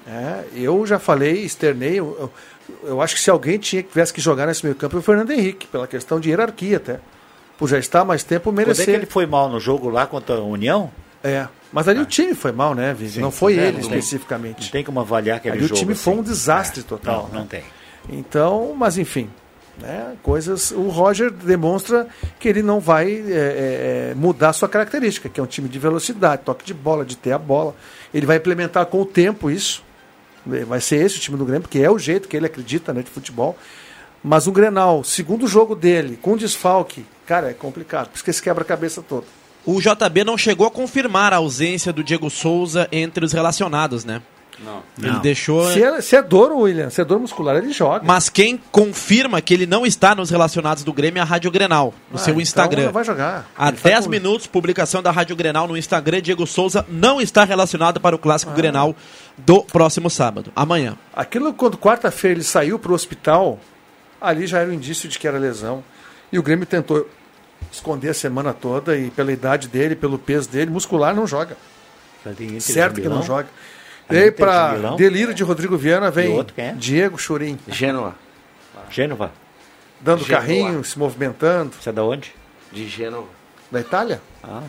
É, 0.06 0.44
eu 0.54 0.86
já 0.86 0.98
falei, 0.98 1.44
externei, 1.44 1.98
eu, 1.98 2.16
eu- 2.20 2.32
eu 2.88 3.02
acho 3.02 3.14
que 3.14 3.20
se 3.20 3.30
alguém 3.30 3.58
tinha, 3.58 3.82
tivesse 3.82 4.12
que 4.12 4.20
jogar 4.20 4.46
nesse 4.46 4.64
meio 4.64 4.74
campo 4.76 4.96
é 4.96 4.98
o 4.98 5.02
Fernando 5.02 5.30
Henrique, 5.32 5.66
pela 5.66 5.86
questão 5.86 6.18
de 6.20 6.30
hierarquia 6.30 6.76
até. 6.76 7.00
Por 7.58 7.68
já 7.68 7.78
estar 7.78 8.04
mais 8.04 8.22
tempo, 8.22 8.44
Quando 8.50 8.58
é 8.60 8.64
merecer. 8.64 8.84
que 8.86 8.90
ele 8.90 9.06
foi 9.06 9.24
mal 9.26 9.48
no 9.48 9.58
jogo 9.58 9.88
lá 9.88 10.06
contra 10.06 10.36
a 10.36 10.40
União? 10.42 10.90
É, 11.24 11.48
mas 11.72 11.88
ali 11.88 12.00
o 12.00 12.04
time 12.06 12.34
foi 12.34 12.52
mal, 12.52 12.74
né, 12.74 12.92
Vini? 12.94 13.10
Sim, 13.10 13.20
não 13.20 13.30
foi 13.30 13.54
é, 13.58 13.68
ele 13.68 13.78
não 13.80 13.88
tem- 13.88 13.98
especificamente. 13.98 14.64
Não 14.64 14.70
tem 14.70 14.84
como 14.84 15.00
avaliar 15.00 15.38
aquele 15.38 15.54
Ali 15.56 15.64
o 15.64 15.68
jogo. 15.68 15.80
time 15.80 15.94
foi 15.94 16.12
um 16.14 16.20
assim. 16.20 16.28
desastre 16.30 16.80
É, 16.80 16.84
total. 16.84 17.28
Não, 17.32 17.40
não 17.40 17.46
tem. 17.46 17.64
Então, 18.08 18.74
mas 18.78 18.98
enfim, 18.98 19.28
né, 19.80 20.16
coisas. 20.22 20.70
O 20.70 20.88
Roger 20.88 21.30
demonstra 21.30 22.06
que 22.38 22.48
ele 22.48 22.62
não 22.62 22.80
vai 22.80 23.10
é, 23.10 23.32
é, 23.32 24.10
é, 24.10 24.14
mudar 24.14 24.52
sua 24.52 24.68
característica, 24.68 25.28
que 25.28 25.38
é 25.38 25.42
um 25.42 25.46
time 25.46 25.68
de 25.68 25.78
velocidade, 25.78 26.42
toque 26.44 26.64
de 26.64 26.74
bola, 26.74 27.04
de 27.04 27.16
ter 27.16 27.32
a 27.32 27.38
bola. 27.38 27.74
Ele 28.12 28.26
vai 28.26 28.36
implementar 28.36 28.86
com 28.86 29.00
o 29.00 29.06
tempo 29.06 29.50
isso. 29.50 29.84
Vai 30.44 30.80
ser 30.80 31.04
esse 31.04 31.16
o 31.16 31.20
time 31.20 31.36
do 31.36 31.44
Grêmio, 31.44 31.62
porque 31.62 31.80
é 31.80 31.90
o 31.90 31.98
jeito 31.98 32.28
que 32.28 32.36
ele 32.36 32.46
acredita 32.46 32.92
né, 32.92 33.02
de 33.02 33.10
futebol. 33.10 33.58
Mas 34.22 34.46
o 34.46 34.52
Grenal, 34.52 35.02
segundo 35.04 35.46
jogo 35.46 35.74
dele, 35.74 36.18
com 36.20 36.36
desfalque, 36.36 37.04
cara, 37.26 37.50
é 37.50 37.54
complicado, 37.54 38.08
porque 38.10 38.30
esse 38.30 38.42
quebra-cabeça 38.42 39.02
todo. 39.02 39.24
O 39.64 39.80
JB 39.80 40.22
não 40.24 40.38
chegou 40.38 40.66
a 40.66 40.70
confirmar 40.70 41.32
a 41.32 41.36
ausência 41.36 41.92
do 41.92 42.04
Diego 42.04 42.30
Souza 42.30 42.88
entre 42.92 43.24
os 43.24 43.32
relacionados, 43.32 44.04
né? 44.04 44.22
Não. 44.64 44.82
Ele 45.02 45.18
deixou. 45.20 45.70
Se 45.70 45.82
é, 45.82 46.00
se 46.00 46.16
é 46.16 46.22
dor, 46.22 46.50
William, 46.52 46.88
se 46.88 47.00
é 47.00 47.04
dor 47.04 47.20
muscular, 47.20 47.56
ele 47.56 47.72
joga. 47.72 48.02
Mas 48.06 48.30
quem 48.30 48.56
confirma 48.72 49.40
que 49.42 49.52
ele 49.52 49.66
não 49.66 49.84
está 49.84 50.14
nos 50.14 50.30
relacionados 50.30 50.82
do 50.82 50.92
Grêmio 50.94 51.18
é 51.18 51.22
a 51.22 51.24
Rádio 51.24 51.50
Grenal, 51.50 51.92
no 52.10 52.16
Ah, 52.16 52.18
seu 52.18 52.32
então 52.32 52.40
Instagram. 52.40 52.84
não 52.86 52.92
vai 52.92 53.04
jogar. 53.04 53.46
Há 53.56 53.68
Ele 53.68 53.76
tá 53.76 53.88
10 53.90 54.04
com- 54.06 54.10
minutos, 54.10 54.46
publicação 54.46 55.02
da 55.02 55.10
Rádio 55.10 55.36
Grenal 55.36 55.68
no 55.68 55.76
Instagram, 55.76 56.22
Diego 56.22 56.46
Souza 56.46 56.86
não 56.88 57.20
está 57.20 57.44
relacionado 57.44 58.00
para 58.00 58.16
o 58.16 58.18
clássico 58.18 58.52
Grenal 58.52 58.96
do 59.36 59.62
próximo 59.62 60.08
sábado, 60.08 60.50
amanhã. 60.56 60.96
Aquilo 61.14 61.52
quando 61.52 61.76
quarta-feira 61.76 62.36
ele 62.36 62.44
saiu 62.44 62.78
para 62.78 62.92
o 62.92 62.94
hospital, 62.94 63.60
ali 64.18 64.46
já 64.46 64.60
era 64.60 64.70
um 64.70 64.72
indício 64.72 65.06
de 65.08 65.18
que 65.18 65.28
era 65.28 65.38
lesão. 65.38 65.84
E 66.32 66.38
o 66.38 66.42
Grêmio 66.42 66.64
tentou 66.64 67.06
esconder 67.70 68.08
a 68.08 68.14
semana 68.14 68.54
toda 68.54 68.96
e 68.96 69.10
pela 69.10 69.30
idade 69.30 69.68
dele, 69.68 69.94
pelo 69.94 70.18
peso 70.18 70.48
dele, 70.48 70.70
muscular 70.70 71.14
não 71.14 71.26
joga. 71.26 71.58
Certo 72.60 73.00
que 73.00 73.08
não 73.08 73.22
joga. 73.22 73.48
A 74.08 74.14
E 74.14 74.24
de 74.26 74.30
para 74.32 74.72
Milão. 74.72 74.96
delírio 74.96 75.34
de 75.34 75.42
Rodrigo 75.42 75.76
Viana 75.76 76.10
vem 76.10 76.32
outro 76.32 76.54
quem 76.54 76.66
é? 76.66 76.72
Diego 76.72 77.18
Churim, 77.18 77.58
Gênova. 77.68 78.14
Gênova. 78.90 79.32
dando 80.00 80.24
Genoa. 80.24 80.40
carrinho, 80.40 80.84
se 80.84 80.98
movimentando. 80.98 81.72
Você 81.80 81.88
é 81.88 81.92
da 81.92 82.04
onde? 82.04 82.32
De 82.70 82.86
Gênova. 82.88 83.26
Da 83.70 83.80
Itália? 83.80 84.20
Ah. 84.44 84.62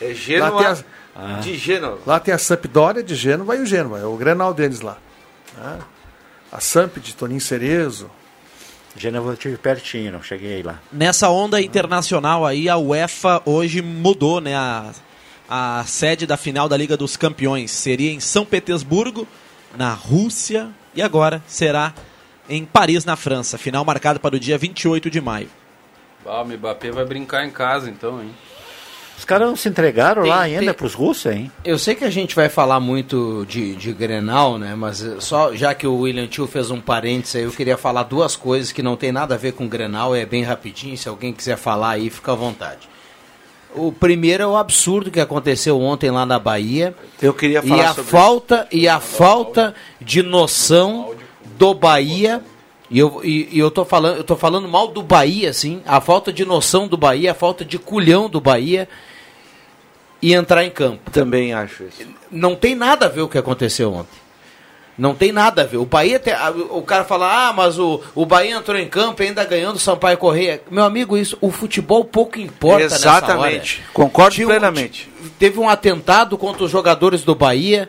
É 0.00 0.12
Gênova 0.12 0.68
as- 0.68 0.84
Ah. 1.16 1.38
de 1.40 1.56
Gênova. 1.56 1.98
lá 2.06 2.18
tem 2.20 2.34
a 2.34 2.38
Sampdoria 2.38 3.02
de 3.02 3.14
Gênova 3.14 3.54
e 3.56 3.60
o 3.60 3.66
Gênova, 3.66 3.98
é 3.98 4.04
o 4.04 4.16
Grenal 4.16 4.52
deles 4.52 4.80
lá. 4.80 4.98
né? 5.56 5.78
A 6.50 6.60
Samp 6.60 6.96
de 6.98 7.14
Toninho 7.14 7.40
Cerezo. 7.40 8.10
Gênova 8.96 9.30
eu 9.32 9.36
tive 9.36 9.56
pertinho, 9.56 10.12
não 10.12 10.22
cheguei 10.22 10.56
aí 10.56 10.62
lá. 10.62 10.78
Nessa 10.92 11.30
onda 11.30 11.60
internacional 11.62 12.44
aí, 12.44 12.68
a 12.68 12.76
UEFA 12.76 13.40
hoje 13.46 13.80
mudou, 13.80 14.38
né, 14.40 14.54
a, 14.54 14.90
a 15.54 15.84
sede 15.86 16.26
da 16.26 16.38
final 16.38 16.66
da 16.66 16.76
Liga 16.78 16.96
dos 16.96 17.14
Campeões. 17.14 17.70
Seria 17.70 18.10
em 18.10 18.20
São 18.20 18.42
Petersburgo, 18.42 19.28
na 19.76 19.92
Rússia, 19.92 20.70
e 20.94 21.02
agora 21.02 21.42
será 21.46 21.92
em 22.48 22.64
Paris, 22.64 23.04
na 23.04 23.16
França. 23.16 23.58
Final 23.58 23.84
marcada 23.84 24.18
para 24.18 24.34
o 24.34 24.40
dia 24.40 24.56
28 24.56 25.10
de 25.10 25.20
maio. 25.20 25.50
Ah, 26.24 26.40
o 26.40 26.46
Mbappé 26.46 26.90
vai 26.90 27.04
brincar 27.04 27.44
em 27.44 27.50
casa 27.50 27.90
então, 27.90 28.22
hein? 28.22 28.30
Os 29.18 29.26
caras 29.26 29.46
não 29.46 29.54
se 29.54 29.68
entregaram 29.68 30.22
Tem- 30.22 30.30
lá 30.30 30.40
ainda 30.40 30.60
tem- 30.60 30.72
pros 30.72 30.94
russos, 30.94 31.30
hein? 31.30 31.52
Eu 31.62 31.78
sei 31.78 31.94
que 31.94 32.04
a 32.04 32.10
gente 32.10 32.34
vai 32.34 32.48
falar 32.48 32.80
muito 32.80 33.44
de, 33.46 33.76
de 33.76 33.92
Grenal, 33.92 34.58
né? 34.58 34.74
Mas 34.74 35.04
só 35.20 35.54
já 35.54 35.74
que 35.74 35.86
o 35.86 35.98
William 35.98 36.26
Tio 36.26 36.46
fez 36.46 36.70
um 36.70 36.80
parênteses 36.80 37.36
aí, 37.36 37.42
eu 37.42 37.52
queria 37.52 37.76
falar 37.76 38.04
duas 38.04 38.36
coisas 38.36 38.72
que 38.72 38.82
não 38.82 38.96
tem 38.96 39.12
nada 39.12 39.34
a 39.34 39.38
ver 39.38 39.52
com 39.52 39.68
Grenal, 39.68 40.16
é 40.16 40.24
bem 40.24 40.42
rapidinho, 40.42 40.96
se 40.96 41.08
alguém 41.10 41.30
quiser 41.32 41.58
falar 41.58 41.90
aí, 41.90 42.08
fica 42.08 42.32
à 42.32 42.34
vontade. 42.34 42.88
O 43.74 43.92
primeiro 43.92 44.42
é 44.42 44.46
o 44.46 44.56
absurdo 44.56 45.10
que 45.10 45.20
aconteceu 45.20 45.80
ontem 45.80 46.10
lá 46.10 46.26
na 46.26 46.38
Bahia. 46.38 46.94
Eu 47.20 47.32
queria 47.32 47.60
e 47.64 47.68
falar 47.68 47.90
a 47.90 47.94
sobre 47.94 48.10
falta 48.10 48.68
e 48.70 48.86
a 48.86 49.00
falta 49.00 49.74
de 50.00 50.22
noção 50.22 51.14
do 51.56 51.74
Bahia. 51.74 52.42
E 52.90 52.98
eu, 52.98 53.20
e, 53.24 53.48
e 53.50 53.58
eu 53.58 53.70
tô 53.70 53.84
falando 53.84 54.16
eu 54.18 54.24
tô 54.24 54.36
falando 54.36 54.68
mal 54.68 54.88
do 54.88 55.02
Bahia 55.02 55.48
assim 55.48 55.80
a 55.86 55.98
falta 55.98 56.30
de 56.30 56.44
noção 56.44 56.86
do 56.86 56.98
Bahia 56.98 57.30
a 57.30 57.34
falta 57.34 57.64
de 57.64 57.78
culhão 57.78 58.28
do 58.28 58.38
Bahia 58.38 58.86
e 60.20 60.34
entrar 60.34 60.64
em 60.64 60.70
campo. 60.70 61.10
Também 61.10 61.54
acho 61.54 61.84
isso. 61.84 62.06
não 62.30 62.54
tem 62.54 62.74
nada 62.74 63.06
a 63.06 63.08
ver 63.08 63.22
o 63.22 63.28
que 63.28 63.38
aconteceu 63.38 63.92
ontem 63.92 64.22
não 64.98 65.14
tem 65.14 65.32
nada 65.32 65.62
a 65.62 65.64
ver. 65.64 65.78
O 65.78 65.84
Bahia 65.86 66.18
tem, 66.18 66.34
o 66.70 66.82
cara 66.82 67.04
fala, 67.04 67.48
ah, 67.48 67.52
mas 67.52 67.78
o, 67.78 68.00
o 68.14 68.26
Bahia 68.26 68.56
entrou 68.56 68.78
em 68.78 68.88
campo 68.88 69.22
e 69.22 69.26
ainda 69.26 69.44
ganhando 69.44 69.76
o 69.76 69.80
Sampaio 69.80 70.18
Correia. 70.18 70.60
Meu 70.70 70.84
amigo, 70.84 71.16
isso, 71.16 71.36
o 71.40 71.50
futebol 71.50 72.04
pouco 72.04 72.38
importa 72.38 72.84
Exatamente. 72.84 73.78
nessa 73.78 73.82
hora. 73.82 73.92
Concordo 73.92 74.34
Tinha 74.34 74.46
plenamente. 74.46 75.10
Teve 75.38 75.58
um 75.58 75.68
atentado 75.68 76.36
contra 76.36 76.64
os 76.64 76.70
jogadores 76.70 77.22
do 77.22 77.34
Bahia. 77.34 77.88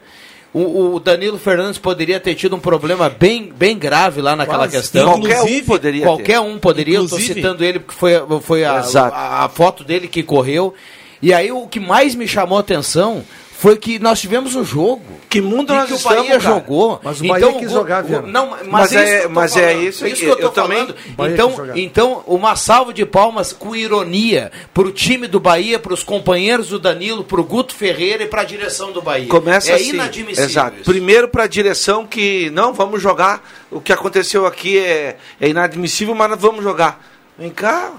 O, 0.54 0.94
o 0.96 1.00
Danilo 1.00 1.40
Fernandes 1.40 1.80
poderia 1.80 2.20
ter 2.20 2.36
tido 2.36 2.56
um 2.56 2.60
problema 2.60 3.10
bem, 3.10 3.52
bem 3.56 3.76
grave 3.76 4.22
lá 4.22 4.36
naquela 4.36 4.60
Quase. 4.66 4.78
questão. 4.78 5.20
Qualquer 5.20 5.42
um 5.42 5.64
poderia 5.66 6.06
Qualquer 6.06 6.34
ter. 6.34 6.40
um 6.40 6.60
poderia. 6.60 6.98
Eu 7.00 7.04
Inclusive- 7.06 7.32
estou 7.32 7.36
citando 7.50 7.66
ele 7.66 7.80
porque 7.80 7.96
foi, 8.00 8.12
foi 8.42 8.64
a, 8.64 8.80
a, 8.82 9.46
a 9.46 9.50
foto 9.50 9.84
dele 9.84 10.08
que 10.08 10.22
correu. 10.22 10.74
E 11.22 11.34
aí 11.34 11.52
o 11.52 11.68
que 11.68 11.80
mais 11.80 12.14
me 12.14 12.28
chamou 12.28 12.58
a 12.58 12.62
atenção 12.62 13.24
foi 13.64 13.78
que 13.78 13.98
nós 13.98 14.20
tivemos 14.20 14.56
um 14.58 14.64
jogo. 14.66 15.02
Que 15.30 15.40
mundo 15.40 15.74
nós 15.74 15.88
que 15.88 15.94
o 15.94 15.96
estamos, 15.96 16.18
Bahia 16.18 16.38
cara? 16.38 16.42
jogou. 16.56 17.00
Mas 17.02 17.22
o 17.22 17.28
Bahia 17.30 17.54
quis 17.54 17.72
o- 17.72 17.74
jogar, 17.74 18.04
o- 18.04 18.08
Viana. 18.08 18.28
Não, 18.28 18.50
mas, 18.50 18.68
Mas 18.68 18.92
é, 18.94 18.98
é- 18.98 19.04
isso 19.04 19.08
que 19.08 19.24
eu 19.24 19.30
tô 19.30 19.30
mas 19.34 19.56
é 19.56 19.62
falando. 19.70 19.84
isso 19.88 20.04
É 20.04 20.08
que 20.10 20.14
isso 20.14 20.24
que 20.26 20.30
eu 20.30 20.36
tô 20.36 20.42
eu 20.42 20.50
também- 20.50 20.86
quis 20.86 20.96
Então, 21.18 21.54
então, 21.76 22.24
uma 22.28 22.58
salva 22.58 22.94
de 22.94 23.06
palmas 23.06 23.54
com 23.54 23.74
ironia 23.74 24.52
pro 24.74 24.92
time 24.92 25.28
do 25.28 25.40
Bahia, 25.40 25.80
pros 25.80 26.04
companheiros 26.04 26.68
do 26.68 26.78
Danilo, 26.78 27.24
pro 27.24 27.42
Guto 27.42 27.74
Ferreira 27.74 28.24
e 28.24 28.28
pra 28.28 28.44
direção 28.44 28.92
do 28.92 29.02
Bahia. 29.02 29.30
Começa 29.30 29.72
é 29.72 29.76
assim. 29.76 29.92
inadmissível. 29.92 30.44
Exato. 30.44 30.76
isso. 30.82 30.92
Primeiro 30.92 31.30
para 31.30 31.46
a 31.46 31.48
direção 31.48 32.06
que 32.06 32.50
não 32.50 32.74
vamos 32.74 33.02
jogar. 33.02 33.50
O 33.72 33.80
que 33.80 33.94
aconteceu 33.94 34.46
aqui 34.46 34.78
é, 34.78 35.16
é 35.40 35.48
inadmissível, 35.48 36.14
mas 36.14 36.30
nós 36.30 36.40
vamos 36.42 36.62
jogar. 36.62 37.02
Vem 37.40 37.50
cá. 37.50 37.94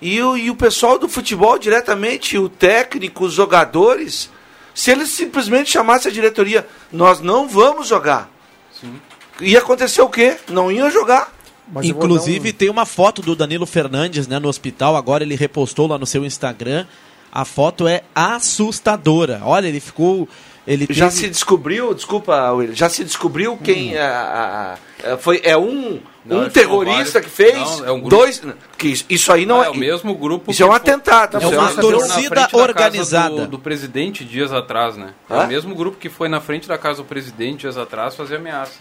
E 0.00 0.22
o, 0.22 0.36
e 0.36 0.48
o 0.48 0.54
pessoal 0.54 0.96
do 0.96 1.08
futebol 1.08 1.58
diretamente, 1.58 2.38
o 2.38 2.48
técnico, 2.48 3.24
os 3.24 3.32
jogadores, 3.32 4.30
se 4.76 4.90
eles 4.90 5.08
simplesmente 5.08 5.70
chamassem 5.70 6.10
a 6.10 6.14
diretoria, 6.14 6.68
nós 6.92 7.18
não 7.20 7.48
vamos 7.48 7.88
jogar. 7.88 8.30
Ia 9.40 9.60
acontecer 9.60 10.02
o 10.02 10.08
quê? 10.10 10.36
Não 10.50 10.70
iam 10.70 10.90
jogar. 10.90 11.32
Mas 11.72 11.86
Inclusive, 11.86 12.52
tem 12.52 12.68
uma 12.68 12.84
foto 12.84 13.22
do 13.22 13.34
Danilo 13.34 13.64
Fernandes 13.64 14.28
né, 14.28 14.38
no 14.38 14.48
hospital. 14.48 14.94
Agora 14.94 15.24
ele 15.24 15.34
repostou 15.34 15.86
lá 15.86 15.96
no 15.96 16.04
seu 16.04 16.26
Instagram. 16.26 16.86
A 17.32 17.46
foto 17.46 17.88
é 17.88 18.02
assustadora. 18.14 19.40
Olha, 19.44 19.66
ele 19.66 19.80
ficou. 19.80 20.28
Ele 20.66 20.86
Já 20.90 21.06
teve- 21.08 21.16
se 21.20 21.28
descobriu, 21.28 21.94
desculpa, 21.94 22.50
Will, 22.52 22.74
já 22.74 22.88
se 22.88 23.04
descobriu 23.04 23.56
quem 23.56 23.96
a- 23.96 24.76
a- 25.06 25.12
a- 25.12 25.16
foi 25.16 25.40
é 25.44 25.56
um 25.56 26.00
Não, 26.24 26.40
um 26.42 26.48
terrorista 26.50 27.20
que 27.20 27.28
fez 27.30 27.54
Não, 27.54 27.86
é 27.86 27.92
um 27.92 28.00
grupo. 28.00 28.16
dois 28.16 28.42
que 28.76 28.88
isso- 29.08 29.32
aí 29.32 29.46
não 29.46 29.58
Não, 29.58 29.62
é, 29.64 29.66
é 29.68 29.70
o 29.70 29.76
mesmo 29.76 30.12
grupo. 30.16 30.50
isso 30.50 30.60
é 30.62 30.66
um 30.66 30.70
que 30.70 30.80
foi- 30.80 30.90
atentado 30.92 31.36
É 31.36 31.46
uma 31.46 31.70
um- 31.70 31.76
torcida 31.76 32.48
organizada. 32.52 33.42
Do, 33.42 33.46
do 33.46 33.58
presidente 33.60 34.24
dias 34.24 34.52
atrás, 34.52 34.96
né? 34.96 35.14
É 35.30 35.34
Hã? 35.34 35.44
o 35.44 35.46
mesmo 35.46 35.72
grupo 35.74 35.98
que 35.98 36.08
foi 36.08 36.28
na 36.28 36.40
frente 36.40 36.66
da 36.66 36.76
casa 36.76 36.96
do 37.00 37.04
presidente 37.04 37.60
dias 37.60 37.76
atrás 37.78 38.16
fazer 38.16 38.36
ameaças. 38.36 38.76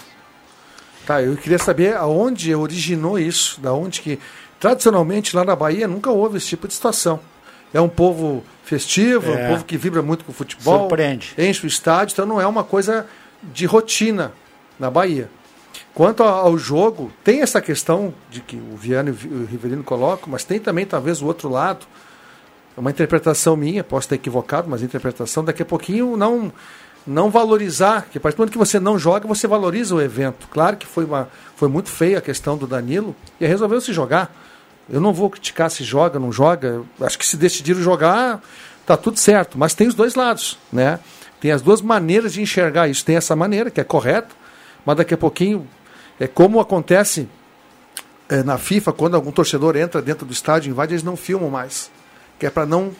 Tá, 1.06 1.22
eu 1.22 1.38
queria 1.38 1.60
saber 1.60 1.96
aonde 1.96 2.56
originou 2.56 3.20
isso, 3.20 3.62
da 3.62 3.72
onde 3.74 4.02
que 4.02 4.18
tradicionalmente 4.60 5.36
lá 5.36 5.46
na 5.46 5.56
Bahia 5.56 5.88
nunca 5.88 6.10
houve 6.10 6.38
esse 6.38 6.48
tipo 6.48 6.68
de 6.68 6.74
situação. 6.74 7.20
É 7.76 7.82
um 7.82 7.90
povo 7.90 8.44
festivo, 8.64 9.32
é 9.32 9.42
É. 9.42 9.46
um 9.46 9.50
povo 9.52 9.66
que 9.66 9.78
vibra 9.78 10.02
muito 10.02 10.24
com 10.24 10.32
o 10.32 10.36
futebol, 10.36 10.80
Surpreende. 10.88 11.34
enche 11.38 11.66
o 11.66 11.68
estádio, 11.68 12.14
então 12.14 12.26
não 12.26 12.40
é 12.40 12.48
uma 12.48 12.64
coisa 12.64 13.06
de 13.44 13.66
rotina 13.66 14.32
na 14.80 14.90
Bahia. 14.90 15.30
Quanto 15.94 16.24
ao 16.24 16.58
jogo, 16.58 17.12
tem 17.24 17.42
essa 17.42 17.62
questão 17.62 18.14
de 18.30 18.40
que 18.42 18.56
o 18.56 18.76
Viana 18.76 19.10
e 19.10 19.12
o 19.12 19.16
Vi- 19.16 19.28
o 19.28 19.46
Rivelino 19.46 19.84
colocam, 19.84 20.30
mas 20.30 20.44
tem 20.44 20.60
também 20.60 20.86
talvez 20.86 21.22
o 21.22 21.26
outro 21.26 21.50
lado. 21.50 21.86
É 22.78 22.80
uma 22.80 22.90
interpretação 22.92 23.56
minha, 23.56 23.84
posso 23.84 24.06
estar 24.06 24.16
equivocado, 24.16 24.70
mas 24.70 24.82
interpretação 24.82 25.44
daqui 25.44 25.62
a 25.62 25.66
pouquinho 25.66 26.16
não 26.18 26.52
não 27.08 27.30
valorizar, 27.30 28.08
que 28.12 28.18
a 28.18 28.22
partir 28.22 28.36
do 28.36 28.40
momento 28.40 28.52
que 28.54 28.58
você 28.58 28.80
não 28.80 28.98
joga, 28.98 29.28
você 29.28 29.46
valoriza 29.48 29.94
o 29.94 30.02
evento. 30.02 30.48
Claro 30.50 30.76
que 30.76 30.88
foi 30.88 31.06
uma 31.06 31.30
foi 31.56 31.68
muito 31.70 31.90
feia 31.90 32.18
a 32.18 32.22
questão 32.22 32.58
do 32.58 32.66
Danilo 32.66 33.16
e 33.40 33.46
resolveu 33.46 33.80
se 33.80 33.94
jogar. 33.94 34.34
Eu 34.90 35.02
não 35.02 35.14
vou 35.14 35.30
criticar 35.30 35.70
se 35.72 35.84
joga, 35.84 36.20
não 36.20 36.32
joga. 36.32 36.84
Acho 37.02 37.18
que 37.18 37.26
se 37.26 37.38
decidiram 37.38 37.82
jogar, 37.82 38.42
tá 38.86 38.96
tudo 38.96 39.18
certo, 39.20 39.58
mas 39.58 39.74
tem 39.74 39.88
os 39.88 39.96
dois 39.96 40.16
lados, 40.16 40.58
né? 40.72 41.00
Tem 41.40 41.52
as 41.52 41.62
duas 41.62 41.82
maneiras 41.82 42.34
de 42.34 42.42
enxergar 42.42 42.88
isso. 42.88 43.04
Tem 43.04 43.16
essa 43.16 43.36
maneira 43.36 43.70
que 43.70 43.82
é 43.82 43.84
correta, 43.84 44.30
mas 44.86 44.98
daqui 44.98 45.14
a 45.14 45.18
pouquinho 45.18 45.68
é 46.20 46.28
como 46.28 46.60
acontece 46.60 47.28
é, 48.30 48.42
na 48.44 48.58
FIFA, 48.58 48.94
quando 48.94 49.16
algum 49.16 49.32
torcedor 49.32 49.76
entra 49.76 50.02
dentro 50.02 50.26
do 50.26 50.34
estádio 50.34 50.70
e 50.70 50.72
invade, 50.72 50.94
eles 50.94 51.04
não 51.04 51.16
filmam 51.16 51.50
mais. 51.50 51.92
Que 52.40 52.48
é 52.48 52.50
para 52.50 52.66
não, 52.66 52.92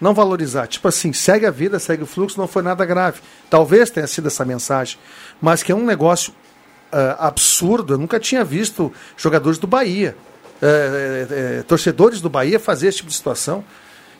não 0.00 0.14
valorizar. 0.14 0.66
Tipo 0.66 0.88
assim, 0.88 1.12
segue 1.12 1.46
a 1.46 1.50
vida, 1.50 1.78
segue 1.78 2.02
o 2.02 2.06
fluxo, 2.06 2.38
não 2.38 2.48
foi 2.48 2.62
nada 2.62 2.84
grave. 2.84 3.20
Talvez 3.48 3.90
tenha 3.90 4.06
sido 4.06 4.28
essa 4.28 4.44
mensagem, 4.44 4.98
mas 5.40 5.62
que 5.62 5.70
é 5.70 5.74
um 5.74 5.84
negócio 5.84 6.32
ah, 6.90 7.28
absurdo. 7.28 7.94
Eu 7.94 7.98
nunca 7.98 8.18
tinha 8.18 8.44
visto 8.44 8.92
jogadores 9.16 9.58
do 9.58 9.66
Bahia, 9.66 10.16
eh, 10.66 11.26
eh, 11.30 11.58
eh, 11.58 11.62
torcedores 11.68 12.20
do 12.20 12.28
Bahia 12.30 12.58
fazer 12.58 12.88
esse 12.88 12.98
tipo 12.98 13.10
de 13.10 13.14
situação. 13.16 13.64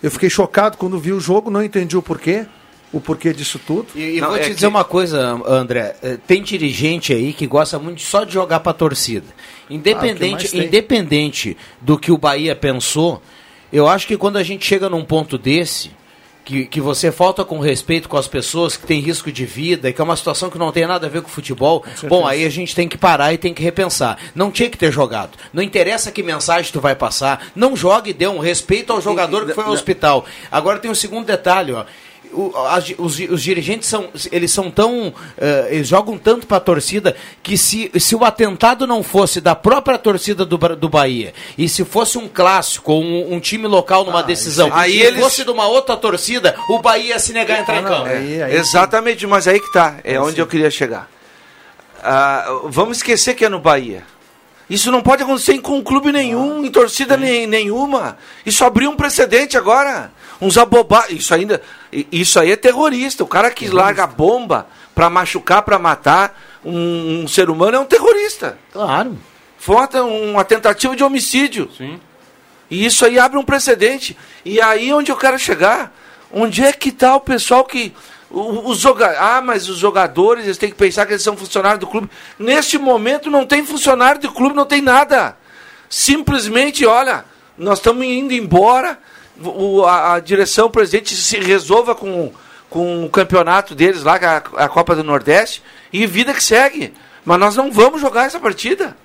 Eu 0.02 0.10
fiquei 0.10 0.28
chocado 0.28 0.76
quando 0.76 0.98
vi 0.98 1.12
o 1.12 1.20
jogo, 1.20 1.50
não 1.50 1.62
entendi 1.62 1.96
o 1.96 2.02
porquê, 2.02 2.44
o 2.92 3.00
porquê 3.00 3.32
disso 3.32 3.58
tudo. 3.66 3.86
E, 3.94 4.16
e 4.18 4.20
Não, 4.20 4.28
vou 4.28 4.36
é 4.36 4.40
te 4.40 4.48
que- 4.48 4.54
dizer 4.54 4.66
uma 4.66 4.84
coisa, 4.84 5.40
André. 5.46 5.96
eh, 6.02 6.18
Tem 6.26 6.42
dirigente 6.42 7.12
aí 7.12 7.32
que 7.32 7.46
gosta 7.46 7.78
muito 7.78 8.02
só 8.02 8.24
de 8.24 8.32
jogar 8.34 8.60
pra 8.60 8.72
torcida. 8.72 9.26
Ah, 9.30 9.66
que 9.68 9.74
Independente, 9.74 10.50
tem. 10.50 10.66
independente 10.66 11.56
do 11.80 11.98
que 11.98 12.12
o 12.12 12.18
Bahia 12.18 12.54
pensou, 12.54 13.22
eu 13.72 13.88
acho 13.88 14.06
que 14.06 14.16
quando 14.16 14.36
a 14.36 14.42
gente 14.42 14.64
chega 14.66 14.88
num 14.90 15.04
ponto 15.04 15.38
desse, 15.38 15.90
que, 16.44 16.66
que 16.66 16.80
você 16.80 17.10
falta 17.10 17.44
com 17.44 17.58
respeito 17.58 18.08
com 18.08 18.16
as 18.16 18.28
pessoas 18.28 18.76
que 18.76 18.86
têm 18.86 19.00
risco 19.00 19.32
de 19.32 19.46
vida, 19.46 19.88
e 19.88 19.92
que 19.92 20.00
é 20.00 20.04
uma 20.04 20.16
situação 20.16 20.50
que 20.50 20.58
não 20.58 20.70
tem 20.70 20.86
nada 20.86 21.06
a 21.06 21.10
ver 21.10 21.22
com 21.22 21.28
futebol, 21.28 21.84
bom, 22.08 22.26
aí 22.26 22.44
a 22.44 22.50
gente 22.50 22.74
tem 22.74 22.88
que 22.88 22.98
parar 22.98 23.32
e 23.32 23.38
tem 23.38 23.54
que 23.54 23.62
repensar. 23.62 24.18
Não 24.34 24.50
tinha 24.50 24.68
que 24.68 24.76
ter 24.76 24.92
jogado. 24.92 25.38
Não 25.52 25.62
interessa 25.62 26.12
que 26.12 26.22
mensagem 26.22 26.70
tu 26.72 26.80
vai 26.80 26.94
passar. 26.94 27.48
Não 27.56 27.74
jogue 27.74 28.10
e 28.10 28.14
dê 28.14 28.26
um 28.26 28.38
respeito 28.38 28.92
ao 28.92 29.00
jogador 29.00 29.46
que 29.46 29.54
foi 29.54 29.64
ao 29.64 29.72
hospital. 29.72 30.26
Agora 30.50 30.78
tem 30.78 30.90
um 30.90 30.94
segundo 30.94 31.26
detalhe, 31.26 31.72
ó. 31.72 31.84
O- 32.34 32.52
as- 32.68 32.92
os, 32.98 33.18
os 33.20 33.42
dirigentes 33.42 33.88
são 33.88 34.08
eles 34.32 34.50
são 34.50 34.70
tão 34.70 35.14
eh, 35.38 35.68
eles 35.70 35.88
jogam 35.88 36.18
tanto 36.18 36.46
para 36.46 36.56
a 36.56 36.60
torcida 36.60 37.14
que 37.42 37.56
se, 37.56 37.90
se 38.00 38.16
o 38.16 38.24
atentado 38.24 38.86
não 38.86 39.02
fosse 39.02 39.40
da 39.40 39.54
própria 39.54 39.96
torcida 39.96 40.44
do, 40.44 40.56
do 40.58 40.88
Bahia 40.88 41.32
e 41.56 41.68
se 41.68 41.84
fosse 41.84 42.18
um 42.18 42.26
clássico 42.28 42.92
ou 42.92 43.02
um, 43.02 43.34
um 43.34 43.40
time 43.40 43.66
local 43.68 44.04
numa 44.04 44.22
decisão 44.22 44.68
isso 44.68 44.76
aí 44.76 44.96
e 44.96 45.02
eles- 45.02 45.22
fosse 45.22 45.44
de 45.44 45.50
uma 45.50 45.66
outra 45.68 45.96
torcida 45.96 46.56
o 46.68 46.78
Bahia 46.80 47.10
ia 47.14 47.18
se 47.18 47.32
negar 47.32 47.58
a 47.58 47.60
entrar 47.60 47.80
em 47.80 47.84
campo 47.84 48.06
Aí- 48.06 48.42
aí- 48.42 48.56
Exatamente, 48.56 49.26
mas 49.26 49.46
aí 49.46 49.60
que 49.60 49.72
tá, 49.72 49.96
é 50.02 50.18
onde 50.20 50.40
eu 50.40 50.46
queria 50.46 50.70
chegar. 50.70 51.08
Ah, 52.02 52.60
vamos 52.64 52.98
esquecer 52.98 53.34
que 53.34 53.44
é 53.44 53.48
no 53.48 53.58
Bahia. 53.60 54.02
Isso 54.68 54.90
não 54.90 55.02
pode 55.02 55.22
acontecer 55.22 55.58
com 55.60 55.82
clube 55.82 56.10
nenhum, 56.10 56.64
em 56.64 56.70
torcida 56.70 57.16
nem- 57.16 57.46
nenhuma. 57.46 58.16
Isso 58.46 58.64
abriu 58.64 58.90
um 58.90 58.96
precedente 58.96 59.56
agora. 59.56 60.10
Uns 60.44 60.58
abobados. 60.58 61.10
Isso 61.10 61.34
ainda. 61.34 61.62
Isso 62.12 62.38
aí 62.38 62.52
é 62.52 62.56
terrorista. 62.56 63.24
O 63.24 63.26
cara 63.26 63.50
que 63.50 63.68
larga 63.68 64.06
bomba 64.06 64.66
pra 64.94 65.08
machucar, 65.08 65.62
pra 65.62 65.78
matar 65.78 66.38
um, 66.64 67.22
um 67.22 67.28
ser 67.28 67.48
humano 67.48 67.76
é 67.76 67.80
um 67.80 67.86
terrorista. 67.86 68.58
claro 68.72 69.18
Foi 69.58 69.76
uma, 69.76 70.02
uma 70.02 70.44
tentativa 70.44 70.94
de 70.94 71.02
homicídio. 71.02 71.70
Sim. 71.76 71.98
E 72.70 72.84
isso 72.84 73.04
aí 73.06 73.18
abre 73.18 73.38
um 73.38 73.44
precedente. 73.44 74.16
E 74.44 74.60
aí 74.60 74.92
onde 74.92 75.10
eu 75.10 75.16
quero 75.16 75.38
chegar? 75.38 75.94
Onde 76.30 76.62
é 76.62 76.72
que 76.72 76.90
está 76.90 77.16
o 77.16 77.20
pessoal 77.20 77.64
que. 77.64 77.94
Os 78.30 78.80
joga 78.80 79.14
ah, 79.16 79.40
mas 79.40 79.68
os 79.68 79.78
jogadores 79.78 80.44
eles 80.44 80.58
têm 80.58 80.68
que 80.68 80.74
pensar 80.74 81.06
que 81.06 81.12
eles 81.12 81.22
são 81.22 81.36
funcionários 81.36 81.78
do 81.78 81.86
clube. 81.86 82.10
Neste 82.36 82.76
momento 82.76 83.30
não 83.30 83.46
tem 83.46 83.64
funcionário 83.64 84.20
do 84.20 84.32
clube, 84.32 84.56
não 84.56 84.66
tem 84.66 84.82
nada. 84.82 85.36
Simplesmente, 85.88 86.84
olha, 86.84 87.24
nós 87.56 87.78
estamos 87.78 88.04
indo 88.04 88.34
embora. 88.34 88.98
O, 89.42 89.84
a, 89.84 90.14
a 90.14 90.20
direção, 90.20 90.70
presidente 90.70 91.14
se 91.14 91.38
resolva 91.38 91.94
com, 91.94 92.32
com 92.70 93.04
o 93.04 93.10
campeonato 93.10 93.74
deles 93.74 94.02
lá, 94.04 94.16
é 94.16 94.24
a, 94.26 94.36
a 94.64 94.68
Copa 94.68 94.94
do 94.94 95.02
Nordeste, 95.02 95.62
e 95.92 96.06
vida 96.06 96.32
que 96.32 96.42
segue. 96.42 96.92
Mas 97.24 97.38
nós 97.40 97.56
não 97.56 97.72
vamos 97.72 98.00
jogar 98.00 98.26
essa 98.26 98.38
partida. 98.38 98.96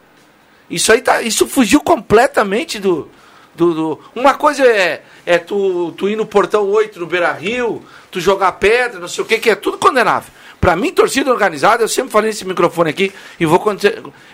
Isso 0.70 0.92
aí 0.92 1.02
tá, 1.02 1.22
isso 1.22 1.48
fugiu 1.48 1.82
completamente 1.82 2.78
do, 2.78 3.10
do, 3.56 3.74
do- 3.74 4.00
Uma 4.14 4.36
coisa 4.36 4.64
é, 4.68 5.02
é 5.26 5.38
tu, 5.40 5.92
tu 5.98 6.08
ir 6.08 6.16
no 6.16 6.26
portão 6.28 6.68
8 6.70 7.00
no 7.00 7.08
Beira 7.08 7.32
Rio, 7.32 7.84
tu 8.12 8.20
jogar 8.20 8.52
pedra, 8.54 9.00
não 9.00 9.08
sei 9.08 9.24
o 9.24 9.28
que, 9.28 9.40
que 9.40 9.50
é 9.50 9.56
tudo 9.56 9.78
condenável. 9.80 10.32
Pra 10.62 10.76
mim, 10.76 10.92
torcida 10.92 11.32
organizada, 11.32 11.82
eu 11.84 11.88
sempre 11.88 12.12
falei 12.12 12.30
nesse 12.30 12.46
microfone 12.46 12.90
aqui 12.92 13.12
e 13.40 13.46
vou. 13.46 13.64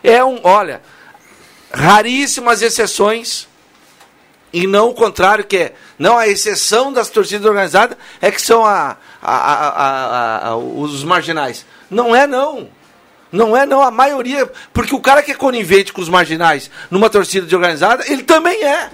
É 0.04 0.24
um, 0.26 0.40
olha, 0.44 0.82
raríssimas 1.72 2.62
exceções 2.62 3.48
e 4.58 4.65
não 4.68 4.89
o 4.89 4.94
contrário, 4.94 5.44
que 5.44 5.58
é 5.58 5.74
não 6.00 6.18
a 6.18 6.28
exceção 6.28 6.91
das 6.94 7.10
torcidas 7.10 7.46
organizadas 7.46 7.98
é 8.22 8.32
que 8.32 8.41
são 8.41 8.65
a, 8.65 8.96
a- 9.22 10.50
a- 10.52 10.56
os 10.58 11.04
marginais. 11.04 11.65
Não 11.89 12.15
é 12.15 12.26
não. 12.26 12.70
Não 13.32 13.58
é 13.58 13.65
não, 13.65 13.82
a 13.82 13.91
maioria, 13.91 14.50
porque 14.72 14.96
o 14.96 15.02
cara 15.02 15.22
que 15.22 15.32
é 15.32 15.36
conivente 15.36 15.91
com 15.91 16.00
os 16.02 16.08
marginais 16.08 16.72
numa 16.89 17.10
torcida 17.10 17.54
organizada, 17.54 18.06
ele 18.08 18.24
também 18.24 18.63
é. 18.63 18.89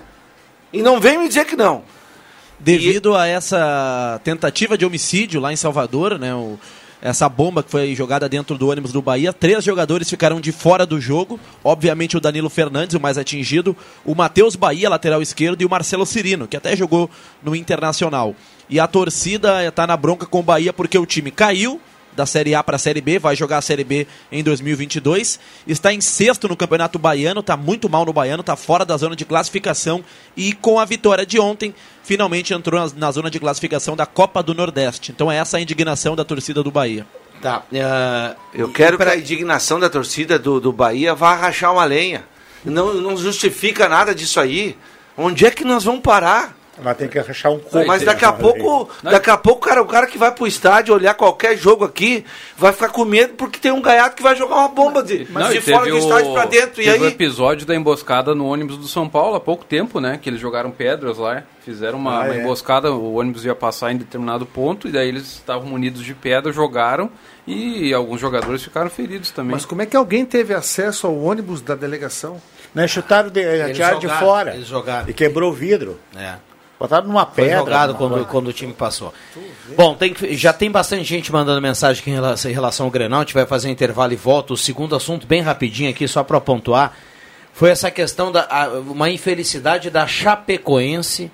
E 0.74 0.82
não 0.82 1.00
vem 1.00 1.19
me 1.19 1.28
dizer 1.28 1.45
que 1.45 1.56
não. 1.56 1.84
Devido 2.60 3.15
a 3.15 3.28
essa 3.28 4.19
tentativa 4.24 4.78
de 4.78 4.86
homicídio 4.86 5.39
lá 5.39 5.52
em 5.54 5.56
Salvador, 5.56 6.17
né, 6.17 6.34
o- 6.34 6.58
essa 7.02 7.28
bomba 7.28 7.64
que 7.64 7.72
foi 7.72 7.96
jogada 7.96 8.30
dentro 8.30 8.58
do 8.58 8.70
ônibus 8.70 8.92
do 8.92 9.02
Bahia, 9.02 9.34
três 9.34 9.64
jogadores 9.64 10.10
ficaram 10.10 10.40
de 10.40 10.52
fora 10.52 10.86
do 10.86 11.02
jogo. 11.02 11.40
Obviamente 11.64 12.16
o 12.16 12.20
Danilo 12.20 12.50
Fernandes, 12.50 12.96
o 12.96 13.00
mais 13.00 13.18
atingido, 13.18 13.76
o 14.06 14.14
Matheus 14.14 14.56
Bahia, 14.56 14.90
lateral 14.90 15.22
esquerdo, 15.22 15.62
e 15.62 15.66
o 15.66 15.70
Marcelo 15.70 16.06
Cirino, 16.06 16.48
que 16.48 16.56
até 16.56 16.76
jogou 16.76 17.10
no 17.42 17.56
Internacional. 17.56 18.36
E 18.70 18.80
a 18.80 18.88
torcida 18.88 19.66
está 19.66 19.88
na 19.88 19.98
bronca 19.98 20.26
com 20.26 20.40
o 20.40 20.44
Bahia 20.44 20.72
porque 20.72 20.98
o 20.98 21.06
time 21.06 21.32
caiu 21.32 21.82
da 22.15 22.26
Série 22.26 22.54
A 22.56 22.63
para 22.63 22.76
a 22.76 22.80
Série 22.80 23.02
B, 23.02 23.19
vai 23.19 23.36
jogar 23.36 23.58
a 23.58 23.62
Série 23.62 23.84
B 23.84 24.08
em 24.32 24.43
2022. 24.43 25.39
Está 25.67 25.93
em 25.93 26.02
sexto 26.02 26.47
no 26.47 26.56
Campeonato 26.56 27.00
Baiano, 27.00 27.39
está 27.39 27.56
muito 27.56 27.89
mal 27.89 28.06
no 28.06 28.13
Baiano, 28.13 28.41
está 28.41 28.56
fora 28.56 28.86
da 28.86 28.97
zona 28.97 29.15
de 29.15 29.26
classificação 29.26 30.04
e 30.36 30.54
com 30.54 30.80
a 30.80 30.86
vitória 30.86 31.26
de 31.26 31.39
ontem, 31.39 31.74
finalmente 32.04 32.54
entrou 32.54 32.80
na, 32.80 32.91
na 32.95 33.12
zona 33.12 33.30
de 33.30 33.39
classificação 33.39 33.95
da 33.95 34.06
Copa 34.06 34.41
do 34.43 34.54
Nordeste. 34.54 35.12
Então 35.12 35.32
é 35.32 35.38
essa 35.38 35.58
a 35.58 35.62
indignação 35.62 36.15
da 36.15 36.24
torcida 36.24 36.62
do 36.63 36.71
Bahia. 36.71 37.06
Tá. 37.41 37.63
eh, 37.74 38.36
Eu 38.54 38.69
quero 38.71 38.97
que 38.97 39.04
a 39.04 39.15
indignação 39.17 39.80
da 39.80 39.89
torcida 39.89 40.38
do, 40.38 40.60
do 40.60 40.71
Bahia 40.71 41.15
vá 41.15 41.34
rachar 41.34 41.74
uma 41.74 41.86
lenha. 41.86 42.24
Não, 42.63 42.93
não 42.93 43.17
justifica 43.17 43.89
nada 43.89 44.13
disso 44.13 44.39
aí. 44.39 44.78
Onde 45.17 45.45
é 45.45 45.52
que 45.52 45.63
nós 45.63 45.84
vamos 45.84 46.02
parar? 46.02 46.56
Ela 46.82 46.96
tem 46.96 47.08
que 47.08 47.20
rachar 47.20 47.52
um 47.52 47.60
coco. 47.60 47.86
Mas 47.86 48.04
daqui 48.04 48.26
a 48.26 48.34
pouco, 48.34 48.89
daqui 49.04 49.30
a 49.30 49.38
pouco, 49.38 49.67
cara, 49.67 49.82
o 49.82 49.86
cara 49.86 50.08
que 50.08 50.17
vai 50.17 50.32
pro 50.32 50.48
estádio 50.48 50.94
olhar 50.96 51.13
qualquer 51.13 51.56
jogo 51.56 51.86
aqui 51.86 52.26
vai 52.58 52.74
ficar 52.74 52.89
com 52.89 53.06
medo 53.06 53.34
porque 53.36 53.60
tem 53.60 53.72
um 53.72 53.82
gaiato 53.82 54.15
que 54.15 54.24
vai 54.24 54.36
jogar 54.36 54.56
uma 54.56 54.67
bomba 54.67 55.04
de, 55.04 55.28
Não, 55.30 55.50
de 55.50 55.58
e 55.58 55.62
fora 55.62 55.84
teve 55.86 55.91
do 55.91 55.98
estádio 56.04 56.32
o- 56.32 56.34
pra 56.34 56.46
dentro. 56.46 56.82
E 56.82 56.86
teve 56.86 57.00
o 57.00 57.08
aí? 57.08 57.13
episódio 57.13 57.65
da 57.67 57.76
emboscada 57.76 58.34
no 58.34 58.48
ônibus 58.48 58.78
do 58.78 58.88
São 58.88 59.08
Paulo 59.08 59.36
há 59.36 59.39
pouco 59.39 59.63
tempo, 59.63 60.00
né? 60.00 60.17
Que 60.22 60.30
eles 60.30 60.39
jogaram 60.41 60.72
pedras 60.72 61.17
lá, 61.20 61.44
fizeram 61.63 62.00
uma, 62.00 62.15
Ah, 62.22 62.26
uma 62.26 62.36
é. 62.36 62.39
emboscada, 62.41 62.91
o 62.91 63.13
ônibus 63.13 63.46
ia 63.46 63.54
passar 63.54 63.91
em 63.91 63.98
determinado 63.98 64.46
ponto, 64.46 64.88
e 64.88 64.91
daí 64.91 65.08
eles 65.08 65.24
estavam 65.34 65.67
munidos 65.67 66.04
de 66.04 66.13
pedra, 66.15 66.52
jogaram, 66.52 67.10
e 67.46 67.94
alguns 67.94 68.20
jogadores 68.20 68.63
ficaram 68.63 68.89
feridos 68.89 69.30
também. 69.32 69.52
Mas 69.52 69.65
como 69.65 69.82
é 69.82 69.86
que 69.86 69.96
alguém 69.96 70.26
teve 70.26 70.54
acesso 70.54 71.06
ao 71.08 71.15
ônibus 71.17 71.62
da 71.62 71.76
delegação? 71.76 72.41
Não, 72.74 72.88
chutaram 72.88 73.30
de, 73.30 73.41
Eles 73.41 73.76
tiraram 73.76 74.00
de 74.00 74.08
fora. 74.08 74.54
eles 74.56 74.67
jogaram. 74.67 75.10
E 75.10 75.13
quebrou 75.13 75.52
o 75.52 75.54
vidro. 75.54 76.00
É. 76.15 76.36
Botaram 76.82 77.06
numa 77.08 77.28
Foi 77.28 77.44
pedra. 77.44 77.60
jogado 77.60 77.89
numa 77.89 77.98
quando, 78.00 78.12
coisa. 78.13 78.26
quando 78.26 78.48
o 78.48 78.54
time 78.54 78.74
passou. 78.74 79.13
Bom, 79.78 79.94
tem 79.94 80.15
já 80.32 80.52
tem 80.52 80.72
bastante 80.72 81.04
gente 81.04 81.32
mandando 81.32 81.62
mensagem 81.62 82.02
aqui 82.02 82.10
em 82.10 82.13
relação, 82.15 82.50
em 82.50 82.54
relação 82.56 82.86
ao 82.88 82.91
Grenal. 82.91 83.20
A 83.20 83.24
gente 83.24 83.36
vai 83.36 83.46
fazer 83.46 83.67
um 83.67 83.72
intervalo 83.72 84.13
e 84.13 84.15
volta. 84.15 84.52
O 84.54 84.58
segundo 84.58 84.96
assunto, 84.96 85.28
bem 85.28 85.41
rapidinho 85.41 85.91
aqui, 85.91 86.08
só 86.08 86.24
para 86.24 86.41
pontuar, 86.41 86.98
foi 87.54 87.70
essa 87.70 87.91
questão 87.91 88.32
da 88.32 88.48
a- 88.50 88.70
uma 88.80 89.12
infelicidade 89.12 89.91
da 89.91 90.08
Chapecoense, 90.08 91.30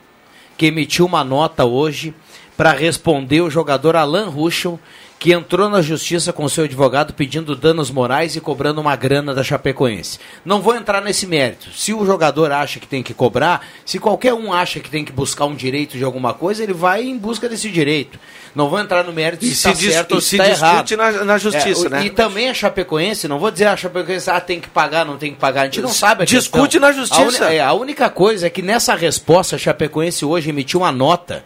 que 0.57 0.65
emitiu 0.65 1.05
uma 1.05 1.23
nota 1.23 1.63
hoje 1.63 2.13
para 2.57 2.73
responder 2.73 3.39
o 3.39 3.49
jogador 3.49 3.95
Alan 3.95 4.27
Ruschel, 4.27 4.77
que 5.19 5.31
entrou 5.33 5.67
na 5.67 5.81
justiça 5.81 6.31
com 6.31 6.47
seu 6.47 6.65
advogado 6.65 7.11
pedindo 7.11 7.55
danos 7.55 7.89
morais 7.89 8.35
e 8.35 8.39
cobrando 8.39 8.79
uma 8.79 8.95
grana 8.95 9.33
da 9.33 9.43
Chapecoense. 9.43 10.19
Não 10.45 10.61
vou 10.61 10.75
entrar 10.75 11.01
nesse 11.01 11.25
mérito. 11.25 11.69
Se 11.75 11.91
o 11.91 12.05
jogador 12.05 12.51
acha 12.51 12.79
que 12.79 12.85
tem 12.87 13.01
que 13.01 13.15
cobrar, 13.15 13.65
se 13.83 13.97
qualquer 13.97 14.35
um 14.35 14.53
acha 14.53 14.79
que 14.79 14.89
tem 14.91 15.03
que 15.03 15.11
buscar 15.11 15.45
um 15.45 15.55
direito 15.55 15.97
de 15.97 16.03
alguma 16.03 16.35
coisa, 16.35 16.61
ele 16.63 16.73
vai 16.73 17.01
em 17.03 17.17
busca 17.17 17.49
desse 17.49 17.69
direito. 17.71 18.19
Não 18.53 18.69
vou 18.69 18.79
entrar 18.79 19.03
no 19.03 19.11
mérito 19.11 19.43
E 19.43 19.49
se 19.49 19.55
se 19.55 19.57
está 19.69 19.71
dis- 19.73 19.91
certo 19.93 20.11
e 20.11 20.15
ou 20.15 20.21
se 20.21 20.29
se 20.29 20.35
está 20.35 20.47
errado. 20.49 20.85
discute 20.85 20.95
na- 20.95 21.23
na 21.25 21.37
justiça, 21.39 21.85
É, 21.85 21.87
o- 21.87 21.89
né? 21.89 22.05
E 22.05 22.09
também 22.11 22.49
a 22.49 22.53
Chapecoense, 22.53 23.27
não 23.27 23.39
vou 23.39 23.49
dizer 23.49 23.65
a 23.65 23.75
Chapecoense, 23.77 24.29
ah, 24.29 24.39
tem 24.39 24.59
que 24.59 24.67
pagar, 24.69 25.03
não 25.03 25.17
tem 25.17 25.33
que 25.33 25.39
pagar. 25.39 25.61
A 25.61 25.65
gente 25.65 25.81
não 25.81 25.89
sabe 25.89 26.23
a 26.23 26.25
Discute 26.25 26.63
questão. 26.79 26.81
na 26.81 26.91
justiça. 26.91 27.21
A, 27.45 27.47
uni- 27.47 27.55
é, 27.57 27.61
a 27.61 27.73
única 27.73 28.07
coisa 28.09 28.45
é 28.45 28.49
que 28.51 28.61
nessa 28.61 28.93
resposta 28.95 29.55
a 29.55 29.59
Chapecoense 29.59 30.23
hoje 30.23 30.49
emitiu 30.51 30.81
uma 30.81 30.91
nota 30.91 31.43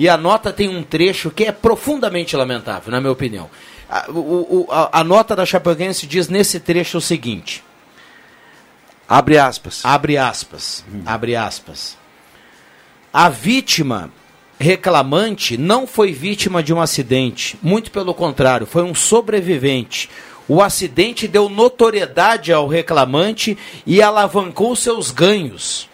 e 0.00 0.08
a 0.08 0.16
nota 0.16 0.50
tem 0.50 0.66
um 0.66 0.82
trecho 0.82 1.30
que 1.30 1.44
é 1.44 1.52
profundamente 1.52 2.34
lamentável, 2.34 2.90
na 2.90 3.02
minha 3.02 3.12
opinião. 3.12 3.50
A, 3.86 4.10
o- 4.10 4.66
a- 4.70 5.00
a 5.00 5.04
nota 5.04 5.36
da 5.36 5.44
Chapecoense 5.44 6.06
diz 6.06 6.26
nesse 6.26 6.58
trecho 6.58 6.96
o 6.96 7.00
seguinte: 7.02 7.62
Abre 9.06 9.36
aspas. 9.36 9.82
Abre 9.84 10.16
aspas. 10.16 10.82
Abre 11.04 11.36
aspas. 11.36 11.98
A 13.12 13.28
vítima 13.28 14.10
reclamante 14.58 15.58
não 15.58 15.86
foi 15.86 16.12
vítima 16.12 16.62
de 16.62 16.72
um 16.72 16.80
acidente, 16.80 17.58
muito 17.60 17.90
pelo 17.90 18.14
contrário, 18.14 18.66
foi 18.66 18.82
um 18.82 18.94
sobrevivente. 18.94 20.08
O 20.48 20.62
acidente 20.62 21.28
deu 21.28 21.48
notoriedade 21.50 22.52
ao 22.54 22.66
reclamante 22.66 23.58
e 23.86 24.00
alavancou 24.00 24.74
seus 24.74 25.10
ganhos. 25.10 25.89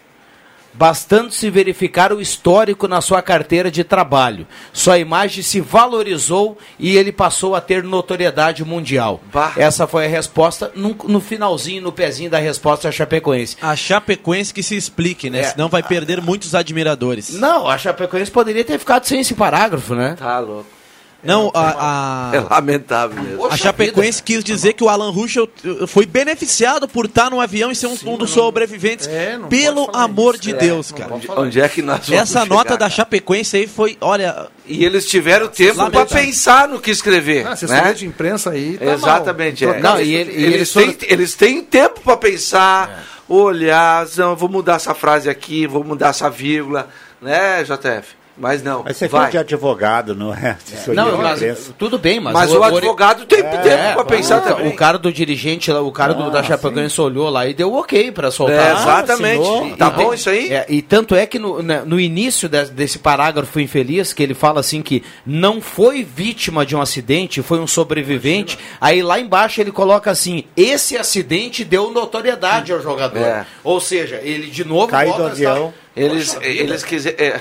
Bastando 0.76 1.30
se 1.30 1.48
verificar 1.48 2.12
o 2.12 2.20
histórico 2.20 2.86
na 2.86 3.00
sua 3.00 3.22
carteira 3.22 3.70
de 3.70 3.82
trabalho. 3.82 4.46
Sua 4.72 4.98
imagem 4.98 5.42
se 5.42 5.60
valorizou 5.60 6.58
e 6.78 6.96
ele 6.96 7.10
passou 7.10 7.54
a 7.54 7.60
ter 7.60 7.82
notoriedade 7.82 8.64
mundial. 8.64 9.20
Essa 9.56 9.86
foi 9.86 10.04
a 10.04 10.08
resposta 10.08 10.70
no, 10.74 10.94
no 11.04 11.20
finalzinho, 11.20 11.82
no 11.82 11.92
pezinho 11.92 12.30
da 12.30 12.38
resposta 12.38 12.88
a 12.88 12.92
Chapecoense. 12.92 13.56
A 13.62 13.74
Chapecoense 13.74 14.52
que 14.52 14.62
se 14.62 14.76
explique, 14.76 15.30
né? 15.30 15.40
É. 15.40 15.44
Senão 15.44 15.68
vai 15.68 15.82
perder 15.82 16.20
muitos 16.20 16.54
admiradores. 16.54 17.30
Não, 17.30 17.66
a 17.66 17.78
Chapecoense 17.78 18.30
poderia 18.30 18.64
ter 18.64 18.78
ficado 18.78 19.04
sem 19.04 19.20
esse 19.20 19.34
parágrafo, 19.34 19.94
né? 19.94 20.14
Tá 20.18 20.38
louco. 20.38 20.75
Não, 21.24 21.50
a, 21.54 22.30
a- 22.30 22.36
É 22.36 22.40
lamentável 22.40 23.20
mesmo. 23.20 23.46
a 23.46 23.56
Chapecoense 23.56 24.22
quis 24.22 24.44
dizer 24.44 24.74
que 24.74 24.84
o 24.84 24.88
Alan 24.88 25.10
Ruschel 25.10 25.48
uh, 25.64 25.86
foi 25.86 26.06
beneficiado 26.06 26.86
por 26.86 27.06
estar 27.06 27.30
no 27.30 27.40
avião 27.40 27.70
e 27.70 27.74
ser 27.74 27.86
um, 27.88 27.96
um 28.06 28.16
dos 28.16 28.30
sobreviventes. 28.30 29.08
Pelo 29.48 29.90
amor 29.92 30.38
de 30.38 30.52
Deus, 30.52 30.92
cara. 30.92 31.14
Onde, 31.14 31.28
onde 31.30 31.60
é 31.60 31.68
que 31.68 31.82
nós 31.82 32.06
vamos 32.06 32.22
Essa 32.22 32.42
chegar, 32.42 32.54
nota 32.54 32.70
da 32.74 32.78
cara? 32.78 32.90
Chapecoense 32.90 33.56
aí 33.56 33.66
foi, 33.66 33.96
olha... 34.00 34.46
E 34.66 34.84
eles 34.84 35.06
tiveram 35.08 35.48
tempo 35.48 35.90
para 35.90 36.06
pensar 36.06 36.68
no 36.68 36.80
que 36.80 36.90
escrever. 36.90 37.46
Ah, 37.46 37.56
né? 37.68 37.92
de 37.92 38.06
imprensa 38.06 38.50
aí. 38.50 38.76
tá 38.78 38.84
Exatamente. 38.84 39.64
mal. 39.66 39.74
é. 39.74 39.80
Não, 39.80 40.00
e 40.00 40.14
ele- 40.14 40.32
e 40.32 40.44
eles, 40.44 40.76
eles 40.76 40.98
têm, 40.98 41.08
eles 41.10 41.34
têm 41.34 41.62
tempo 41.62 42.00
para 42.00 42.16
pensar, 42.16 43.04
olhar, 43.28 44.06
não, 44.16 44.36
vou 44.36 44.48
mudar 44.48 44.74
essa 44.74 44.94
frase 44.94 45.28
aqui, 45.28 45.66
vou 45.66 45.82
mudar 45.84 46.08
essa 46.08 46.28
vírgula, 46.30 46.88
né, 47.20 47.62
JF? 47.64 48.14
Mas 48.38 48.62
não, 48.62 48.82
Mas 48.84 48.98
você 48.98 49.08
vai. 49.08 49.22
foi 49.22 49.30
de 49.30 49.38
advogado, 49.38 50.14
não 50.14 50.32
é? 50.34 50.58
Assessoria 50.62 51.02
Não, 51.02 51.16
mas, 51.16 51.72
tudo 51.78 51.98
bem, 51.98 52.20
mas... 52.20 52.34
Mas 52.34 52.52
o 52.52 52.62
advogado 52.62 53.24
tem 53.24 53.42
tempo 53.42 53.94
para 53.94 54.04
pensar 54.04 54.38
o, 54.38 54.42
também. 54.42 54.68
O 54.68 54.76
cara 54.76 54.98
do 54.98 55.10
dirigente, 55.10 55.70
o 55.72 55.90
cara 55.90 56.12
do, 56.12 56.30
da 56.30 56.42
Chapecoense 56.42 57.00
olhou 57.00 57.30
lá 57.30 57.46
e 57.46 57.54
deu 57.54 57.72
ok 57.72 58.12
para 58.12 58.30
soltar. 58.30 58.56
É, 58.58 58.72
exatamente. 58.72 59.40
assinou. 59.40 59.76
Tá 59.78 59.86
E 59.88 59.90
bom 59.90 60.12
isso 60.12 60.28
aí? 60.28 60.52
é, 60.52 60.66
e 60.68 60.82
tanto 60.82 61.14
é 61.14 61.24
que 61.24 61.38
no, 61.38 61.62
né, 61.62 61.82
no 61.86 61.98
início 61.98 62.46
de- 62.46 62.66
desse 62.66 62.98
parágrafo 62.98 63.58
infeliz, 63.58 64.12
que 64.12 64.22
ele 64.22 64.34
fala 64.34 64.60
assim 64.60 64.82
que 64.82 65.02
não 65.24 65.60
foi 65.62 66.04
vítima 66.04 66.66
de 66.66 66.76
um 66.76 66.80
acidente, 66.82 67.40
foi 67.40 67.58
um 67.58 67.66
sobrevivente, 67.66 68.58
aí 68.78 69.02
lá 69.02 69.18
embaixo 69.18 69.62
ele 69.62 69.72
coloca 69.72 70.10
assim, 70.10 70.44
esse 70.54 70.96
acidente 70.98 71.64
deu 71.64 71.90
notoriedade 71.90 72.70
ao 72.70 72.82
jogador. 72.82 73.18
É. 73.22 73.46
Ou 73.64 73.80
seja, 73.80 74.20
ele 74.22 74.48
de 74.48 74.62
novo 74.62 74.88
Cai 74.88 75.10
do 75.10 75.24
avião. 75.24 75.72
Eles, 75.96 76.34
Poxa 76.34 76.46
eles 76.46 76.82
quiseram. 76.84 77.40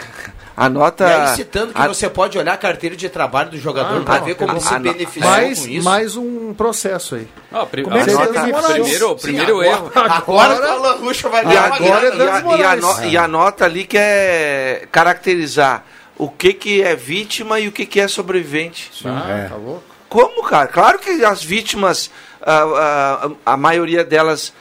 É, 0.58 0.62
a 0.64 0.70
nota. 0.70 1.04
E 1.08 1.14
aí 1.14 1.36
citando 1.36 1.74
que 1.74 1.82
a- 1.82 1.88
você 1.88 2.10
pode 2.10 2.38
olhar 2.38 2.54
a 2.54 2.58
carteira 2.58 2.96
de 2.96 3.10
trabalho 3.10 3.50
do 3.52 3.58
jogador 3.58 4.02
Ah, 4.02 4.06
para 4.06 4.20
não, 4.20 4.26
ver 4.26 4.36
como 4.36 4.54
a- 4.58 4.60
se 4.60 4.74
a- 4.74 4.80
beneficiou 4.80 5.30
mais, 5.30 5.60
com 5.60 5.68
isso. 5.68 5.84
mais 5.86 6.16
um 6.16 6.54
processo 6.54 7.16
aí. 7.16 7.28
Ah, 7.52 7.66
Como 7.66 7.98
é 7.98 8.04
que 8.04 8.10
a 8.12 8.14
você 8.14 8.74
primeiro, 8.74 9.14
o 9.14 9.18
Sim, 9.18 9.22
primeiro 9.22 9.52
agora- 9.62 9.68
erro. 9.68 9.92
Agora, 9.96 10.56
o 10.56 10.62
Alan 10.86 10.96
Ruschel 10.98 11.30
vai 11.30 11.44
ganhar 11.46 11.64
a, 11.64 11.68
uma 11.68 11.80
e 11.80 11.92
a- 11.92 11.96
agora 11.98 12.12
grana. 12.12 12.24
e 12.58 12.64
a- 12.64 12.76
e 12.76 13.04
a 13.04 13.06
e 13.08 13.18
a 13.18 13.28
nota 13.28 13.66
ali 13.66 13.86
que 13.86 13.98
é 13.98 14.88
caracterizar 14.92 15.84
o 16.18 16.30
que, 16.30 16.54
que 16.54 16.82
é 16.82 16.96
vítima 16.96 17.60
e 17.60 17.68
o 17.68 17.72
que, 17.72 17.86
que 17.86 18.00
é 18.00 18.08
sobrevivente. 18.08 18.92
Ah, 19.06 19.30
É. 19.46 19.50
tá 19.50 19.56
louco. 19.56 19.84
Como, 20.08 20.44
cara? 20.44 20.68
Claro 20.68 21.00
que 21.00 21.10
as 21.26 21.44
vítimas, 21.44 22.10
ah, 22.42 23.26
ah, 23.26 23.30
a 23.54 23.58
maioria 23.58 24.04
delas 24.04 24.54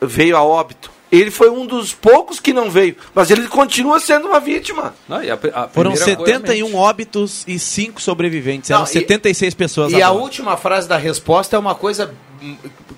veio 0.00 0.36
a 0.36 0.42
óbito. 0.42 0.90
Ele 1.10 1.30
foi 1.30 1.48
um 1.50 1.64
dos 1.66 1.94
poucos 1.94 2.38
que 2.38 2.52
não 2.52 2.70
veio, 2.70 2.94
mas 3.14 3.30
ele 3.30 3.46
continua 3.48 3.98
sendo 3.98 4.28
uma 4.28 4.38
vítima. 4.40 4.94
Não, 5.08 5.22
e 5.22 5.30
a 5.30 5.34
a 5.34 5.68
Foram 5.68 5.92
primeira 5.92 6.16
coisa- 6.16 6.38
71 6.38 6.74
óbitos 6.76 7.44
e 7.46 7.58
5 7.58 8.00
sobreviventes. 8.02 8.68
Não, 8.70 8.76
Eram 8.78 8.86
e- 8.86 8.92
76 8.92 9.54
pessoas 9.54 9.92
E 9.92 10.02
a 10.02 10.08
bordo. 10.10 10.22
última 10.22 10.56
frase 10.56 10.86
da 10.88 10.96
resposta 10.98 11.56
é 11.56 11.58
uma 11.58 11.74
coisa 11.74 12.14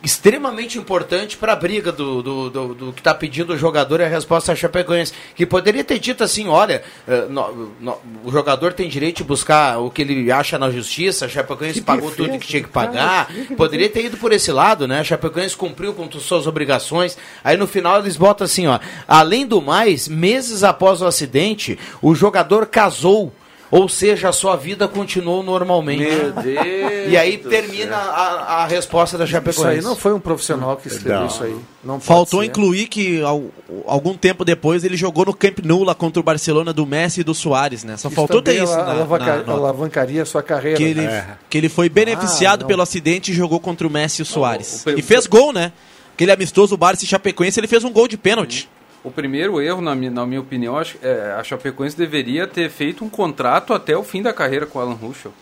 extremamente 0.03 0.79
importante 0.79 1.37
para 1.37 1.53
a 1.53 1.57
briga 1.57 1.93
do, 1.93 2.23
do, 2.23 2.51
do, 2.51 2.75
do 2.75 2.93
que 2.93 3.01
está 3.01 3.13
pedindo 3.15 3.53
o 3.53 3.59
jogador 3.59 4.01
e 4.01 4.05
a 4.05 4.09
resposta 4.09 4.53
a 4.53 4.57
Chapecoense. 4.57 5.13
Que 5.35 5.45
poderia 5.45 5.85
ter 5.85 5.99
dito 5.99 6.25
assim: 6.25 6.49
olha, 6.49 6.83
eh, 7.07 7.27
no- 7.29 7.73
no- 7.81 7.99
o 8.25 8.31
jogador 8.33 8.73
tem 8.73 8.89
direito 8.89 9.19
de 9.19 9.25
buscar 9.25 9.79
o 9.79 9.91
que 9.91 10.03
ele 10.03 10.31
acha 10.33 10.59
na 10.59 10.71
justiça, 10.71 11.27
a 11.27 11.29
Chapecoense 11.29 11.81
pagou 11.83 12.11
tudo 12.11 12.39
que 12.39 12.47
tinha 12.47 12.63
que 12.63 12.69
pagar. 12.69 13.31
Poderia 13.57 13.89
ter 13.89 14.05
ido 14.07 14.17
por 14.17 14.33
esse 14.33 14.51
lado, 14.51 14.89
né? 14.89 15.01
A 15.01 15.05
Chapecoense 15.05 15.57
cumpriu 15.57 15.93
com 15.93 16.11
suas 16.13 16.47
obrigações. 16.47 17.17
Aí 17.45 17.57
no 17.57 17.67
final 17.67 17.99
eles 17.99 18.17
botam 18.17 18.45
assim: 18.45 18.67
ó, 18.67 18.79
além 19.07 19.47
do 19.47 19.61
mais, 19.61 20.09
meses 20.09 20.65
após 20.65 21.03
o 21.03 21.07
acidente, 21.07 21.79
o 22.01 22.15
jogador 22.15 22.67
casou. 22.67 23.33
Ou 23.71 23.89
seja, 23.89 24.31
a 24.31 24.33
sua 24.33 24.57
vida 24.57 24.89
continuou 24.89 25.45
normalmente. 25.45 26.03
Meu 26.03 26.33
Deus 26.33 26.67
E 27.09 27.17
aí 27.17 27.39
termina 27.39 27.95
a, 27.97 28.63
a 28.63 28.67
resposta 28.67 29.17
da 29.17 29.23
Isso 29.25 29.33
Chapecoense. 29.33 29.69
aí 29.79 29.81
não 29.81 29.95
foi 29.95 30.13
um 30.13 30.19
profissional 30.19 30.77
que 30.77 30.89
escreveu 30.89 31.21
Não. 31.21 31.27
isso 31.29 31.45
aí. 31.45 31.57
Não 31.85 32.01
Faltou 32.01 32.41
ser. 32.41 32.47
incluir 32.47 32.89
que 32.89 33.23
al- 33.23 33.45
algum 33.87 34.15
tempo 34.17 34.45
depois 34.45 34.83
ele 34.83 34.97
jogou 34.97 35.25
no 35.27 35.33
Camp 35.33 35.61
Nou 35.65 35.85
lá 35.85 35.95
contra 35.95 36.19
o 36.19 36.23
Barcelona 36.23 36.73
do 36.73 36.85
Messi 36.85 37.21
e 37.21 37.25
do 37.25 37.33
Soares, 37.33 37.85
né? 37.85 37.97
Só 37.97 38.09
Isso 38.09 38.17
faltou 38.17 38.43
ter 38.43 38.53
também 38.57 38.65
isso 38.65 38.77
na, 38.77 38.91
alavanca- 38.91 39.43
na 39.47 39.53
alavancaria 39.53 40.25
sua 40.25 40.43
carreira. 40.43 40.77
que 40.77 40.83
ele, 40.83 41.03
É. 41.05 41.27
que 41.49 41.57
ele 41.57 41.69
foi 41.69 41.89
beneficiado 41.89 42.61
Ah, 42.61 42.63
não. 42.63 42.67
pelo 42.69 42.83
acidente 42.83 43.31
e 43.31 43.35
jogou 43.35 43.61
contra 43.61 43.87
o 43.87 43.91
Messi 43.91 44.21
e 44.21 44.25
o 44.25 44.27
Soares. 44.27 44.85
o- 44.85 44.91
o- 44.91 44.99
e 44.99 45.03
fez 45.03 45.29
gol, 45.29 45.53
né? 45.53 45.71
Aquele 46.15 46.33
amistoso 46.33 46.77
Barça 46.77 47.05
e 47.05 47.07
Chapecoense, 47.07 47.61
ele 47.61 47.69
fez 47.69 47.85
um 47.85 47.93
gol 47.93 48.09
de 48.09 48.17
pênalti. 48.19 48.69
O 49.03 49.11
primeiro 49.11 49.61
erro, 49.63 49.81
na 49.81 49.95
minha, 49.95 50.11
na 50.11 50.27
minha 50.27 50.41
opinião, 50.41 50.77
acho, 50.77 50.99
é, 51.03 51.35
a 51.39 51.43
Chapecoense 51.43 51.97
deveria 51.97 52.47
ter 52.47 52.69
feito 52.71 53.03
um 53.05 53.09
contrato 53.09 53.73
até 53.73 53.97
o 53.97 54.05
fim 54.05 54.21
da 54.23 54.33
carreira 54.33 54.67
com 54.67 54.79
o 54.79 54.83
Alan 54.83 54.95
Ruschel. 54.95 55.33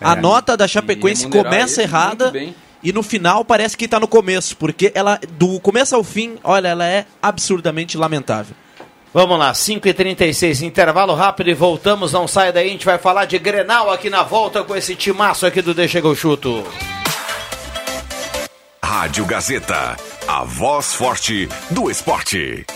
A 0.00 0.12
É. 0.12 0.16
nota 0.20 0.54
da 0.56 0.68
Chapecoense 0.68 1.26
começa 1.28 1.82
errada 1.82 2.30
e 2.82 2.92
no 2.92 3.02
final 3.02 3.42
parece 3.42 3.74
que 3.74 3.88
tá 3.88 3.98
no 3.98 4.06
começo, 4.06 4.54
porque 4.58 4.92
ela 4.94 5.18
do 5.30 5.58
começo 5.60 5.96
ao 5.96 6.04
fim, 6.04 6.36
olha, 6.44 6.68
ela 6.68 6.86
é 6.86 7.06
absurdamente 7.22 7.96
lamentável. 7.96 8.54
Vamos 9.14 9.38
lá, 9.38 9.54
5h36, 9.54 10.60
intervalo 10.60 11.14
rápido 11.14 11.48
e 11.48 11.54
voltamos. 11.54 12.12
Não 12.12 12.28
sai 12.28 12.52
daí, 12.52 12.68
a 12.68 12.70
gente 12.72 12.84
vai 12.84 12.98
falar 12.98 13.24
de 13.24 13.38
Grenal 13.38 13.90
aqui 13.90 14.10
na 14.10 14.22
volta 14.22 14.62
com 14.62 14.76
esse 14.76 14.94
timaço 14.94 15.46
aqui 15.46 15.62
do 15.62 15.72
Deixa 15.72 16.02
que 16.02 16.06
eu 16.06 16.14
chuto. 16.14 16.62
Rádio 18.84 19.24
Gazeta, 19.24 19.96
a 20.28 20.44
voz 20.44 20.94
forte 20.94 21.48
do 21.70 21.90
esporte. 21.90 22.66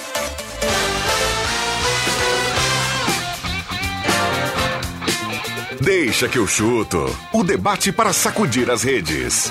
Deixa 5.80 6.28
que 6.28 6.38
eu 6.38 6.46
chuto. 6.46 7.04
O 7.32 7.42
debate 7.42 7.90
para 7.90 8.12
sacudir 8.12 8.70
as 8.70 8.82
redes. 8.82 9.50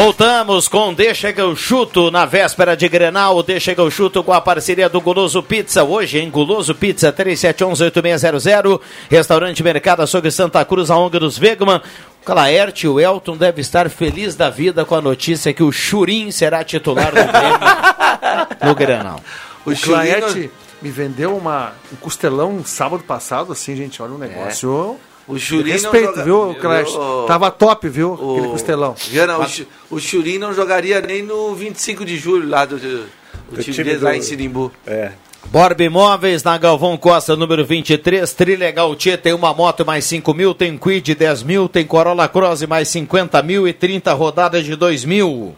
Voltamos 0.00 0.68
com 0.68 0.94
Deixa 0.94 1.32
que 1.32 1.40
eu 1.40 1.56
chuto 1.56 2.08
na 2.08 2.24
véspera 2.24 2.76
de 2.76 2.88
Grenal. 2.88 3.42
Deixa 3.42 3.74
que 3.74 3.80
eu 3.80 3.90
chuto 3.90 4.22
com 4.22 4.32
a 4.32 4.40
parceria 4.40 4.88
do 4.88 5.00
Guloso 5.00 5.42
Pizza. 5.42 5.82
Hoje 5.82 6.20
em 6.20 6.30
Guloso 6.30 6.72
Pizza 6.72 7.12
3711-8600. 7.12 8.80
Restaurante 9.10 9.60
Mercado 9.60 10.02
Açougue 10.02 10.30
Santa 10.30 10.64
Cruz, 10.64 10.88
a 10.88 10.96
ONG 10.96 11.18
dos 11.18 11.36
Vegman. 11.36 11.78
O 12.22 12.24
Claerte 12.24 12.86
e 12.86 12.88
o 12.88 13.00
Elton 13.00 13.36
deve 13.36 13.60
estar 13.60 13.90
feliz 13.90 14.36
da 14.36 14.48
vida 14.48 14.84
com 14.84 14.94
a 14.94 15.00
notícia 15.00 15.52
que 15.52 15.64
o 15.64 15.72
Churim 15.72 16.30
será 16.30 16.62
titular 16.62 17.10
do 17.10 17.32
Grêmio 17.32 18.68
no 18.68 18.74
Grenal. 18.76 19.20
O, 19.66 19.74
Claerte 19.74 20.48
me 20.80 20.90
vendeu 20.90 21.36
uma, 21.36 21.72
um 21.92 21.96
costelão 21.96 22.64
sábado 22.64 23.02
passado, 23.02 23.50
assim, 23.50 23.74
gente, 23.74 24.00
olha 24.00 24.12
um 24.12 24.18
negócio... 24.18 24.96
O 25.28 25.38
Churim 25.38 25.64
não 25.66 25.72
Respeito, 25.72 26.06
joga- 26.06 26.24
viu, 26.24 26.56
Claerte? 26.58 26.94
Eu- 26.94 27.24
Tava 27.28 27.50
top, 27.50 27.88
viu, 27.88 28.14
aquele 28.14 28.48
costelão. 28.48 28.94
Viana, 29.10 29.36
o, 29.38 29.46
Chu- 29.46 29.66
o 29.90 30.00
Churim 30.00 30.38
não 30.38 30.54
jogaria 30.54 31.00
nem 31.02 31.22
no 31.22 31.54
25 31.54 32.04
de 32.04 32.16
julho 32.16 32.48
lá 32.48 32.64
do, 32.64 32.78
do, 32.78 33.04
do 33.52 33.62
time, 33.62 33.74
time 33.76 33.94
do- 33.96 34.04
lá 34.04 34.16
em 34.16 34.22
Sinimbu. 34.22 34.72
É. 34.86 35.12
Borba 35.50 35.82
Imóveis, 35.82 36.42
na 36.42 36.56
Galvão 36.58 36.96
Costa, 36.96 37.36
número 37.36 37.64
23. 37.64 38.32
Trilegal 38.32 38.94
T 38.96 39.16
tem 39.18 39.32
uma 39.34 39.52
moto 39.54 39.84
mais 39.84 40.04
5 40.06 40.32
mil, 40.34 40.54
tem 40.54 40.76
Quid 40.78 41.14
10 41.14 41.42
mil, 41.42 41.68
tem 41.68 41.86
Corolla 41.86 42.26
Cross 42.28 42.62
mais 42.64 42.88
50 42.88 43.42
mil 43.42 43.68
e 43.68 43.72
30 43.72 44.12
rodadas 44.14 44.64
de 44.64 44.74
2 44.76 45.04
mil. 45.04 45.54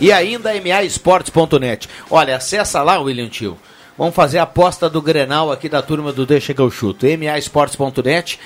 E 0.00 0.10
ainda 0.12 0.50
maesportes.net. 0.60 1.88
Olha, 2.10 2.36
acessa 2.36 2.82
lá, 2.82 2.98
William 3.00 3.28
Tio. 3.28 3.56
Vamos 4.00 4.14
fazer 4.14 4.38
a 4.38 4.44
aposta 4.44 4.88
do 4.88 5.02
Grenal 5.02 5.52
aqui 5.52 5.68
da 5.68 5.82
turma 5.82 6.10
do 6.10 6.24
Deixa 6.24 6.54
que 6.54 6.60
eu 6.62 6.70
chuto. 6.70 7.04
maesportes.net 7.18 8.40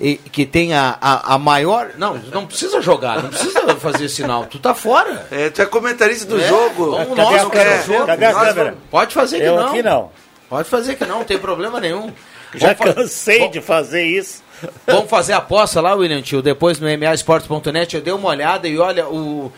e 0.00 0.14
que 0.14 0.46
tem 0.46 0.72
a, 0.72 0.96
a, 1.00 1.34
a 1.34 1.38
maior. 1.38 1.90
Não, 1.98 2.14
não 2.32 2.46
precisa 2.46 2.80
jogar, 2.80 3.20
não 3.20 3.28
precisa 3.28 3.74
fazer 3.74 4.08
sinal. 4.08 4.46
Tu 4.46 4.60
tá 4.60 4.72
fora. 4.72 5.26
É, 5.32 5.50
tu 5.50 5.60
é 5.62 5.66
comentarista 5.66 6.26
do 6.26 6.40
É, 6.40 6.46
jogo. 6.46 6.92
vamos 6.92 7.16
Cadê 7.16 7.22
nós, 7.36 7.48
cara, 7.48 7.82
jogo. 7.82 8.06
Cadê 8.06 8.24
a 8.24 8.32
Nós 8.32 8.48
câmera? 8.48 8.76
Pode 8.88 9.12
fazer 9.12 9.38
que 9.40 9.46
Eu 9.46 9.56
não. 9.56 9.66
aqui 9.70 9.82
não. 9.82 10.12
Pode 10.48 10.68
fazer 10.68 10.94
que 10.94 11.04
não, 11.04 11.18
não 11.18 11.24
tem 11.24 11.38
problema 11.38 11.80
nenhum. 11.80 12.12
Já 12.54 12.72
Vamos 12.74 12.94
fa- 12.94 12.94
cansei 13.02 13.48
de 13.48 13.60
fazer 13.60 14.04
isso. 14.04 14.44
Vamos 14.86 15.10
fazer 15.10 15.32
a 15.32 15.38
aposta 15.38 15.80
lá, 15.80 15.92
William 15.94 16.22
Tio, 16.22 16.40
depois 16.40 16.78
no 16.78 16.86
maesportes.net. 16.98 17.96
Eu 17.96 18.02
dei 18.02 18.12
uma 18.12 18.28
olhada 18.28 18.68
e 18.68 18.78
olha, 18.78 19.08
o, 19.08 19.50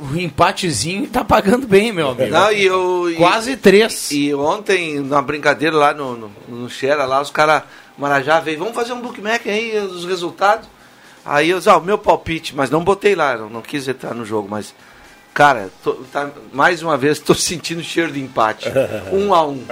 o 0.00 0.16
empatezinho 0.18 1.06
tá 1.08 1.24
pagando 1.24 1.66
bem, 1.66 1.92
meu 1.92 2.10
amigo. 2.10 2.30
Não, 2.30 2.52
e 2.52 2.64
eu, 2.64 3.10
e- 3.10 3.16
Quase 3.16 3.56
três. 3.56 4.10
E 4.12 4.34
ontem, 4.34 5.00
na 5.00 5.20
brincadeira 5.20 5.76
lá 5.76 5.92
no, 5.94 6.16
no, 6.16 6.30
no 6.48 6.70
Xera, 6.70 7.04
lá, 7.04 7.20
os 7.20 7.30
caras, 7.30 7.62
Marajá 7.96 8.40
veio, 8.40 8.58
vamos 8.58 8.74
fazer 8.74 8.92
um 8.92 9.00
bookmaker 9.00 9.52
aí, 9.52 9.76
os 9.78 10.04
resultados. 10.04 10.68
Aí 11.24 11.50
eu 11.50 11.58
disse, 11.58 11.68
ah, 11.68 11.76
o 11.76 11.82
meu 11.82 11.98
palpite, 11.98 12.54
mas 12.54 12.70
não 12.70 12.82
botei 12.84 13.14
lá, 13.14 13.36
não, 13.36 13.50
não 13.50 13.60
quis 13.62 13.86
entrar 13.88 14.14
no 14.14 14.24
jogo, 14.24 14.48
mas, 14.48 14.74
cara, 15.34 15.68
tô- 15.84 15.94
tá- 16.12 16.30
mais 16.52 16.82
uma 16.82 16.96
vez, 16.96 17.18
tô 17.20 17.34
sentindo 17.34 17.82
cheiro 17.82 18.12
de 18.12 18.20
empate. 18.20 18.68
um 19.12 19.34
a 19.34 19.44
um. 19.46 19.62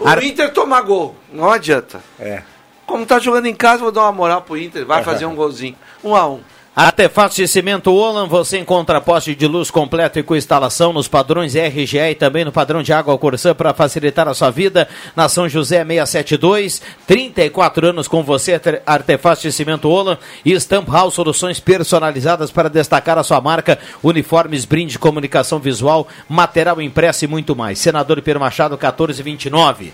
O 0.00 0.24
Inter 0.24 0.52
toma 0.52 0.80
gol, 0.80 1.14
não 1.32 1.50
adianta. 1.50 2.00
É. 2.18 2.42
Como 2.86 3.04
tá 3.06 3.18
jogando 3.18 3.46
em 3.46 3.54
casa, 3.54 3.82
vou 3.82 3.90
dar 3.92 4.02
uma 4.02 4.12
moral 4.12 4.42
pro 4.42 4.56
Inter, 4.56 4.86
vai 4.86 5.02
fazer 5.04 5.26
um 5.26 5.34
golzinho. 5.34 5.76
Um 6.02 6.14
a 6.14 6.26
um. 6.28 6.40
Artefatos 6.76 7.36
de 7.36 7.46
cimento 7.46 7.92
Olan, 7.92 8.26
você 8.26 8.58
encontra 8.58 9.00
poste 9.00 9.32
de 9.32 9.46
luz 9.46 9.70
completo 9.70 10.18
e 10.18 10.24
com 10.24 10.34
instalação 10.34 10.92
nos 10.92 11.06
padrões 11.06 11.54
RGE 11.54 11.96
e 11.98 12.14
também 12.16 12.44
no 12.44 12.50
padrão 12.50 12.82
de 12.82 12.92
água 12.92 13.16
Corsã 13.16 13.54
para 13.54 13.72
facilitar 13.72 14.26
a 14.26 14.34
sua 14.34 14.50
vida. 14.50 14.88
Na 15.14 15.28
São 15.28 15.48
José 15.48 15.84
672, 15.84 16.82
34 17.06 17.86
anos 17.86 18.08
com 18.08 18.24
você, 18.24 18.54
Arte- 18.54 18.82
Artefatos 18.84 19.42
de 19.44 19.52
cimento 19.52 19.88
Olan 19.88 20.18
e 20.44 20.52
Stamp 20.58 20.88
House, 20.88 21.14
soluções 21.14 21.60
personalizadas 21.60 22.50
para 22.50 22.68
destacar 22.68 23.18
a 23.18 23.22
sua 23.22 23.40
marca, 23.40 23.78
uniformes, 24.02 24.64
brinde, 24.64 24.98
comunicação 24.98 25.60
visual, 25.60 26.08
material 26.28 26.82
impresso 26.82 27.24
e 27.24 27.28
muito 27.28 27.54
mais. 27.54 27.78
Senador 27.78 28.20
Pedro 28.20 28.40
Machado 28.40 28.72
1429. 28.72 29.92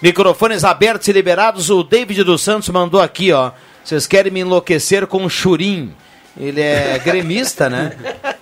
Microfones 0.00 0.64
abertos 0.64 1.08
e 1.08 1.12
liberados. 1.12 1.68
O 1.68 1.82
David 1.82 2.24
dos 2.24 2.40
Santos 2.40 2.70
mandou 2.70 3.02
aqui, 3.02 3.32
ó. 3.32 3.50
Vocês 3.90 4.06
querem 4.06 4.30
me 4.30 4.38
enlouquecer 4.38 5.04
com 5.08 5.24
o 5.24 5.28
Churim. 5.28 5.92
Ele 6.38 6.60
é 6.60 6.96
gremista, 7.04 7.68
né? 7.68 7.90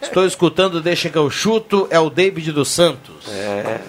Estou 0.02 0.26
escutando, 0.26 0.78
deixa 0.78 1.08
que 1.08 1.16
eu 1.16 1.30
chuto. 1.30 1.88
É 1.90 1.98
o 1.98 2.10
David 2.10 2.52
dos 2.52 2.68
Santos. 2.68 3.26
É. 3.26 3.80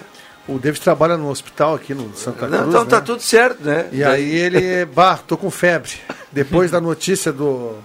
O 0.48 0.58
David 0.58 0.80
trabalha 0.80 1.18
no 1.18 1.30
hospital 1.30 1.76
aqui 1.76 1.94
no 1.94 2.16
Santa 2.16 2.48
Cruz. 2.48 2.52
Não, 2.54 2.70
então 2.70 2.86
tá 2.86 3.00
né? 3.00 3.06
tudo 3.06 3.22
certo, 3.22 3.62
né? 3.62 3.90
E 3.92 4.02
aí 4.02 4.38
ele, 4.38 4.86
bah, 4.86 5.18
tô 5.18 5.36
com 5.36 5.52
febre. 5.52 5.92
Depois 6.32 6.72
da 6.72 6.80
notícia 6.80 7.34
do, 7.34 7.76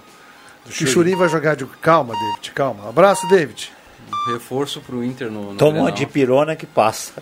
que 0.70 0.84
o 0.84 0.86
Churim 0.86 1.16
vai 1.16 1.28
jogar, 1.28 1.56
de 1.56 1.66
calma, 1.82 2.14
David, 2.14 2.52
calma. 2.52 2.88
Abraço, 2.88 3.28
David. 3.28 3.72
Reforço 4.28 4.80
pro 4.82 5.02
Inter 5.02 5.32
no, 5.32 5.50
no 5.50 5.58
Toma 5.58 5.90
de 5.90 6.06
pirona 6.06 6.54
que 6.54 6.64
passa. 6.64 7.14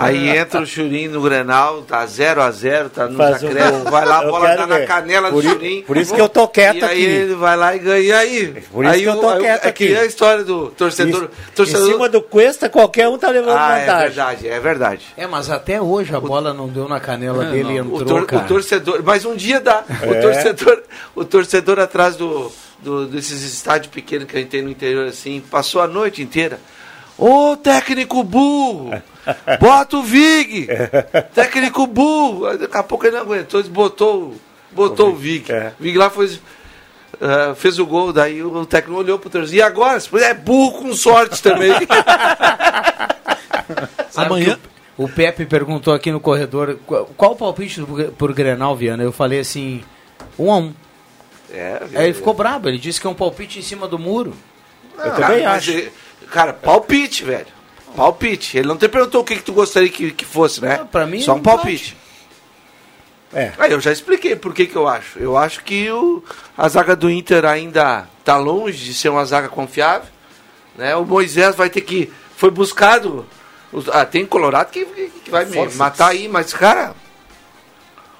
Aí 0.00 0.36
entra 0.36 0.60
o 0.60 0.66
Churim 0.66 1.06
no 1.06 1.20
Grenal, 1.22 1.82
tá 1.82 2.04
0 2.04 2.42
a 2.42 2.50
0 2.50 2.88
tá 2.90 3.06
nos 3.06 3.16
Faz 3.16 3.42
um 3.42 3.46
acréscimos, 3.48 3.82
gol. 3.82 3.90
vai 3.92 4.04
lá, 4.04 4.18
a 4.18 4.22
bola 4.24 4.46
quero 4.48 4.60
dá 4.62 4.66
na 4.66 4.78
ver. 4.78 4.86
canela 4.88 5.30
Por 5.30 5.42
do 5.42 5.48
Churim. 5.50 5.82
por 5.82 5.96
isso 5.96 6.12
que 6.14 6.20
eu 6.20 6.28
tô 6.28 6.48
quieto 6.48 6.78
e 6.78 6.84
aí 6.84 6.90
aqui. 6.90 7.02
ele 7.04 7.34
vai 7.34 7.56
lá 7.56 7.76
e 7.76 7.78
ganha. 7.78 8.00
E 8.00 8.12
aí? 8.12 8.46
Por 8.72 8.84
isso 8.84 8.94
aí 8.94 9.02
que 9.02 9.08
eu 9.08 9.16
tô 9.16 9.28
aí 9.28 9.40
quieto 9.40 9.64
é 9.66 9.72
que 9.72 9.84
aqui. 9.84 9.94
é 9.94 10.00
a 10.00 10.04
história 10.04 10.42
do 10.42 10.68
torcedor. 10.70 11.24
Em 11.24 11.52
torcedor... 11.54 11.92
cima 11.92 12.08
do 12.08 12.20
Cuesta, 12.22 12.68
qualquer 12.68 13.06
um 13.08 13.16
tá 13.18 13.28
levando 13.30 13.56
Ah, 13.56 13.78
é 13.78 13.80
vantagem. 13.86 14.06
verdade, 14.08 14.48
é 14.48 14.60
verdade. 14.60 15.06
É, 15.16 15.26
mas 15.28 15.48
até 15.48 15.80
hoje 15.80 16.12
a 16.12 16.20
bola 16.20 16.52
não 16.52 16.66
deu 16.66 16.88
na 16.88 16.98
canela 16.98 17.44
É, 17.46 17.50
dele 17.52 17.74
e 17.74 17.76
entrou, 17.76 18.00
o, 18.00 18.04
tor- 18.04 18.26
cara. 18.26 18.44
o 18.44 18.48
torcedor, 18.48 19.00
mas 19.04 19.24
um 19.24 19.36
dia 19.36 19.60
dá. 19.60 19.84
O 20.02 20.12
É. 20.12 20.20
torcedor, 20.20 20.82
o 21.14 21.24
torcedor 21.24 21.78
atrás 21.78 22.16
do, 22.16 22.50
do- 22.80 23.06
desses 23.06 23.42
estádios 23.42 23.92
pequenos 23.92 24.26
que 24.26 24.36
a 24.36 24.40
gente 24.40 24.48
tem 24.48 24.62
no 24.62 24.70
interior 24.70 25.06
assim, 25.06 25.40
passou 25.40 25.80
a 25.80 25.86
noite 25.86 26.20
inteira. 26.20 26.58
Ô 27.18 27.56
técnico 27.56 28.22
burro! 28.22 28.90
Bota 29.60 29.96
o 29.96 30.02
Vig! 30.02 30.68
técnico 31.34 31.86
burro! 31.86 32.46
Aí 32.46 32.58
Daqui 32.58 32.76
a 32.76 32.82
pouco 32.82 33.06
ele 33.06 33.16
não 33.16 33.22
aguentou, 33.22 33.60
ele 33.60 33.68
botou, 33.68 34.34
botou 34.70 35.10
o 35.10 35.16
Vig. 35.16 35.50
É. 35.50 35.72
O 35.78 35.82
Vig 35.82 35.98
lá 35.98 36.08
foi. 36.10 36.38
ah, 37.20 37.54
fez 37.56 37.78
o 37.80 37.86
gol, 37.86 38.12
daí 38.12 38.42
o 38.42 38.64
técnico 38.64 39.00
olhou 39.00 39.18
pro 39.18 39.28
torcedor. 39.28 39.56
E 39.56 39.62
agora? 39.62 40.00
É 40.20 40.32
burro 40.32 40.82
com 40.82 40.94
sorte 40.94 41.42
também. 41.42 41.72
Amanhã. 44.16 44.58
O, 44.96 45.04
o 45.04 45.08
Pepe 45.08 45.44
perguntou 45.44 45.92
aqui 45.92 46.10
no 46.10 46.20
corredor 46.20 46.78
qual, 46.86 47.06
qual 47.16 47.32
o 47.32 47.36
palpite 47.36 47.82
pro 48.16 48.34
Grenal, 48.34 48.76
Viana? 48.76 49.02
Eu 49.02 49.12
falei 49.12 49.40
assim, 49.40 49.82
um 50.38 50.52
a 50.52 50.56
um. 50.58 50.74
É, 51.50 51.82
Aí 51.94 52.04
ele 52.06 52.14
ficou 52.14 52.34
brabo, 52.34 52.68
ele 52.68 52.78
disse 52.78 53.00
que 53.00 53.06
é 53.06 53.10
um 53.10 53.14
palpite 53.14 53.58
em 53.58 53.62
cima 53.62 53.88
do 53.88 53.98
muro. 53.98 54.34
Eu 54.98 55.14
também 55.14 55.46
acho. 55.46 55.72
Cara, 56.30 56.52
palpite, 56.52 57.24
velho. 57.24 57.46
Palpite. 57.96 58.58
Ele 58.58 58.68
não 58.68 58.76
te 58.76 58.88
perguntou 58.88 59.22
o 59.22 59.24
que, 59.24 59.36
que 59.36 59.42
tu 59.42 59.52
gostaria 59.52 59.88
que, 59.88 60.10
que 60.12 60.24
fosse, 60.24 60.62
né? 60.62 60.86
pra 60.90 61.06
mim, 61.06 61.20
Só 61.20 61.34
um 61.34 61.42
palpite. 61.42 61.96
É. 63.32 63.52
Aí 63.58 63.72
eu 63.72 63.80
já 63.80 63.92
expliquei 63.92 64.36
por 64.36 64.54
que, 64.54 64.66
que 64.66 64.76
eu 64.76 64.88
acho. 64.88 65.18
Eu 65.18 65.36
acho 65.36 65.62
que 65.62 65.90
o, 65.90 66.22
a 66.56 66.68
zaga 66.68 66.96
do 66.96 67.10
Inter 67.10 67.44
ainda 67.44 68.06
tá 68.24 68.36
longe 68.36 68.84
de 68.84 68.94
ser 68.94 69.10
uma 69.10 69.24
zaga 69.24 69.48
confiável. 69.48 70.08
Né? 70.76 70.96
O 70.96 71.04
Moisés 71.04 71.54
vai 71.54 71.68
ter 71.68 71.82
que. 71.82 72.10
Foi 72.36 72.50
buscado. 72.50 73.26
Ah, 73.92 74.06
tem 74.06 74.24
Colorado 74.24 74.70
que, 74.70 74.84
que, 74.86 75.30
vai 75.30 75.44
me 75.44 75.74
matar 75.74 76.08
aí, 76.08 76.26
mas, 76.26 76.54
cara. 76.54 76.94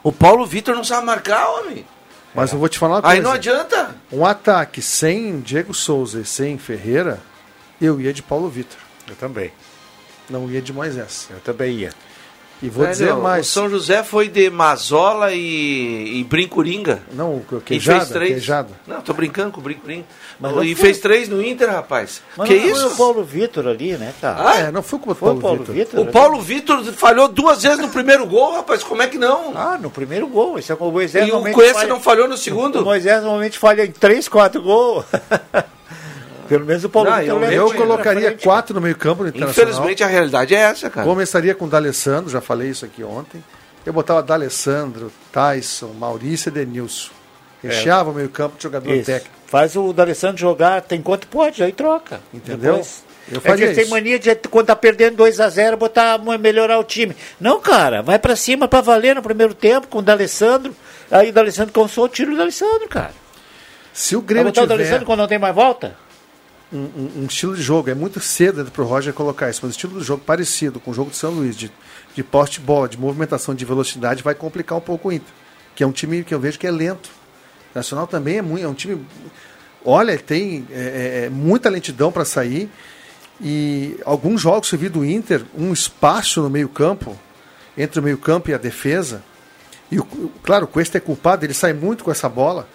O 0.02 0.12
Paulo 0.12 0.44
Vitor 0.44 0.74
não 0.74 0.84
sabe 0.84 1.06
marcar, 1.06 1.48
homem. 1.48 1.86
Mas 2.34 2.52
eu 2.52 2.58
vou 2.58 2.68
te 2.68 2.78
falar 2.78 2.96
uma 2.96 3.02
coisa. 3.02 3.16
Aí 3.16 3.22
não 3.22 3.32
adianta. 3.32 3.96
Um 4.12 4.26
ataque 4.26 4.82
sem 4.82 5.40
Diego 5.40 5.72
Souza 5.72 6.20
e 6.20 6.24
sem 6.24 6.58
Ferreira, 6.58 7.20
eu 7.80 8.00
ia 8.00 8.12
de 8.12 8.22
Paulo 8.22 8.48
Vitor. 8.48 8.78
Eu 9.08 9.16
também. 9.16 9.50
Não 10.28 10.50
ia 10.50 10.60
de 10.60 10.72
Moisés. 10.72 11.28
Eu 11.30 11.40
também 11.40 11.72
ia. 11.74 11.90
E 12.60 12.68
vou 12.68 12.82
Velho, 12.82 12.90
dizer 12.92 13.14
mais. 13.14 13.46
O 13.46 13.50
São 13.52 13.70
José 13.70 14.02
foi 14.02 14.26
de 14.28 14.50
Mazola 14.50 15.32
e, 15.32 16.18
e 16.18 16.24
Brincoringa. 16.24 17.00
Não, 17.12 17.34
o 17.34 17.44
E 17.52 17.60
queijada, 17.60 18.00
fez 18.00 18.10
três. 18.10 18.30
queijada. 18.32 18.70
Não, 18.84 19.00
tô 19.00 19.12
brincando 19.14 19.52
com 19.52 19.60
o. 19.60 19.64
Mas 20.40 20.52
não 20.54 20.64
E 20.64 20.74
foi- 20.74 20.86
fez 20.86 20.98
três 20.98 21.28
no 21.28 21.40
Inter, 21.40 21.70
rapaz. 21.70 22.20
Mas 22.36 22.48
que 22.48 22.54
não 22.56 22.62
foi 22.62 22.70
isso? 22.72 22.88
o 22.88 22.96
Paulo 22.96 23.22
Vitor 23.22 23.68
ali, 23.68 23.92
né, 23.96 24.12
cara? 24.20 24.50
Ah, 24.50 24.58
É, 24.58 24.70
não 24.72 24.82
foi 24.82 24.98
com 24.98 25.12
o 25.12 25.14
Foi 25.14 25.26
Paulo, 25.28 25.38
o 25.38 25.40
Paulo 25.42 25.58
Vitor. 25.60 25.74
Vitor? 25.76 26.00
O 26.00 26.06
Paulo 26.06 26.40
Vitor 26.42 26.84
falhou 26.94 27.28
duas 27.28 27.62
vezes 27.62 27.78
no 27.78 27.88
primeiro 27.90 28.26
gol, 28.26 28.52
rapaz. 28.56 28.82
Como 28.82 29.00
é 29.02 29.06
que 29.06 29.18
não? 29.18 29.56
Ah, 29.56 29.78
no 29.80 29.88
primeiro 29.88 30.26
gol. 30.26 30.58
Esse 30.58 30.72
é 30.72 30.74
o 30.74 30.90
Moisés 30.90 31.28
e 31.28 31.30
o 31.30 31.52
Coessa 31.52 31.74
falha- 31.74 31.88
não 31.88 32.00
falhou 32.00 32.26
no 32.26 32.34
O 32.34 32.38
segundo? 32.38 32.84
Moisés 32.84 33.22
normalmente 33.22 33.56
falha 33.56 33.84
em 33.84 33.92
3, 33.92 34.26
4 34.28 34.60
gols. 34.60 35.04
Pelo 36.48 36.64
menos 36.64 36.84
o 36.84 36.88
Paulo 36.88 37.10
Não, 37.10 37.18
Vitor 37.18 37.42
eu- 37.42 37.50
Eu 37.52 37.66
o 37.66 37.74
colocaria 37.74 38.28
frente. 38.28 38.42
quatro 38.44 38.74
no 38.74 38.80
meio 38.80 38.96
campo 38.96 39.22
no 39.22 39.28
Internacional. 39.28 39.68
Infelizmente 39.70 40.02
a 40.02 40.06
realidade 40.06 40.54
é 40.54 40.58
essa, 40.58 40.88
cara. 40.90 41.06
Começaria 41.06 41.54
com 41.54 41.66
o 41.66 41.68
D'Alessandro, 41.68 42.30
já 42.30 42.40
falei 42.40 42.70
isso 42.70 42.84
aqui 42.84 43.04
ontem. 43.04 43.42
Eu 43.84 43.92
botava 43.92 44.22
D'Alessandro, 44.22 45.12
Tyson, 45.32 45.92
Maurício 45.98 46.48
e 46.48 46.52
Denilson. 46.52 47.10
Recheava 47.62 48.10
o 48.10 48.14
meio 48.14 48.28
campo 48.28 48.56
de 48.56 48.62
jogador 48.62 48.92
Isso. 48.92 49.06
técnico. 49.06 49.34
Faz 49.46 49.74
o 49.76 49.92
D'Alessandro 49.92 50.38
jogar, 50.38 50.82
tem 50.82 51.00
quanto 51.02 51.26
pode, 51.26 51.62
aí 51.62 51.72
troca. 51.72 52.20
Entendeu? 52.32 52.74
Depois. 52.74 53.02
Eu 53.30 53.42
é 53.44 53.56
que 53.56 53.74
tem 53.74 53.86
mania 53.88 54.18
de, 54.18 54.34
quando 54.50 54.66
tá 54.66 54.76
perdendo 54.76 55.16
2 55.16 55.38
a 55.38 55.48
0 55.50 55.76
botar, 55.76 56.18
melhorar 56.38 56.78
o 56.78 56.84
time. 56.84 57.14
Não, 57.38 57.60
cara, 57.60 58.00
vai 58.02 58.18
pra 58.18 58.34
cima 58.34 58.66
pra 58.66 58.80
valer 58.80 59.14
no 59.14 59.22
primeiro 59.22 59.52
tempo 59.52 59.86
com 59.86 59.98
o 59.98 60.02
D'Alessandro. 60.02 60.74
Aí 61.10 61.28
o 61.28 61.32
D'Alessandro 61.32 61.72
cansou, 61.72 62.08
tira 62.08 62.30
o 62.32 62.36
D'Alessandro, 62.36 62.88
cara. 62.88 63.12
Se 63.92 64.16
o 64.16 64.20
Vai 64.20 64.28
Grêmio 64.28 64.44
botar 64.46 64.62
o 64.62 64.64
tiver 64.64 64.76
D'Alessandro 64.76 65.04
quando 65.06 65.18
não 65.20 65.26
tem 65.28 65.38
mais 65.38 65.54
volta? 65.54 65.94
Um, 66.72 67.22
um- 67.22 67.26
estilo 67.26 67.54
de 67.56 67.62
jogo, 67.62 67.88
é 67.90 67.94
muito 67.94 68.20
cedo 68.20 68.64
para 68.70 68.82
o 68.82 68.86
Roger 68.86 69.12
colocar 69.14 69.48
isso, 69.50 69.60
mas 69.62 69.70
o 69.70 69.76
estilo 69.76 69.98
de 69.98 70.04
jogo 70.06 70.22
parecido 70.24 70.78
com 70.80 70.90
o 70.90 70.94
jogo 70.94 71.10
do 71.10 71.16
São 71.16 71.30
Luís, 71.30 71.56
de, 71.56 71.70
de 72.14 72.22
poste 72.22 72.60
bola, 72.60 72.88
de 72.88 72.98
movimentação, 72.98 73.54
de 73.54 73.64
velocidade, 73.64 74.22
vai 74.22 74.34
complicar 74.34 74.76
um 74.76 74.80
pouco 74.80 75.08
o 75.08 75.12
Inter, 75.12 75.32
que 75.74 75.82
é 75.82 75.86
um 75.86 75.92
time 75.92 76.22
que 76.24 76.34
eu 76.34 76.40
vejo 76.40 76.58
que 76.58 76.66
é 76.66 76.70
lento. 76.70 77.06
O 77.74 77.78
Nacional 77.78 78.06
também 78.06 78.38
é, 78.38 78.42
muito, 78.42 78.64
é 78.64 78.68
um 78.68 78.74
time. 78.74 79.04
Olha, 79.84 80.18
tem 80.18 80.66
é, 80.70 81.22
é, 81.22 81.24
é 81.26 81.30
muita 81.30 81.68
lentidão 81.70 82.10
para 82.12 82.24
sair. 82.24 82.68
E 83.40 83.96
alguns 84.04 84.40
jogos 84.40 84.68
que 84.68 84.74
eu 84.74 84.78
vi 84.80 84.88
do 84.88 85.04
Inter, 85.04 85.42
um 85.56 85.72
espaço 85.72 86.42
no 86.42 86.50
meio-campo, 86.50 87.16
entre 87.76 88.00
o 88.00 88.02
meio-campo 88.02 88.50
e 88.50 88.54
a 88.54 88.58
defesa. 88.58 89.22
E, 89.90 89.98
o- 90.00 90.32
claro, 90.42 90.64
o 90.64 90.68
Cuesta 90.68 90.98
é 90.98 91.00
culpado, 91.00 91.44
ele 91.46 91.54
sai 91.54 91.72
muito 91.72 92.02
com 92.02 92.10
essa 92.10 92.28
bola. 92.28 92.68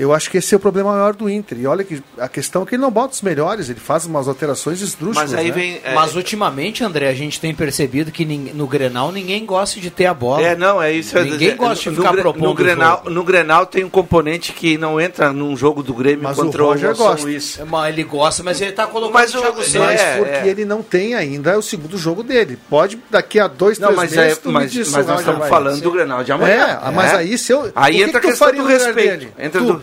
Eu 0.00 0.14
acho 0.14 0.30
que 0.30 0.38
esse 0.38 0.54
é 0.54 0.56
o 0.56 0.60
problema 0.60 0.92
maior 0.92 1.14
do 1.14 1.28
Inter. 1.28 1.58
E 1.60 1.66
olha 1.66 1.84
que 1.84 2.02
a 2.18 2.28
questão 2.28 2.62
é 2.62 2.66
que 2.66 2.74
ele 2.74 2.82
não 2.82 2.90
bota 2.90 3.12
os 3.14 3.20
melhores, 3.22 3.68
ele 3.68 3.78
faz 3.80 4.06
umas 4.06 4.26
alterações 4.28 4.80
esdrúxulas. 4.80 5.30
Mas 5.30 5.38
aí 5.38 5.48
né? 5.48 5.52
vem. 5.52 5.80
é, 5.84 5.94
Mas 5.94 6.16
ultimamente, 6.16 6.82
André, 6.82 7.08
a 7.08 7.14
gente 7.14 7.38
tem 7.38 7.54
percebido 7.54 8.10
que 8.10 8.24
no 8.24 8.66
Grenal 8.66 9.12
ninguém 9.12 9.44
gosta 9.44 9.78
de 9.78 9.90
ter 9.90 10.06
a 10.06 10.14
bola. 10.14 10.42
É, 10.42 10.56
não, 10.56 10.82
é 10.82 10.92
isso. 10.92 11.18
Ninguém 11.20 11.54
gosta 11.56 11.90
de 11.90 11.96
ficar 11.96 12.12
Gre- 12.12 12.22
propondo 12.22 12.44
no 12.44 12.50
o 12.50 12.54
Grenal, 12.54 12.96
jogo. 12.98 13.10
no 13.10 13.24
Grenal 13.24 13.66
tem 13.66 13.84
um 13.84 13.90
componente 13.90 14.52
que 14.52 14.78
não 14.78 15.00
entra 15.00 15.32
num 15.32 15.56
jogo 15.56 15.82
do 15.82 15.92
Grêmio 15.92 16.22
Mas 16.24 16.38
o 16.38 16.44
contra 16.44 16.62
Roger 16.62 16.96
São 16.96 17.06
gosta. 17.06 17.22
Luís. 17.26 17.60
Mas 17.68 17.92
ele 17.92 18.04
gosta, 18.04 18.42
mas 18.42 18.60
ele 18.60 18.72
tá 18.72 18.86
colocando 18.86 19.12
Mas 19.14 19.34
o 19.34 19.38
o- 19.38 19.40
Thiago 19.42 19.56
mas 19.58 19.66
Santos. 19.66 19.86
Mas 19.86 20.00
É, 20.00 20.16
porque 20.16 20.30
é. 20.32 20.48
ele 20.48 20.64
não 20.64 20.82
tem 20.82 21.14
ainda 21.14 21.58
o 21.58 21.62
segundo 21.62 21.98
jogo 21.98 22.22
dele. 22.22 22.58
Pode, 22.70 22.98
daqui 23.10 23.38
a 23.38 23.46
dois, 23.46 23.78
Não, 23.78 23.88
três 23.88 24.00
mas, 24.00 24.16
meses, 24.16 24.32
é, 24.32 24.40
tu 24.40 24.48
me 24.48 24.54
mas, 24.54 24.72
diz, 24.72 24.88
mas 24.90 25.06
nós 25.06 25.16
Roger 25.18 25.30
estamos 25.32 25.48
falando 25.48 25.80
do 25.82 25.90
Grenal 25.90 26.24
de 26.24 26.32
amanhã. 26.32 26.80
É, 26.86 26.90
mas 26.90 27.12
aí 27.14 27.36
se 27.36 27.52
eu. 27.52 27.70
Aí 27.76 28.00
o 28.00 28.06
entra 28.06 28.20
que 28.20 28.26
a 28.28 28.30
questão 28.30 28.50
do 28.50 28.56
no 28.58 28.64
respeito. 28.64 29.28
Entra 29.38 29.60
do- 29.60 29.82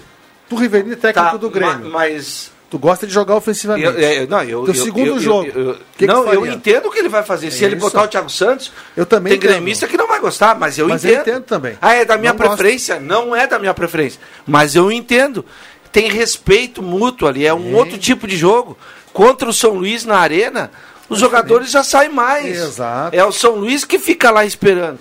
tu 0.49 0.55
Rivelino, 0.55 0.95
técnico 0.95 1.31
Tá, 1.31 1.37
do 1.37 1.49
Grêmio. 1.49 1.85
ma- 1.89 1.99
mas 1.99 2.51
Tu 2.69 2.77
gosta 2.77 3.07
de 3.07 3.13
jogar 3.13 3.33
ofensivamente. 3.37 3.87
Eu, 3.87 3.93
eu- 3.97 4.27
não, 4.27 4.43
eu, 4.43 4.65
Teu 4.65 4.73
eu- 4.73 4.83
segundo 4.83 5.19
jogo. 5.21 5.49
que 5.49 5.79
que 5.99 6.05
não, 6.05 6.25
tu 6.25 6.33
eu 6.33 6.45
entendo 6.45 6.87
o 6.87 6.91
que 6.91 6.99
ele 6.99 7.07
vai 7.07 7.23
fazer. 7.23 7.49
Se 7.49 7.63
É 7.63 7.67
ele 7.67 7.77
isso. 7.77 7.85
botar 7.85 8.03
o 8.03 8.07
Thiago 8.09 8.29
Santos, 8.29 8.73
Eu 8.95 9.05
também 9.05 9.31
tem 9.31 9.37
entendo. 9.37 9.49
gremista 9.51 9.87
que 9.87 9.95
não 9.95 10.05
vai 10.05 10.19
gostar, 10.19 10.53
mas 10.59 10.77
eu 10.77 10.85
Mas 10.89 11.05
eu 11.05 11.11
entendo. 11.11 11.21
entendo 11.29 11.43
também. 11.45 11.77
Ah, 11.81 11.93
é 11.93 12.03
da 12.03 12.17
minha 12.17 12.33
Não 12.33 12.37
gosto. 12.37 12.57
preferência? 12.57 12.99
Não 12.99 13.33
é 13.33 13.47
da 13.47 13.57
minha 13.57 13.73
preferência. 13.73 14.19
Mas 14.45 14.75
eu 14.75 14.91
entendo. 14.91 15.45
Tem 15.93 16.09
respeito 16.11 16.83
mútuo 16.83 17.25
ali, 17.29 17.45
é 17.47 17.53
um 17.53 17.73
outro 17.73 17.97
tipo 17.97 18.27
de 18.27 18.35
jogo. 18.35 18.77
Contra 19.13 19.47
o 19.49 19.53
São 19.53 19.75
Luís 19.75 20.03
na 20.03 20.17
arena, 20.17 20.69
os 21.07 21.19
jogadores 21.19 21.71
já 21.71 21.83
saem 21.85 22.09
mais. 22.11 22.47
Exato. 22.59 23.15
É 23.15 23.23
o 23.23 23.31
São 23.31 23.55
Luís 23.55 23.85
que 23.85 23.97
fica 23.97 24.29
lá 24.29 24.43
esperando. 24.45 24.99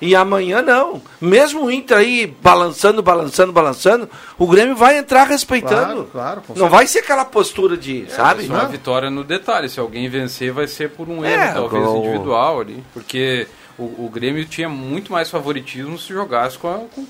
E 0.00 0.14
amanhã 0.14 0.60
não. 0.60 1.00
Mesmo 1.20 1.64
o 1.64 1.70
Inter 1.70 1.96
aí 1.98 2.26
balançando, 2.42 3.02
balançando, 3.02 3.52
balançando, 3.52 4.08
o 4.38 4.46
Grêmio 4.46 4.76
vai 4.76 4.98
entrar 4.98 5.24
respeitando. 5.24 6.04
Claro, 6.12 6.42
claro, 6.46 6.58
Não 6.60 6.68
vai 6.68 6.86
ser 6.86 6.98
aquela 6.98 7.24
postura 7.24 7.76
de, 7.76 8.06
sabe? 8.10 8.46
Só 8.46 8.54
a 8.56 8.64
vitória 8.64 9.08
no 9.10 9.24
detalhe. 9.24 9.68
Se 9.68 9.80
alguém 9.80 10.08
vencer, 10.08 10.52
vai 10.52 10.66
ser 10.66 10.90
por 10.90 11.08
um 11.08 11.24
erro, 11.24 11.42
É, 11.42 11.52
talvez 11.52 11.86
o- 11.86 11.96
individual 11.98 12.60
ali. 12.60 12.84
Porque 12.92 13.46
o, 13.78 13.84
o 14.04 14.10
Grêmio 14.12 14.44
tinha 14.44 14.68
muito 14.68 15.10
mais 15.12 15.30
favoritismo 15.30 15.96
se 15.98 16.08
jogasse 16.12 16.58
com 16.58 16.68
a, 16.68 16.78
com, 16.94 17.06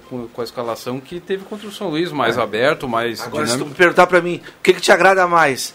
com, 0.00 0.28
com- 0.32 0.40
a 0.40 0.44
escalação 0.44 0.98
que 0.98 1.20
teve 1.20 1.44
contra 1.44 1.68
o 1.68 1.72
São 1.72 1.88
Luís, 1.90 2.10
mais 2.10 2.38
aberto, 2.38 2.88
mais 2.88 3.20
É. 3.20 3.24
Agora, 3.24 3.46
se 3.46 3.52
tu 3.52 3.56
dinâmico. 3.58 3.70
me 3.70 3.76
perguntar 3.76 4.06
pra 4.06 4.20
mim, 4.20 4.40
o 4.58 4.62
que, 4.62 4.72
que 4.74 4.80
te 4.80 4.90
agrada 4.90 5.26
mais? 5.28 5.72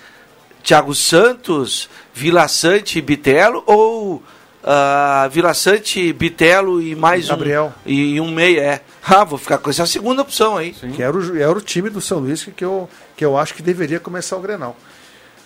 Thiago 0.63 0.93
Santos, 0.93 1.89
Vila 2.13 2.47
Sante 2.47 2.99
e 2.99 3.01
Bitelo 3.01 3.63
ou 3.65 4.21
ah, 4.63 5.27
Vila 5.31 5.53
Sante, 5.53 6.11
Bitelo 6.13 6.81
e 6.81 6.95
mais 6.95 7.27
Gabriel. 7.27 7.73
um 7.85 7.89
e 7.89 8.21
um 8.21 8.31
meia? 8.31 8.61
É. 8.61 8.81
Ah, 9.03 9.23
vou 9.23 9.39
ficar 9.39 9.57
com 9.57 9.67
essa 9.71 9.85
segunda 9.87 10.21
opção 10.21 10.57
aí. 10.57 10.73
Que 10.73 11.01
era 11.01 11.17
o, 11.17 11.35
era 11.35 11.51
o 11.51 11.59
time 11.59 11.89
do 11.89 11.99
São 11.99 12.19
Luís 12.19 12.47
que, 12.55 12.63
eu, 12.63 12.87
que 13.17 13.25
eu 13.25 13.35
acho 13.35 13.55
que 13.55 13.63
deveria 13.63 13.99
começar 13.99 14.37
o 14.37 14.39
Grenal. 14.39 14.77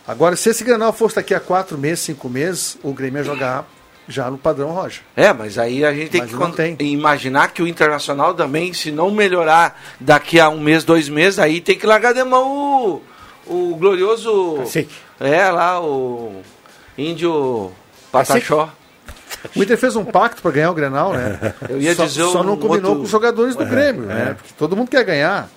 Agora, 0.05 0.35
se 0.35 0.49
esse 0.49 0.63
Grenal 0.63 0.91
fosse 0.91 1.15
daqui 1.15 1.33
a 1.33 1.39
quatro 1.39 1.77
meses, 1.77 2.01
cinco 2.01 2.27
meses, 2.29 2.77
o 2.83 2.91
Grêmio 2.91 3.19
ia 3.19 3.23
jogar 3.23 3.65
já 4.07 4.29
no 4.29 4.37
padrão 4.37 4.71
Roger. 4.71 5.01
É, 5.15 5.33
mas 5.33 5.57
aí 5.57 5.83
a 5.83 5.93
gente 5.93 6.09
tem 6.09 6.21
Mas 6.21 6.31
que 6.51 6.75
tem. 6.75 6.93
imaginar 6.93 7.47
que 7.53 7.63
o 7.63 7.67
Internacional 7.67 8.33
também, 8.33 8.73
se 8.73 8.91
não 8.91 9.09
melhorar 9.09 9.81
daqui 9.99 10.39
a 10.39 10.49
um 10.49 10.59
mês, 10.59 10.83
dois 10.83 11.09
meses, 11.09 11.39
aí 11.39 11.59
tem 11.59 11.77
que 11.77 11.87
largar 11.87 12.13
de 12.13 12.23
mão 12.23 13.01
o, 13.47 13.71
o 13.71 13.75
glorioso. 13.77 14.57
Cacique. 14.59 14.93
É, 15.19 15.49
lá, 15.49 15.81
o 15.81 16.41
índio 16.97 17.71
Pataxó. 18.11 18.69
O 19.55 19.63
Inter 19.63 19.77
fez 19.77 19.95
um 19.95 20.05
pacto 20.05 20.41
para 20.41 20.51
ganhar 20.51 20.71
o 20.71 20.73
Grenal, 20.73 21.13
né? 21.13 21.53
Eu 21.69 21.81
ia 21.81 21.93
só, 21.95 22.05
dizer 22.05 22.23
só 22.23 22.41
um 22.41 22.43
não 22.43 22.57
combinou 22.57 22.75
outro- 22.91 22.95
com 22.97 23.03
os 23.03 23.09
jogadores 23.09 23.55
do 23.55 23.63
É, 23.63 23.65
Grêmio, 23.65 24.03
é. 24.09 24.13
né? 24.13 24.33
Porque 24.37 24.53
todo 24.57 24.75
mundo 24.75 24.89
quer 24.89 25.03
ganhar. 25.03 25.49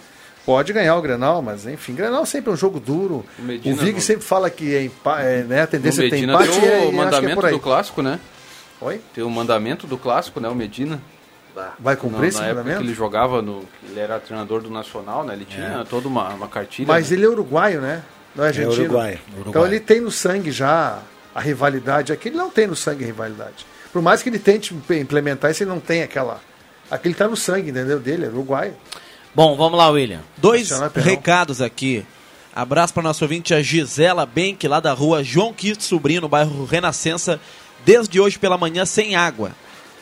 Pode 0.46 0.72
ganhar 0.72 0.96
o 0.96 1.02
Grenal, 1.02 1.42
mas 1.42 1.66
enfim, 1.66 1.94
Grenal 1.94 2.24
sempre 2.24 2.50
é 2.50 2.54
um 2.54 2.56
jogo 2.56 2.80
duro. 2.80 3.24
O 3.38 3.42
O, 3.42 3.46
Vig 3.76 3.92
no- 3.94 4.00
sempre 4.00 4.24
fala 4.24 4.48
que 4.48 4.74
é, 4.74 4.82
empa 4.84 5.20
é, 5.20 5.42
né, 5.42 5.62
a 5.62 5.66
tendência 5.66 6.06
é 6.06 6.08
ter 6.08 6.18
empate 6.24 6.48
tem 6.48 6.58
e 6.62 6.66
é, 6.66 6.70
o 6.70 6.70
acho 6.78 6.88
que 6.88 6.94
é 6.96 6.96
mandamento 6.96 7.34
por 7.34 7.44
aí. 7.46 7.52
do 7.52 7.60
clássico, 7.60 8.02
né? 8.02 8.18
Oi? 8.80 9.00
Tem 9.14 9.22
o 9.24 9.28
mandamento 9.30 9.86
do 9.86 9.98
clássico, 9.98 10.40
né? 10.40 10.48
O 10.48 10.54
Medina. 10.54 11.00
Vai 11.80 11.96
cumprir 11.96 12.20
Na- 12.20 12.28
esse 12.28 12.38
na 12.38 12.44
época 12.44 12.58
mandamento? 12.60 12.80
que 12.82 12.86
ele 12.90 12.94
jogava 12.94 13.42
no. 13.42 13.64
Ele 13.90 13.98
era 13.98 14.18
treinador 14.20 14.62
do 14.62 14.70
Nacional, 14.70 15.24
né? 15.24 15.34
Ele 15.34 15.44
tinha 15.44 15.84
toda 15.90 16.06
uma, 16.06 16.28
uma 16.28 16.46
cartilha. 16.48 16.86
Mas 16.86 17.10
né? 17.10 17.16
ele 17.16 17.26
é 17.26 17.28
uruguaio, 17.28 17.80
né? 17.80 18.02
Não 18.34 18.44
é 18.44 18.46
argentino. 18.48 18.84
uruguaio, 18.84 19.18
Então 19.28 19.40
uruguaio. 19.40 19.66
ele 19.66 19.80
tem 19.80 20.00
no 20.00 20.10
sangue 20.10 20.52
já 20.52 20.98
a 21.34 21.40
rivalidade. 21.40 22.12
Aqui 22.12 22.28
ele 22.28 22.36
não 22.36 22.48
tem 22.48 22.68
no 22.68 22.76
sangue 22.76 23.02
a 23.02 23.06
rivalidade. 23.08 23.66
Por 23.98 24.02
mais 24.04 24.22
que 24.22 24.28
ele 24.28 24.38
tente 24.38 24.72
imp- 24.72 24.92
implementar 24.92 25.50
isso, 25.50 25.64
ele 25.64 25.70
não 25.70 25.80
tem 25.80 26.04
aquela. 26.04 26.40
Aquele 26.88 27.14
tá 27.14 27.26
no 27.26 27.36
sangue, 27.36 27.70
entendeu? 27.70 27.98
Dele, 27.98 28.26
é 28.26 28.28
uruguaio. 28.28 28.72
Bom, 29.34 29.56
vamos 29.56 29.76
lá, 29.76 29.90
William. 29.90 30.20
Dois 30.36 30.70
recados 30.94 31.60
aqui. 31.60 32.06
Abraço 32.54 32.94
para 32.94 33.02
nosso 33.02 33.24
ouvinte, 33.24 33.52
a 33.52 33.60
Gisela 33.60 34.24
Benck, 34.24 34.68
lá 34.68 34.78
da 34.78 34.92
rua 34.92 35.24
João 35.24 35.52
Quito 35.52 35.82
Sobrinho, 35.82 36.20
no 36.20 36.28
bairro 36.28 36.64
Renascença, 36.64 37.40
desde 37.84 38.20
hoje 38.20 38.38
pela 38.38 38.56
manhã 38.56 38.84
sem 38.86 39.16
água. 39.16 39.50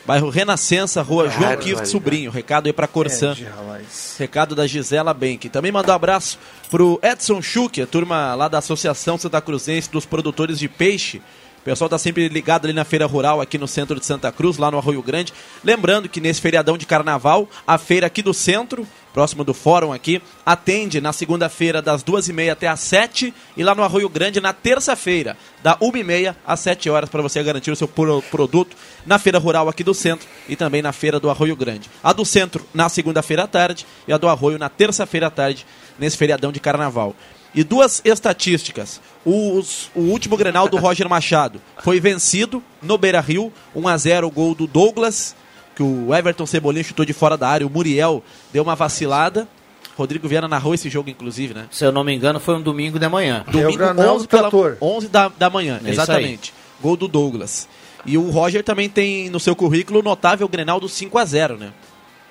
Bairro 0.04 0.28
Renascença, 0.28 1.00
Rua 1.00 1.30
João. 1.30 1.56
Kift 1.56 1.88
Sobrinho. 1.88 2.30
Recado 2.30 2.66
aí 2.66 2.72
pra 2.74 2.86
Corsã. 2.86 3.34
É. 3.40 3.82
Recado 4.18 4.54
da 4.54 4.66
Gisela 4.66 5.14
Benck. 5.14 5.48
Também 5.48 5.72
mandou 5.72 5.92
um 5.92 5.96
abraço 5.96 6.38
pro 6.70 7.00
Edson 7.02 7.40
Schuch, 7.40 7.80
a 7.80 7.86
turma 7.86 8.34
lá 8.34 8.46
da 8.46 8.58
Associação 8.58 9.16
Santa 9.16 9.40
Cruzense 9.40 9.90
dos 9.90 10.04
Produtores 10.04 10.58
de 10.58 10.68
Peixe. 10.68 11.20
Pessoal 11.66 11.88
tá 11.90 11.98
sempre 11.98 12.28
ligado 12.28 12.64
ali 12.66 12.72
na 12.72 12.84
feira 12.84 13.06
rural 13.06 13.40
aqui 13.40 13.58
no 13.58 13.66
centro 13.66 13.98
de 13.98 14.06
Santa 14.06 14.30
Cruz, 14.30 14.56
lá 14.56 14.70
no 14.70 14.78
Arroio 14.78 15.02
Grande. 15.02 15.32
Lembrando 15.64 16.08
que 16.08 16.20
nesse 16.20 16.40
feriadão 16.40 16.78
de 16.78 16.86
carnaval, 16.86 17.48
a 17.66 17.76
feira 17.76 18.06
aqui 18.06 18.22
do 18.22 18.32
centro, 18.32 18.86
próximo 19.12 19.42
do 19.42 19.52
fórum 19.52 19.92
aqui, 19.92 20.22
atende 20.44 21.00
na 21.00 21.12
segunda-feira 21.12 21.82
das 21.82 22.04
duas 22.04 22.28
e 22.28 22.32
meia 22.32 22.52
até 22.52 22.68
às 22.68 22.78
sete 22.78 23.34
e 23.56 23.64
lá 23.64 23.74
no 23.74 23.82
Arroio 23.82 24.08
Grande 24.08 24.40
na 24.40 24.52
terça-feira, 24.52 25.36
da 25.60 25.76
uma 25.80 25.98
e 25.98 26.04
meia 26.04 26.36
às 26.46 26.60
sete 26.60 26.88
horas 26.88 27.10
para 27.10 27.20
você 27.20 27.42
garantir 27.42 27.72
o 27.72 27.76
seu 27.76 27.88
pro- 27.88 28.22
produto 28.30 28.76
na 29.04 29.18
feira 29.18 29.40
rural 29.40 29.68
aqui 29.68 29.82
do 29.82 29.92
centro 29.92 30.28
e 30.48 30.54
também 30.54 30.82
na 30.82 30.92
feira 30.92 31.18
do 31.18 31.28
Arroio 31.28 31.56
Grande. 31.56 31.90
A 32.00 32.12
do 32.12 32.24
centro 32.24 32.64
na 32.72 32.88
segunda-feira 32.88 33.42
à 33.42 33.46
tarde 33.48 33.84
e 34.06 34.12
a 34.12 34.16
do 34.16 34.28
Arroio 34.28 34.56
na 34.56 34.68
terça-feira 34.68 35.26
à 35.26 35.30
tarde, 35.30 35.66
nesse 35.98 36.16
feriadão 36.16 36.52
de 36.52 36.60
carnaval. 36.60 37.12
E 37.56 37.64
duas 37.64 38.02
estatísticas. 38.04 39.00
Os- 39.24 39.90
o 39.94 40.00
último 40.02 40.36
Grenal 40.36 40.68
do 40.68 40.76
Roger 40.76 41.08
Machado 41.08 41.60
foi 41.82 41.98
vencido 41.98 42.62
no 42.82 42.98
Beira-Rio, 42.98 43.50
1 43.74 43.88
a 43.88 43.96
0 43.96 44.26
o 44.26 44.30
gol 44.30 44.54
do 44.54 44.66
Douglas, 44.66 45.34
que 45.74 45.82
o 45.82 46.14
Everton 46.14 46.44
Cebolinha 46.46 46.84
chutou 46.84 47.04
de 47.04 47.12
fora 47.12 47.36
da 47.36 47.48
área, 47.48 47.66
o 47.66 47.70
Muriel 47.70 48.22
deu 48.52 48.62
uma 48.62 48.76
vacilada. 48.76 49.48
Rodrigo 49.96 50.28
Viana 50.28 50.46
narrou 50.46 50.74
esse 50.74 50.90
jogo, 50.90 51.08
inclusive, 51.08 51.54
né? 51.54 51.66
Se 51.70 51.82
eu 51.84 51.90
não 51.90 52.04
me 52.04 52.14
engano, 52.14 52.38
foi 52.38 52.54
um 52.56 52.60
domingo 52.60 52.98
de 52.98 53.08
manhã. 53.08 53.42
Domingo, 53.50 53.78
Granal 53.78 54.16
11, 54.16 54.24
do 54.26 54.28
pela, 54.28 54.42
Trator. 54.50 54.76
11 54.80 55.08
da, 55.08 55.28
da 55.28 55.48
manhã, 55.48 55.80
É 55.82 55.88
exatamente. 55.90 56.52
Gol 56.82 56.96
do 56.98 57.08
Douglas. 57.08 57.66
E 58.04 58.18
o 58.18 58.28
Roger 58.30 58.62
também 58.62 58.90
tem 58.90 59.30
no 59.30 59.40
seu 59.40 59.56
currículo 59.56 60.00
o 60.00 60.02
notável 60.02 60.46
Grenal 60.46 60.78
do 60.78 60.88
5 60.88 61.16
a 61.16 61.24
0 61.24 61.56
né? 61.56 61.72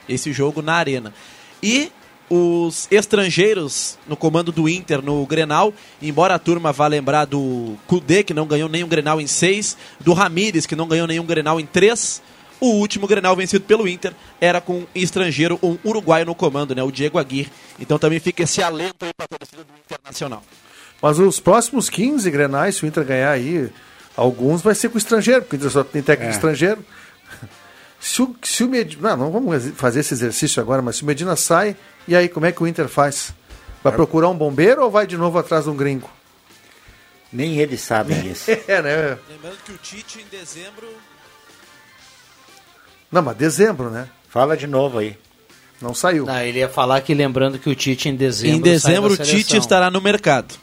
Esse 0.07 0.32
jogo 0.32 0.61
na 0.61 0.76
arena. 0.76 1.11
E 1.63 1.91
os 2.30 2.88
estrangeiros 2.89 3.97
no 4.07 4.15
comando 4.15 4.51
do 4.51 4.67
Inter 4.67 5.01
no 5.01 5.26
Grenal, 5.26 5.73
embora 6.01 6.36
a 6.36 6.39
turma 6.39 6.71
vá 6.71 6.88
lembrar 6.88 7.26
do 7.26 7.76
Kudê, 7.88 8.23
que 8.23 8.34
não 8.34 8.47
ganhou 8.47 8.67
nenhum 8.67 8.88
Grenal 8.88 9.21
em 9.21 9.28
6, 9.28 9.78
do 9.99 10.13
Ramires, 10.13 10.65
que 10.65 10.76
não 10.76 10.88
ganhou 10.88 11.07
nenhum 11.07 11.26
Grenal 11.26 11.59
em 11.59 11.65
3, 11.65 12.21
o 12.59 12.67
último 12.67 13.07
Grenal 13.07 13.36
vencido 13.36 13.65
pelo 13.65 13.88
Inter 13.88 14.13
era 14.39 14.61
com 14.61 14.80
um 14.80 14.88
estrangeiro, 14.95 15.59
um 15.61 15.78
uruguaio 15.84 16.26
no 16.26 16.34
comando, 16.34 16.73
né? 16.73 16.82
O 16.82 16.91
Diego 16.91 17.19
Aguirre. 17.19 17.51
Então 17.80 17.99
também 17.99 18.19
fica 18.19 18.43
esse 18.43 18.61
alento 18.61 19.05
aí 19.05 19.11
para 19.15 19.26
a 19.26 19.38
torcida 19.38 19.63
do 19.63 19.69
Internacional. 19.86 20.43
Mas 21.01 21.19
os 21.19 21.39
próximos 21.39 21.89
15 21.89 22.30
grenais, 22.32 22.76
se 22.76 22.84
o 22.84 22.88
Inter 22.88 23.03
ganhar 23.03 23.32
aí, 23.32 23.69
alguns 24.15 24.61
vai 24.61 24.73
ser 24.73 24.89
com 24.89 24.95
o 24.95 24.97
estrangeiro, 24.97 25.41
porque 25.41 25.57
o 25.57 25.57
Inter 25.57 25.69
só 25.69 25.84
tem 25.84 26.01
técnico 26.01 26.32
estrangeiro. 26.32 26.84
Se 28.06 28.22
o, 28.22 28.36
se 28.43 28.64
o 28.64 28.70
Medina. 28.70 29.16
Não, 29.16 29.26
não 29.26 29.32
vamos 29.32 29.72
fazer 29.76 30.01
esse 30.01 30.14
exercício 30.14 30.62
agora, 30.62 30.80
mas 30.80 30.97
se 30.97 31.01
o 31.01 31.08
Medina 31.08 31.36
sai, 31.36 31.76
e 32.08 32.16
aí 32.16 32.30
como 32.30 32.45
é 32.45 32.51
que 32.51 32.62
o 32.62 32.68
Inter 32.68 32.88
faz? 32.88 33.34
Vai 33.84 33.91
procurar 33.93 34.30
um 34.30 34.38
bombeiro 34.38 34.84
ou 34.84 34.91
vai 34.91 35.08
de 35.08 35.18
novo 35.18 35.39
atrás 35.39 35.64
de 35.64 35.72
um 35.72 35.76
gringo? 35.76 36.08
Nem 37.34 37.58
eles 37.58 37.82
sabem 37.82 38.28
isso. 38.28 38.51
É, 38.68 38.80
né? 38.80 39.18
Lembrando 39.28 39.58
que 39.66 39.72
o 39.72 39.78
Tite 39.78 40.20
em 40.20 40.38
dezembro 40.38 40.88
Não, 43.12 43.24
mas 43.24 43.36
dezembro, 43.38 43.89
né? 43.89 44.08
Fala 44.30 44.56
de 44.56 44.68
novo 44.68 44.99
aí. 44.99 45.18
Não 45.82 45.95
saiu. 45.95 46.28
Não, 46.28 46.39
ele 46.39 46.60
ia 46.60 46.70
falar 46.70 47.01
que 47.01 47.14
lembrando 47.16 47.58
que 47.58 47.70
o 47.70 47.76
Tite 47.76 48.08
em 48.08 48.16
dezembro. 48.16 48.58
Em 48.58 48.62
dezembro 48.62 49.14
o 49.14 49.16
sai 49.16 49.26
da 49.26 49.32
Tite 49.32 49.58
estará 49.58 49.89
no 49.89 49.99
mercado. 49.99 50.53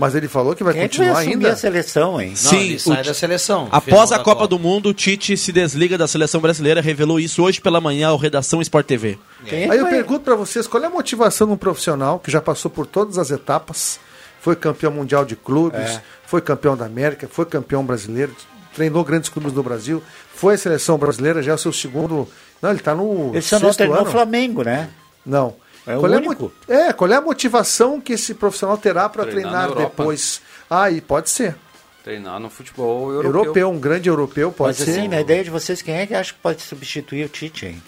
Mas 0.00 0.14
ele 0.14 0.26
falou 0.28 0.54
que 0.56 0.64
vai 0.64 0.72
Quem 0.72 0.80
é 0.82 0.84
vai 0.84 0.88
continuar 0.88 1.12
assumir 1.18 1.32
ainda. 1.34 1.52
a 1.52 1.56
seleção, 1.56 2.20
hein? 2.20 2.28
Não, 2.30 2.36
Sim, 2.36 2.58
ele 2.60 2.78
sai 2.78 3.02
da 3.04 3.14
seleção. 3.14 3.68
Após 3.70 4.10
a 4.12 4.16
da 4.18 4.24
Copa 4.24 4.48
do 4.48 4.58
Mundo, 4.58 4.88
o 4.88 4.94
Tite 4.94 5.36
se 5.36 5.52
desliga 5.52 5.96
da 5.98 6.08
seleção 6.08 6.40
brasileira, 6.40 6.80
revelou 6.80 7.20
isso 7.20 7.42
hoje 7.42 7.60
pela 7.60 7.80
manhã 7.80 8.08
ao 8.08 8.16
Redação 8.16 8.60
Sport 8.62 8.86
TV. 8.86 9.18
É 9.46 9.68
Aí 9.70 9.78
eu 9.78 9.82
vai- 9.82 9.90
pergunto 9.92 10.20
pra 10.20 10.34
vocês, 10.34 10.66
qual 10.66 10.82
é 10.82 10.86
a 10.86 10.90
motivação 10.90 11.46
de 11.46 11.52
um 11.52 11.56
profissional 11.56 12.18
que 12.18 12.30
já 12.30 12.40
passou 12.40 12.70
por 12.70 12.86
todas 12.86 13.18
as 13.18 13.30
etapas, 13.30 14.00
foi 14.40 14.56
campeão 14.56 14.90
mundial 14.90 15.24
de 15.24 15.36
clubes, 15.36 15.80
É. 15.80 16.02
foi 16.26 16.40
campeão 16.40 16.76
da 16.76 16.86
América, 16.86 17.28
foi 17.30 17.44
campeão 17.44 17.84
brasileiro, 17.84 18.34
treinou 18.74 19.04
grandes 19.04 19.28
clubes 19.28 19.52
do 19.52 19.62
Brasil, 19.62 20.02
foi 20.34 20.54
a 20.54 20.58
seleção 20.58 20.96
brasileira, 20.96 21.42
já 21.42 21.52
é 21.52 21.54
o 21.54 21.58
seu 21.58 21.72
segundo... 21.72 22.26
Não, 22.62 22.70
ele 22.70 22.78
tá 22.80 22.94
no 22.94 23.30
Ele 23.34 23.42
só 23.42 23.56
não 23.58 23.68
sexto 23.68 23.78
treinou 23.78 23.98
ano. 23.98 24.08
o 24.08 24.10
Flamengo, 24.12 24.62
né? 24.62 24.88
Não. 25.26 25.54
É 25.94 25.98
qual, 25.98 26.12
é 26.12 26.16
a 26.16 26.18
único. 26.18 26.42
mo- 26.44 26.52
é, 26.68 26.92
qual 26.92 27.10
é 27.10 27.14
a 27.16 27.20
motivação 27.20 28.00
que 28.00 28.12
esse 28.14 28.34
profissional 28.34 28.76
terá 28.78 29.08
para 29.08 29.24
Treinar 29.24 29.68
treinar, 29.68 29.74
depois? 29.90 30.40
Ah, 30.68 30.90
e 30.90 31.00
pode 31.00 31.30
ser. 31.30 31.56
Treinar 32.04 32.40
no 32.40 32.48
futebol 32.48 33.10
Europeu. 33.10 33.40
europeu. 33.42 33.70
um 33.70 33.78
grande 33.78 34.08
europeu, 34.08 34.50
pode 34.50 34.78
Mas 34.78 34.84
ser. 34.88 34.98
assim, 34.98 35.08
na 35.08 35.20
ideia 35.20 35.44
de 35.44 35.50
vocês, 35.50 35.82
quem 35.82 35.94
é 35.96 36.06
que 36.06 36.14
acha 36.14 36.32
que 36.32 36.38
pode 36.40 36.62
substituir 36.62 37.24
o 37.24 37.28
Tite, 37.28 37.66
hein? 37.66 37.82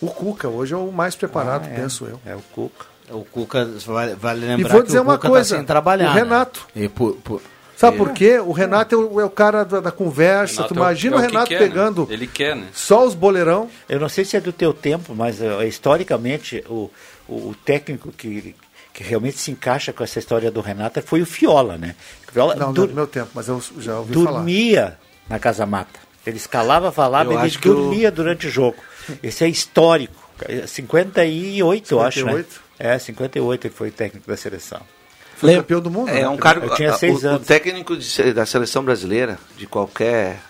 O 0.00 0.08
Cuca, 0.08 0.48
hoje 0.48 0.74
é 0.74 0.76
o 0.76 0.92
mais 0.92 1.14
preparado, 1.16 1.64
Ah, 1.66 1.72
é. 1.72 1.76
penso 1.76 2.04
eu. 2.04 2.20
É 2.26 2.34
o 2.36 2.42
Cuca. 2.52 2.84
O 3.10 3.24
Cuca, 3.24 3.64
vale, 3.86 4.14
vale 4.14 4.46
lembrar 4.46 4.68
vou 4.70 4.80
que 4.82 4.86
dizer 4.88 4.98
o 4.98 5.02
uma 5.02 5.16
Cuca 5.16 5.28
coisa, 5.28 5.50
tá 5.54 5.56
sem 5.56 5.64
trabalhar. 5.66 6.10
o 6.10 6.14
né? 6.14 6.20
Renato. 6.20 6.66
E 6.76 6.88
por- 6.88 7.14
por- 7.16 7.42
Sabe 7.76 7.96
por 7.96 8.12
quê? 8.12 8.38
O 8.38 8.52
Renato 8.52 8.94
é 8.94 8.98
o, 8.98 9.20
é 9.20 9.24
o 9.24 9.30
cara 9.30 9.64
da, 9.64 9.80
da 9.80 9.90
conversa. 9.90 10.54
Renato 10.62 10.74
tu 10.74 10.78
é 10.78 10.80
o- 10.80 10.84
imagina 10.84 11.16
é 11.16 11.18
o 11.18 11.22
que 11.22 11.26
Renato 11.28 11.48
quer, 11.48 11.60
né? 11.60 11.66
pegando 11.68 12.08
Ele 12.10 12.26
quer, 12.26 12.56
né? 12.56 12.68
só 12.72 13.04
os 13.04 13.14
boleirão. 13.14 13.68
Eu 13.88 13.98
não 14.00 14.08
sei 14.08 14.24
se 14.24 14.36
é 14.36 14.40
do 14.40 14.52
teu 14.52 14.72
tempo, 14.72 15.14
mas 15.14 15.40
eh, 15.42 15.66
historicamente 15.66 16.64
o, 16.68 16.90
o, 17.28 17.34
o 17.50 17.56
técnico 17.64 18.12
que, 18.12 18.54
que 18.92 19.02
realmente 19.02 19.38
se 19.38 19.50
encaixa 19.50 19.92
com 19.92 20.04
essa 20.04 20.18
história 20.18 20.50
do 20.50 20.60
Renato 20.60 21.02
foi 21.02 21.20
o 21.22 21.26
Fiola, 21.26 21.76
né? 21.76 21.94
O 22.28 22.32
Fiola 22.32 22.54
Não, 22.54 22.72
não 22.72 22.84
é 22.84 22.86
do 22.86 22.94
meu 22.94 23.06
tempo, 23.06 23.30
mas 23.34 23.48
eu 23.48 23.60
já 23.78 23.98
ouvi 23.98 24.14
falar. 24.14 24.32
dormia 24.38 24.98
na 25.28 25.38
Casa 25.38 25.66
Mata. 25.66 25.98
Ele 26.26 26.36
escalava, 26.38 26.90
falava, 26.92 27.32
Eu 27.32 27.38
ele 27.38 27.46
acho 27.46 27.58
que 27.58 27.68
o- 27.68 27.74
dormia 27.74 28.10
durante 28.10 28.46
o 28.46 28.50
jogo. 28.50 28.76
Esse 29.22 29.44
é 29.44 29.48
histórico. 29.48 30.14
É 30.48 30.66
58, 30.66 31.94
eu 31.94 32.00
acho, 32.00 32.24
né? 32.24 32.32
58? 32.32 32.60
É, 32.78 32.98
58 32.98 33.66
ele 33.66 33.74
foi 33.74 33.90
técnico 33.90 34.26
da 34.26 34.36
seleção. 34.36 34.80
Foi 35.48 35.56
campeão 35.56 35.80
do 35.80 35.90
mundo. 35.90 36.08
É 36.10 36.22
né? 36.22 36.28
um 36.28 36.36
cargo. 36.36 36.66
Eu 36.66 36.74
tinha 36.74 36.90
a- 36.90 36.98
seis 36.98 37.22
o, 37.22 37.28
anos. 37.28 37.42
o 37.42 37.44
técnico 37.44 37.96
de 37.96 38.32
da 38.32 38.44
seleção 38.46 38.84
brasileira, 38.84 39.38
de 39.56 39.66
qualquer 39.66 40.40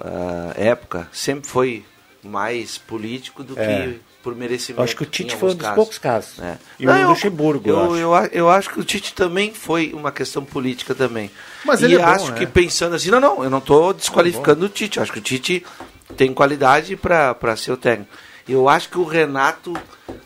ah, 0.00 0.52
época, 0.56 1.08
sempre 1.12 1.48
foi 1.48 1.84
mais 2.22 2.78
político 2.78 3.42
do 3.44 3.58
É. 3.58 3.66
que 3.86 4.00
por 4.22 4.34
merecimento. 4.34 4.80
Eu 4.80 4.84
acho 4.84 4.96
que 4.96 5.02
o 5.02 5.06
Tite 5.06 5.36
foi 5.36 5.50
um 5.50 5.52
dos 5.54 5.60
casos. 5.60 5.74
poucos 5.74 5.98
casos. 5.98 6.38
É. 6.40 6.56
E 6.80 6.86
Não, 6.86 6.94
o 6.94 6.98
eu- 6.98 7.08
Luxemburgo, 7.10 7.68
eu, 7.68 7.76
eu, 7.76 7.84
acho. 7.84 7.96
eu, 7.98 8.14
a- 8.14 8.26
eu 8.32 8.48
acho 8.50 8.70
que 8.70 8.80
o 8.80 8.84
Tite 8.84 9.12
também 9.12 9.52
foi 9.52 9.92
uma 9.92 10.10
questão 10.10 10.42
política 10.42 10.94
também. 10.94 11.30
Mas 11.62 11.82
e 11.82 11.84
ele 11.84 11.96
é 11.96 11.98
bom, 11.98 12.04
acho 12.06 12.32
né? 12.32 12.38
que 12.38 12.46
pensando 12.46 12.96
assim, 12.96 13.10
não, 13.10 13.20
não, 13.20 13.44
eu 13.44 13.50
não 13.50 13.58
estou 13.58 13.92
desqualificando 13.92 14.64
o 14.64 14.68
Tite. 14.70 14.96
Eu 14.96 15.02
acho 15.02 15.12
que 15.12 15.18
o 15.18 15.22
Tite 15.22 15.62
tem 16.16 16.32
qualidade 16.32 16.96
para 16.96 17.54
ser 17.58 17.72
o 17.72 17.76
técnico. 17.76 18.10
Eu 18.48 18.66
acho 18.66 18.88
que 18.88 18.96
o 18.98 19.04
Renato 19.04 19.74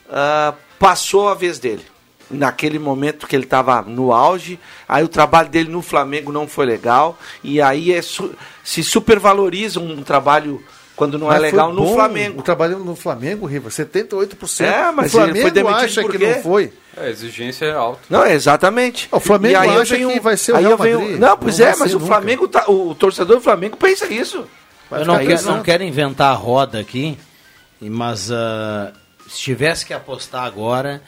ah, 0.09 0.55
passou 0.79 1.29
a 1.29 1.35
vez 1.35 1.59
dele. 1.59 1.85
Naquele 2.31 2.79
momento 2.79 3.27
que 3.27 3.35
ele 3.35 3.45
estava 3.45 3.81
no 3.83 4.13
auge, 4.13 4.59
aí 4.89 5.03
o 5.03 5.09
trabalho 5.09 5.49
dele 5.49 5.71
no 5.71 5.81
Flamengo 5.81 6.31
não 6.31 6.47
foi 6.47 6.67
legal, 6.67 7.19
e 7.43 7.61
aí 7.61 7.93
é 7.93 8.03
su- 8.03 8.35
se 8.63 8.83
supervaloriza 8.83 9.81
um 9.81 10.03
trabalho 10.03 10.63
quando 10.95 11.19
não 11.19 11.29
Mas 11.29 11.37
é 11.37 11.41
legal 11.41 11.73
no 11.73 11.95
Flamengo. 11.95 12.41
O 12.41 12.43
trabalho 12.43 12.79
no 12.81 12.95
Flamengo, 12.97 13.47
Riva, 13.47 13.71
78%. 13.71 14.65
É, 14.67 14.91
mas 14.93 15.15
o 15.15 15.21
ele 15.21 15.41
foi 15.41 15.41
Flamengo 15.41 15.51
demitido 15.55 15.85
acha 15.85 16.03
por 16.03 16.11
que 16.11 16.19
não 16.19 16.35
foi. 16.43 16.73
É, 16.97 17.07
a 17.07 17.09
exigência 17.09 17.65
é 17.67 17.73
alta. 17.73 18.01
Não, 18.11 18.27
exatamente. 18.27 19.09
O 19.13 19.21
Flamengo 19.21 19.53
E 19.55 19.57
aí 19.57 19.75
eu 19.75 19.81
acha 19.81 19.95
venho- 19.97 20.11
que 20.11 20.21
vai 20.21 20.37
ser 20.37 20.53
o 20.53 20.57
Real 20.57 20.71
eu 20.73 20.77
venho- 20.77 21.01
Madrid. 21.01 21.19
Não, 21.21 21.39
pois 21.39 21.59
Não 21.61 21.67
é, 21.67 21.77
mas 21.77 21.95
o 21.95 21.99
nunca. 21.99 22.07
Flamengo, 22.13 22.49
tá, 22.49 22.65
o 22.69 22.95
torcedor 22.95 23.37
do 23.37 23.43
Flamengo 23.43 23.77
pensa 23.77 24.07
isso. 24.13 24.45
Vai 24.91 25.01
Eu 25.03 25.07
não, 25.07 25.15
não 25.57 25.63
quero 25.63 25.83
inventar 25.85 26.33
a 26.33 26.35
roda 26.35 26.79
aqui, 26.81 27.17
mas 27.81 28.31
ah, 28.33 28.93
se 29.29 29.39
tivesse 29.39 29.87
que 29.87 29.95
apostar 29.95 30.43
agora, 30.45 31.01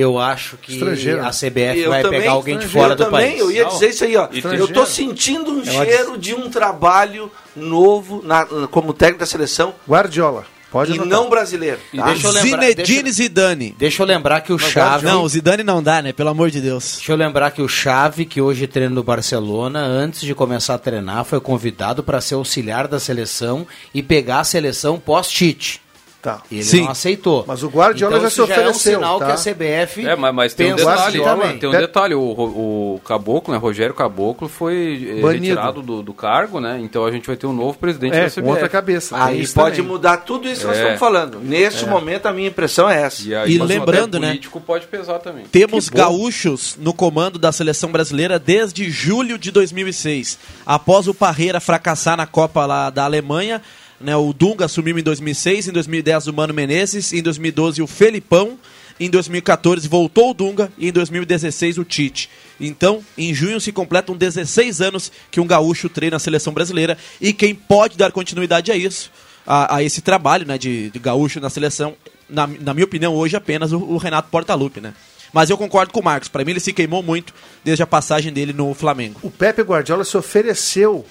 eu 0.00 0.18
acho 0.18 0.56
que 0.56 0.72
Estrangeiro. 0.72 1.24
a 1.24 1.30
CBF 1.30 1.78
Eu 1.80 1.90
vai 1.90 2.02
também, 2.02 2.20
pegar 2.20 2.32
alguém 2.32 2.58
de 2.58 2.66
fora 2.68 2.96
do 2.96 3.04
também, 3.04 3.28
país. 3.30 3.40
Eu 3.40 3.50
ia 3.50 3.64
dizer 3.66 3.90
isso 3.90 4.04
aí, 4.04 4.16
ó. 4.16 4.28
Eu 4.32 4.68
tô 4.68 4.84
sentindo 4.84 5.50
um 5.52 5.64
cheiro 5.64 6.18
de 6.18 6.34
um 6.34 6.50
trabalho 6.50 7.30
novo 7.54 8.20
na- 8.24 8.44
como 8.70 8.92
técnico 8.92 9.20
da 9.20 9.26
seleção 9.26 9.74
Guardiola. 9.88 10.44
Pode 10.70 10.90
e 10.90 10.94
anotar. 10.98 11.08
não 11.08 11.30
brasileiro. 11.30 11.78
E 11.92 11.98
tá? 11.98 12.06
deixa 12.06 12.26
eu 12.26 12.32
lembrar- 12.32 12.60
Zinedine 12.62 13.02
deixa- 13.04 13.12
Zidane. 13.22 13.74
Deixa 13.78 14.02
eu 14.02 14.06
lembrar 14.08 14.40
que 14.40 14.52
o 14.52 14.58
Chave. 14.58 15.06
Não, 15.06 15.22
o 15.22 15.28
Zidane 15.28 15.62
não 15.62 15.80
dá, 15.80 16.02
né? 16.02 16.12
Pelo 16.12 16.30
amor 16.30 16.50
de 16.50 16.60
Deus. 16.60 16.94
Deixa 16.96 17.12
eu 17.12 17.16
lembrar 17.16 17.52
que 17.52 17.62
o 17.62 17.68
Chave, 17.68 18.24
que 18.24 18.40
hoje 18.40 18.66
treina 18.66 18.92
no 18.92 19.04
Barcelona, 19.04 19.78
antes 19.84 20.22
de 20.22 20.34
começar 20.34 20.74
a 20.74 20.78
treinar, 20.78 21.24
foi 21.24 21.38
convidado 21.38 22.02
para 22.02 22.20
ser 22.20 22.34
auxiliar 22.34 22.88
da 22.88 22.98
seleção 22.98 23.64
e 23.94 24.02
pegar 24.02 24.40
a 24.40 24.44
seleção 24.44 24.98
pós-Tite. 24.98 25.80
Tá. 26.24 26.40
Ele 26.50 26.62
Sim. 26.64 26.84
não 26.84 26.90
aceitou. 26.92 27.44
Mas 27.46 27.62
o 27.62 27.68
Guardiola 27.68 28.14
então, 28.16 28.22
já 28.24 28.30
se 28.30 28.40
isso 28.40 28.46
já 28.48 28.54
é 28.54 28.56
um 28.56 28.60
ofereceu, 28.70 28.94
sinal 28.94 29.18
tá? 29.18 29.26
que 29.26 29.32
a 29.32 29.34
CBF 29.54 30.06
É, 30.06 30.16
mas, 30.16 30.34
mas 30.34 30.54
tem 30.54 30.72
um 30.72 30.76
detalhe, 30.76 31.00
assim 31.00 31.22
também. 31.22 31.58
tem 31.58 31.68
um 31.68 31.72
detalhe, 31.72 32.14
o, 32.14 32.20
o 32.22 33.00
Caboclo, 33.04 33.52
né, 33.52 33.60
Rogério 33.60 33.94
Caboclo 33.94 34.48
foi 34.48 35.16
eh, 35.18 35.20
Banido. 35.20 35.44
retirado 35.44 35.82
do, 35.82 36.02
do 36.02 36.14
cargo, 36.14 36.60
né? 36.60 36.80
Então 36.82 37.04
a 37.04 37.10
gente 37.10 37.26
vai 37.26 37.36
ter 37.36 37.46
um 37.46 37.52
novo 37.52 37.76
presidente 37.76 38.14
É, 38.16 38.20
da 38.20 38.24
com 38.30 38.40
CBF. 38.40 38.48
outra 38.48 38.68
cabeça. 38.70 39.22
Aí 39.22 39.46
pode 39.48 39.76
também. 39.76 39.90
mudar 39.92 40.16
tudo 40.16 40.48
isso 40.48 40.62
que 40.62 40.66
nós 40.68 40.76
É. 40.76 40.80
estamos 40.80 40.98
falando. 40.98 41.38
Neste 41.40 41.84
momento, 41.86 42.24
a 42.24 42.32
minha 42.32 42.48
impressão 42.48 42.88
é 42.88 43.02
essa. 43.02 43.28
E, 43.28 43.34
aí, 43.34 43.52
E 43.52 43.58
lembrando, 43.58 44.18
né, 44.18 44.28
político 44.28 44.60
pode 44.62 44.86
pesar 44.86 45.18
também. 45.18 45.44
Temos 45.44 45.90
gaúchos 45.90 46.74
no 46.80 46.94
comando 46.94 47.38
da 47.38 47.52
seleção 47.52 47.92
brasileira 47.92 48.38
desde 48.38 48.90
julho 48.90 49.36
de 49.36 49.50
2006. 49.50 50.38
Após 50.64 51.06
o 51.06 51.12
Parreira 51.12 51.60
fracassar 51.60 52.16
na 52.16 52.26
Copa 52.26 52.64
lá 52.64 52.88
da 52.88 53.04
Alemanha, 53.04 53.60
Né, 54.00 54.16
o 54.16 54.32
Dunga 54.32 54.64
assumiu 54.64 54.98
em 54.98 55.02
2006, 55.02 55.68
em 55.68 55.72
2010 55.72 56.26
o 56.26 56.32
Mano 56.32 56.52
Menezes, 56.52 57.12
em 57.12 57.22
2012 57.22 57.80
o 57.80 57.86
Felipão, 57.86 58.58
em 58.98 59.10
2014 59.10 59.88
voltou 59.88 60.30
o 60.30 60.34
Dunga 60.34 60.72
e 60.78 60.88
em 60.88 60.92
2016 60.92 61.78
o 61.78 61.84
Tite. 61.84 62.28
Então, 62.60 63.04
em 63.18 63.34
junho 63.34 63.60
se 63.60 63.72
completam 63.72 64.16
16 64.16 64.80
anos 64.80 65.10
que 65.30 65.40
um 65.40 65.46
gaúcho 65.46 65.88
treina 65.88 66.16
a 66.16 66.20
seleção 66.20 66.52
brasileira 66.52 66.96
e 67.20 67.32
quem 67.32 67.54
pode 67.54 67.96
dar 67.96 68.12
continuidade 68.12 68.70
a 68.70 68.76
isso, 68.76 69.10
a, 69.46 69.76
a 69.76 69.82
esse 69.82 70.00
trabalho 70.00 70.46
né, 70.46 70.56
de, 70.56 70.90
de 70.90 70.98
gaúcho 70.98 71.40
na 71.40 71.50
seleção, 71.50 71.94
na, 72.28 72.46
na 72.46 72.72
minha 72.72 72.84
opinião, 72.84 73.14
hoje 73.14 73.36
apenas 73.36 73.72
o, 73.72 73.78
o 73.78 73.96
Renato 73.96 74.28
Portaluppi, 74.30 74.80
né? 74.80 74.94
Mas 75.32 75.50
eu 75.50 75.58
concordo 75.58 75.92
com 75.92 75.98
o 75.98 76.04
Marcos. 76.04 76.28
Para 76.28 76.44
mim, 76.44 76.52
ele 76.52 76.60
se 76.60 76.72
queimou 76.72 77.02
muito 77.02 77.34
desde 77.64 77.82
a 77.82 77.86
passagem 77.86 78.32
dele 78.32 78.52
no 78.52 78.72
Flamengo. 78.72 79.18
O 79.20 79.32
Pepe 79.32 79.62
Guardiola 79.62 80.04
se 80.04 80.16
ofereceu, 80.16 81.04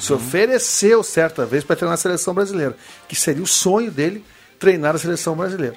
se 0.00 0.12
ofereceu 0.12 1.02
certa 1.02 1.44
vez 1.44 1.64
para 1.64 1.76
treinar 1.76 1.94
a 1.94 1.98
seleção 1.98 2.34
brasileira, 2.34 2.76
que 3.08 3.16
seria 3.16 3.42
o 3.42 3.46
sonho 3.46 3.90
dele 3.90 4.24
treinar 4.58 4.94
a 4.94 4.98
seleção 4.98 5.36
brasileira. 5.36 5.76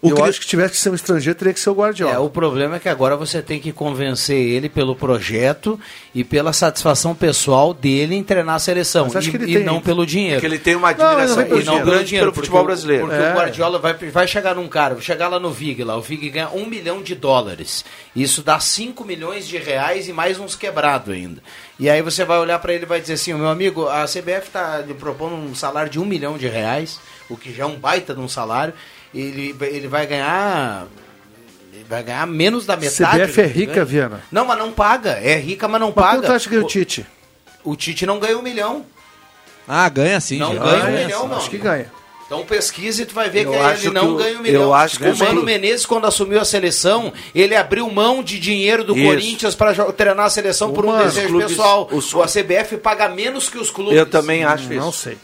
O 0.00 0.10
eu 0.10 0.16
Cri- 0.16 0.28
acho 0.28 0.40
que 0.40 0.46
tivesse 0.46 0.72
que 0.74 0.78
ser 0.78 0.90
um 0.90 0.94
estrangeiro, 0.94 1.36
teria 1.38 1.52
que 1.52 1.58
ser 1.58 1.70
o 1.70 1.74
Guardiola. 1.74 2.14
É, 2.14 2.18
o 2.18 2.30
problema 2.30 2.76
é 2.76 2.78
que 2.78 2.88
agora 2.88 3.16
você 3.16 3.42
tem 3.42 3.58
que 3.58 3.72
convencer 3.72 4.36
ele 4.36 4.68
pelo 4.68 4.94
projeto 4.94 5.78
e 6.14 6.22
pela 6.22 6.52
satisfação 6.52 7.14
pessoal 7.14 7.74
dele 7.74 8.14
em 8.14 8.22
treinar 8.22 8.54
a 8.54 8.58
seleção. 8.60 9.08
E, 9.08 9.10
que 9.30 9.36
ele 9.36 9.50
e 9.50 9.54
tem- 9.56 9.64
não 9.64 9.80
pelo 9.80 10.06
dinheiro. 10.06 10.36
Porque 10.36 10.46
ele 10.46 10.58
tem 10.58 10.76
uma 10.76 10.92
Não, 10.92 11.04
admiração 11.06 11.36
não, 11.36 11.58
e 11.58 11.60
e 11.60 11.64
não 11.64 11.74
grande 11.74 11.84
pelo 11.90 12.04
dinheiro 12.04 12.24
pelo 12.26 12.32
porque 12.32 12.46
futebol 12.46 12.64
brasileiro. 12.64 13.06
Porque 13.06 13.20
É. 13.22 13.30
o 13.32 13.34
Guardiola 13.34 13.78
vai, 13.80 13.94
vai 13.94 14.28
chegar 14.28 14.54
num 14.54 14.68
cara, 14.68 14.94
vai 14.94 15.02
chegar 15.02 15.26
lá 15.28 15.40
no 15.40 15.50
Vig, 15.50 15.82
lá, 15.82 15.96
o 15.96 16.00
Vig 16.00 16.30
ganha 16.30 16.48
um 16.50 16.66
milhão 16.66 17.02
de 17.02 17.14
dólares. 17.16 17.84
Isso 18.14 18.42
dá 18.42 18.60
5 18.60 19.04
milhões 19.04 19.48
de 19.48 19.58
reais 19.58 20.08
e 20.08 20.12
mais 20.12 20.38
uns 20.38 20.54
quebrados 20.54 21.12
ainda. 21.12 21.42
E 21.78 21.90
aí 21.90 22.02
você 22.02 22.24
vai 22.24 22.38
olhar 22.38 22.58
para 22.60 22.72
ele 22.72 22.84
e 22.84 22.86
vai 22.86 23.00
dizer 23.00 23.14
assim, 23.14 23.34
meu 23.34 23.48
amigo, 23.48 23.88
a 23.88 24.04
CBF 24.06 24.46
está 24.46 24.78
lhe 24.78 24.94
propondo 24.94 25.34
um 25.34 25.54
salário 25.54 25.90
de 25.90 25.98
um 25.98 26.04
milhão 26.04 26.38
de 26.38 26.46
reais, 26.46 27.00
o 27.28 27.36
que 27.36 27.52
já 27.52 27.64
é 27.64 27.66
um 27.66 27.76
baita 27.76 28.14
de 28.14 28.20
um 28.20 28.28
salário. 28.28 28.74
Ele, 29.14 29.54
ele 29.60 29.88
vai 29.88 30.06
ganhar. 30.06 30.86
Ele 31.72 31.84
vai 31.88 32.02
ganhar 32.02 32.26
menos 32.26 32.66
da 32.66 32.76
metade. 32.76 33.22
CBF 33.22 33.40
é 33.40 33.48
que 33.48 33.52
rica, 33.58 33.72
ganha. 33.74 33.84
Viana. 33.84 34.22
Não, 34.30 34.44
mas 34.44 34.58
não 34.58 34.72
paga. 34.72 35.10
É 35.22 35.36
rica, 35.36 35.66
mas 35.68 35.80
não 35.80 35.88
Mas 35.88 35.94
paga. 36.04 36.18
quanto 36.22 36.32
acha 36.32 36.48
que 36.48 36.54
ganha 36.54 36.64
o 36.66 36.68
Tite? 36.68 37.06
O 37.64 37.76
Tite 37.76 38.04
não 38.06 38.18
ganha 38.18 38.36
um 38.38 38.42
milhão. 38.42 38.84
Ah, 39.66 39.88
ganha 39.88 40.20
sim. 40.20 40.38
Não 40.38 40.54
já. 40.54 40.62
ganha 40.62 40.84
um 40.84 41.04
milhão, 41.04 41.22
sim. 41.22 41.28
não. 41.28 41.36
Acho 41.38 41.50
que 41.50 41.58
ganha. 41.58 41.92
Então 42.26 42.44
pesquise 42.44 43.02
e 43.02 43.06
tu 43.06 43.14
vai 43.14 43.30
ver 43.30 43.46
Eu 43.46 43.52
que 43.52 43.56
acho 43.56 43.86
ele 43.86 43.94
não 43.94 44.02
que 44.08 44.12
o- 44.12 44.16
ganha 44.16 44.38
um 44.38 44.42
milhão. 44.42 44.62
eu 44.64 44.74
acho 44.74 44.98
que 44.98 45.04
o 45.04 45.12
o 45.14 45.16
Mano 45.18 45.24
Mano- 45.36 45.42
Menezes, 45.44 45.86
quando 45.86 46.06
assumiu 46.06 46.38
a 46.38 46.44
seleção, 46.44 47.10
ele 47.34 47.56
abriu 47.56 47.90
mão 47.90 48.22
de 48.22 48.38
dinheiro 48.38 48.84
do 48.84 48.94
Isso. 48.94 49.06
Corinthians 49.06 49.54
para 49.54 49.74
treinar 49.92 50.26
a 50.26 50.30
seleção 50.30 50.70
por 50.72 50.84
um 50.84 50.88
Mano, 50.88 51.04
desejo 51.04 51.28
clubes- 51.28 51.48
pessoal. 51.48 51.88
os- 51.90 52.12
O- 52.12 52.22
A 52.22 52.28
CBF 52.28 52.76
paga 52.76 53.08
menos 53.08 53.48
que 53.48 53.56
os 53.56 53.70
clubes. 53.70 53.96
Eu 53.96 54.04
também 54.04 54.44
acho 54.44 54.64
isso. 54.64 54.74
Não 54.84 54.92
sei. 54.92 55.16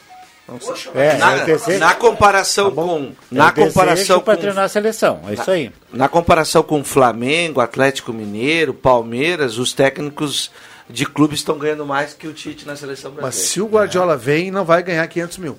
Não 0.47 0.61
sei. 0.61 0.75
É, 0.95 1.17
na, 1.17 1.37
eu 1.49 1.79
na 1.79 1.95
comparação 1.95 2.71
com 2.71 3.13
na 3.31 3.49
eu 3.49 3.53
comparação 3.67 4.21
com 4.21 4.37
treinar 4.37 4.65
a 4.65 4.69
seleção, 4.69 5.21
é 5.27 5.33
isso 5.35 5.51
aí. 5.51 5.73
na 5.93 6.07
comparação 6.07 6.63
com 6.63 6.85
Flamengo, 6.85 7.61
Atlético 7.61 8.13
Mineiro, 8.13 8.75
Palmeiras, 8.75 9.57
os 9.57 9.73
técnicos 9.73 10.51
de 10.89 11.07
clubes 11.07 11.39
estão 11.41 11.57
ganhando 11.57 11.87
mais 11.87 12.13
que 12.13 12.27
o 12.29 12.33
Tite 12.35 12.67
na 12.67 12.77
seleção 12.77 13.11
Mas 13.13 13.21
brasileira. 13.23 13.49
se 13.53 13.61
o 13.63 13.67
Guardiola 13.67 14.17
vem, 14.19 14.51
não 14.51 14.67
vai 14.67 14.83
ganhar 14.83 15.07
500 15.07 15.39
mil. 15.39 15.57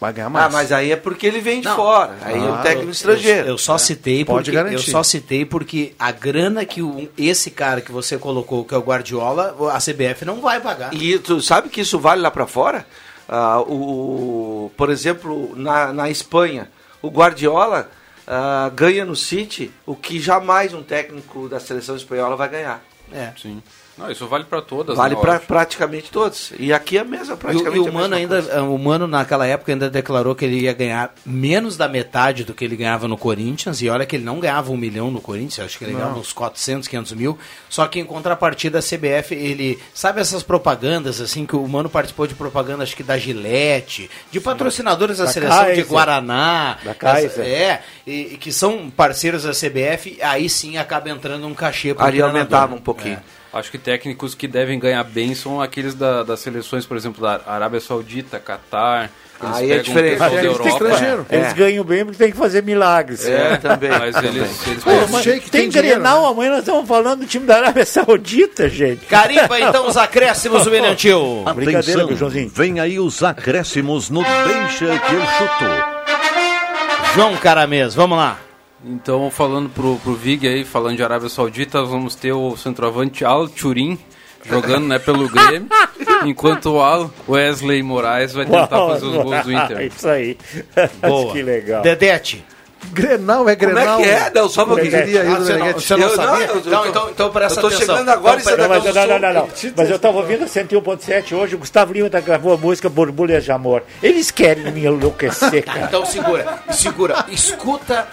Vai 0.00 0.12
ganhar 0.12 0.30
mais. 0.30 0.46
Ah, 0.46 0.48
mas 0.48 0.70
aí 0.70 0.92
é 0.92 0.96
porque 0.96 1.26
ele 1.26 1.40
vem 1.40 1.60
de 1.60 1.68
fora. 1.68 2.14
Aí 2.22 2.36
é 2.36 2.38
Ah, 2.38 2.52
um 2.52 2.62
técnico 2.62 2.86
Eu, 2.86 2.92
estrangeiro. 2.92 3.48
eu 3.48 3.58
só 3.58 3.76
citei 3.76 4.24
Pode 4.24 4.44
porque 4.44 4.52
garantir. 4.56 4.74
eu 4.76 4.80
só 4.92 5.02
citei 5.02 5.44
porque 5.44 5.92
a 5.98 6.12
grana 6.12 6.64
que 6.64 6.80
o- 6.80 7.08
esse 7.18 7.50
cara 7.50 7.80
que 7.80 7.90
você 7.90 8.16
colocou, 8.16 8.64
que 8.64 8.72
é 8.72 8.78
o 8.78 8.80
Guardiola, 8.80 9.56
a 9.72 9.80
CBF 9.80 10.24
não 10.24 10.40
vai 10.40 10.60
pagar. 10.60 10.94
E 10.94 11.18
tu 11.18 11.40
sabe 11.42 11.68
que 11.68 11.80
isso 11.80 11.98
vale 11.98 12.20
lá 12.22 12.30
para 12.30 12.46
fora? 12.46 12.86
Ah, 13.28 13.60
o, 13.60 14.72
por 14.76 14.90
exemplo, 14.90 15.54
na, 15.54 15.92
na 15.92 16.08
Espanha, 16.08 16.70
o 17.02 17.10
Guardiola 17.10 17.90
ah, 18.26 18.70
ganha 18.74 19.04
no 19.04 19.14
City 19.14 19.70
o 19.84 19.94
que 19.94 20.18
jamais 20.18 20.72
um 20.72 20.82
técnico 20.82 21.48
da 21.48 21.60
seleção 21.60 21.96
espanhola 21.96 22.36
vai 22.36 22.48
ganhar. 22.48 22.82
É. 23.12 23.32
Sim. 23.40 23.62
Não, 23.98 24.10
isso 24.10 24.26
vale 24.28 24.44
para 24.44 24.62
todas. 24.62 24.96
Vale 24.96 25.16
né, 25.16 25.20
para 25.20 25.40
praticamente 25.40 26.10
todos. 26.10 26.52
E 26.58 26.72
aqui 26.72 26.96
é 26.96 27.00
a 27.00 27.04
mesma, 27.04 27.32
E 27.32 27.34
o, 27.34 27.36
praticamente 27.36 27.76
e 27.76 27.80
o 27.80 27.88
a 27.88 27.92
Mano 27.92 28.16
mesma 28.16 28.36
ainda, 28.36 28.62
o 28.62 28.78
Mano 28.78 29.06
naquela 29.08 29.44
época 29.46 29.72
ainda 29.72 29.90
declarou 29.90 30.36
que 30.36 30.44
ele 30.44 30.60
ia 30.60 30.72
ganhar 30.72 31.12
menos 31.26 31.76
da 31.76 31.88
metade 31.88 32.44
do 32.44 32.54
que 32.54 32.64
ele 32.64 32.76
ganhava 32.76 33.08
no 33.08 33.18
Corinthians, 33.18 33.82
e 33.82 33.88
olha 33.88 34.06
que 34.06 34.14
ele 34.14 34.24
não 34.24 34.38
ganhava 34.38 34.70
um 34.70 34.76
milhão 34.76 35.10
no 35.10 35.20
Corinthians, 35.20 35.66
acho 35.66 35.78
que 35.78 35.84
ele 35.84 35.94
ganhava 35.94 36.16
uns 36.16 36.32
400, 36.32 36.86
500 36.86 37.12
mil, 37.12 37.38
só 37.68 37.88
que 37.88 37.98
em 37.98 38.04
contrapartida 38.04 38.78
a 38.78 38.82
CBF, 38.82 39.34
ele, 39.34 39.78
sabe 39.92 40.20
essas 40.20 40.44
propagandas, 40.44 41.20
assim, 41.20 41.44
que 41.44 41.56
o 41.56 41.66
Mano 41.66 41.90
participou 41.90 42.26
de 42.26 42.34
propaganda, 42.34 42.84
acho 42.84 42.94
que 42.94 43.02
da 43.02 43.18
Gillette, 43.18 44.08
de 44.30 44.40
patrocinadores 44.40 45.18
da, 45.18 45.24
Da 45.24 45.32
seleção 45.32 45.58
de 45.58 45.66
Kaiser. 45.66 45.86
Guaraná, 45.86 46.78
Da 46.84 46.94
Kaiser. 46.94 47.44
é, 47.44 47.82
e, 48.06 48.34
e 48.34 48.36
que 48.36 48.52
são 48.52 48.88
parceiros 48.90 49.42
da 49.42 49.50
CBF, 49.50 50.18
aí 50.22 50.48
sim 50.48 50.76
acaba 50.76 51.10
entrando 51.10 51.46
um 51.48 51.54
cachê 51.54 51.92
pro 51.92 52.04
Ali 52.04 52.22
aumentava 52.22 52.74
um 52.74 52.80
pouquinho. 52.80 53.16
É. 53.34 53.37
Acho 53.52 53.70
que 53.70 53.78
técnicos 53.78 54.34
que 54.34 54.46
devem 54.46 54.78
ganhar 54.78 55.02
bem 55.04 55.34
são 55.34 55.60
aqueles 55.60 55.94
da- 55.94 56.22
das 56.22 56.40
seleções, 56.40 56.84
por 56.84 56.96
exemplo, 56.96 57.22
da 57.22 57.40
Arábia 57.46 57.80
Saudita, 57.80 58.38
Catar. 58.38 59.10
Eles 59.42 59.56
Aí 59.56 59.70
é 59.72 59.78
diferente. 59.78 60.18
da 60.18 60.26
eles 60.32 60.66
estrangeiro. 60.66 61.24
É. 61.30 61.36
Eles 61.36 61.52
ganham 61.52 61.84
bem 61.84 62.04
porque 62.04 62.18
tem 62.18 62.30
que 62.32 62.36
fazer 62.36 62.60
milagres. 62.62 63.24
É, 63.24 63.56
também. 63.56 63.88
Mas 63.88 64.16
eles, 64.16 64.66
eles 64.66 64.82
Pô, 64.84 64.90
mas 65.12 65.24
tem 65.24 65.40
tem 65.40 65.70
Grenal, 65.70 66.22
né? 66.22 66.28
amanhã 66.30 66.50
nós 66.50 66.58
estamos 66.58 66.88
falando 66.88 67.20
do 67.20 67.26
time 67.26 67.46
da 67.46 67.56
Arábia 67.58 67.86
Saudita, 67.86 68.68
gente. 68.68 69.06
Carimba 69.06 69.60
então 69.60 69.86
os 69.86 69.96
acréscimos, 69.96 70.66
William 70.66 70.94
Tio. 70.96 71.44
Brincadeira, 71.54 71.78
Atenção, 71.78 72.06
meu 72.08 72.16
Joãozinho. 72.16 72.50
vem 72.52 72.80
aí 72.80 72.98
os 72.98 73.22
acréscimos 73.22 74.10
no 74.10 74.22
Deixa 74.24 74.86
que 74.98 75.14
eu 75.14 75.20
chuto. 75.20 77.14
João 77.14 77.36
Caramês, 77.36 77.94
vamos 77.94 78.18
lá. 78.18 78.38
Então, 78.84 79.30
falando 79.30 79.68
pro, 79.70 79.96
pro 79.96 80.14
Vig 80.14 80.46
aí, 80.46 80.64
falando 80.64 80.96
de 80.96 81.02
Arábia 81.02 81.28
Saudita, 81.28 81.82
vamos 81.82 82.14
ter 82.14 82.32
o 82.32 82.56
centroavante 82.56 83.24
Al 83.24 83.48
Turin 83.48 83.98
jogando 84.44 84.86
né, 84.86 84.98
pelo 85.00 85.28
Grêmio, 85.28 85.68
enquanto 86.24 86.66
o 86.74 86.80
Al 86.80 87.10
Wesley 87.28 87.82
Moraes 87.82 88.32
vai 88.32 88.46
tentar 88.46 88.78
Uau, 88.78 88.90
fazer 88.90 89.06
os 89.06 89.14
gols 89.22 89.42
do 89.44 89.52
Inter. 89.52 89.80
Isso 89.82 90.08
aí. 90.08 90.38
Boa. 91.02 91.32
que 91.32 91.42
legal. 91.42 91.82
Dedete. 91.82 92.44
Grenal 92.92 93.48
é 93.48 93.56
Como 93.56 93.72
Grenal. 93.72 93.98
é 93.98 94.02
que 94.04 94.08
é? 94.08 94.30
Não, 94.32 94.48
só 94.48 94.62
Como 94.64 94.76
que 94.76 94.82
pouquinho. 94.82 95.04
diria 95.04 95.22
aí, 95.22 95.28
Ah, 95.28 95.34
você 95.34 95.56
não, 95.56 95.72
você 95.72 95.96
não 95.96 96.08
Eu- 96.08 96.14
sabia? 96.16 96.46
não, 96.46 96.54
eu- 96.54 96.60
então, 96.60 96.86
então, 96.86 97.10
então 97.10 97.30
presta 97.30 97.58
eu 97.58 97.62
tô 97.62 97.66
atenção. 97.66 97.86
chegando 97.96 98.08
agora 98.08 98.40
então, 98.40 98.52
e 98.52 98.56
você 98.56 98.62
Não, 98.62 98.68
tá 98.68 98.74
mas, 98.84 98.94
não, 98.94 99.06
não, 99.08 99.18
não, 99.18 99.34
não. 99.34 99.48
Mas 99.76 99.90
eu 99.90 99.96
estava 99.96 100.16
ouvindo 100.16 100.44
a 100.44 100.46
101.7 100.46 101.34
hoje, 101.34 101.56
o 101.56 101.58
Gustavo 101.58 101.92
Lima 101.92 102.08
tá, 102.08 102.20
gravou 102.20 102.54
a 102.54 102.56
música 102.56 102.88
Borbulhas 102.88 103.44
de 103.44 103.50
Amor. 103.50 103.82
Eles 104.00 104.30
querem 104.30 104.70
me 104.72 104.84
enlouquecer, 104.86 105.64
cara. 105.66 105.80
Então 105.80 106.06
segura, 106.06 106.60
segura. 106.70 107.26
Escuta, 107.28 108.06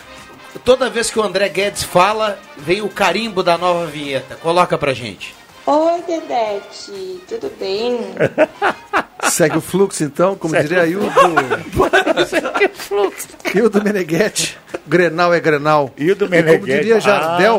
toda 0.63 0.89
vez 0.89 1.09
que 1.09 1.19
o 1.19 1.23
André 1.23 1.49
Guedes 1.49 1.83
fala, 1.83 2.39
vem 2.57 2.81
o 2.81 2.89
carimbo 2.89 3.43
da 3.43 3.57
nova 3.57 3.85
vinheta. 3.85 4.35
Coloca 4.35 4.77
pra 4.77 4.93
gente. 4.93 5.35
Oi, 5.65 6.01
Dedete, 6.05 7.21
tudo 7.27 7.51
bem? 7.59 7.99
Segue 9.29 9.57
o 9.57 9.61
fluxo, 9.61 10.03
então, 10.03 10.35
como 10.35 10.55
diria 10.55 10.83
aí 10.83 10.95
o 10.95 10.99
do, 10.99 11.09
e 13.55 13.61
o 13.61 13.69
do 13.69 13.83
Meneghetti. 13.83 14.57
Grenal 14.85 15.33
é 15.33 15.39
Grenal. 15.39 15.91
E 15.97 16.11
o 16.11 16.15
do 16.15 16.25
como 16.25 16.31
Meneghetti. 16.37 16.65
diria 16.65 16.99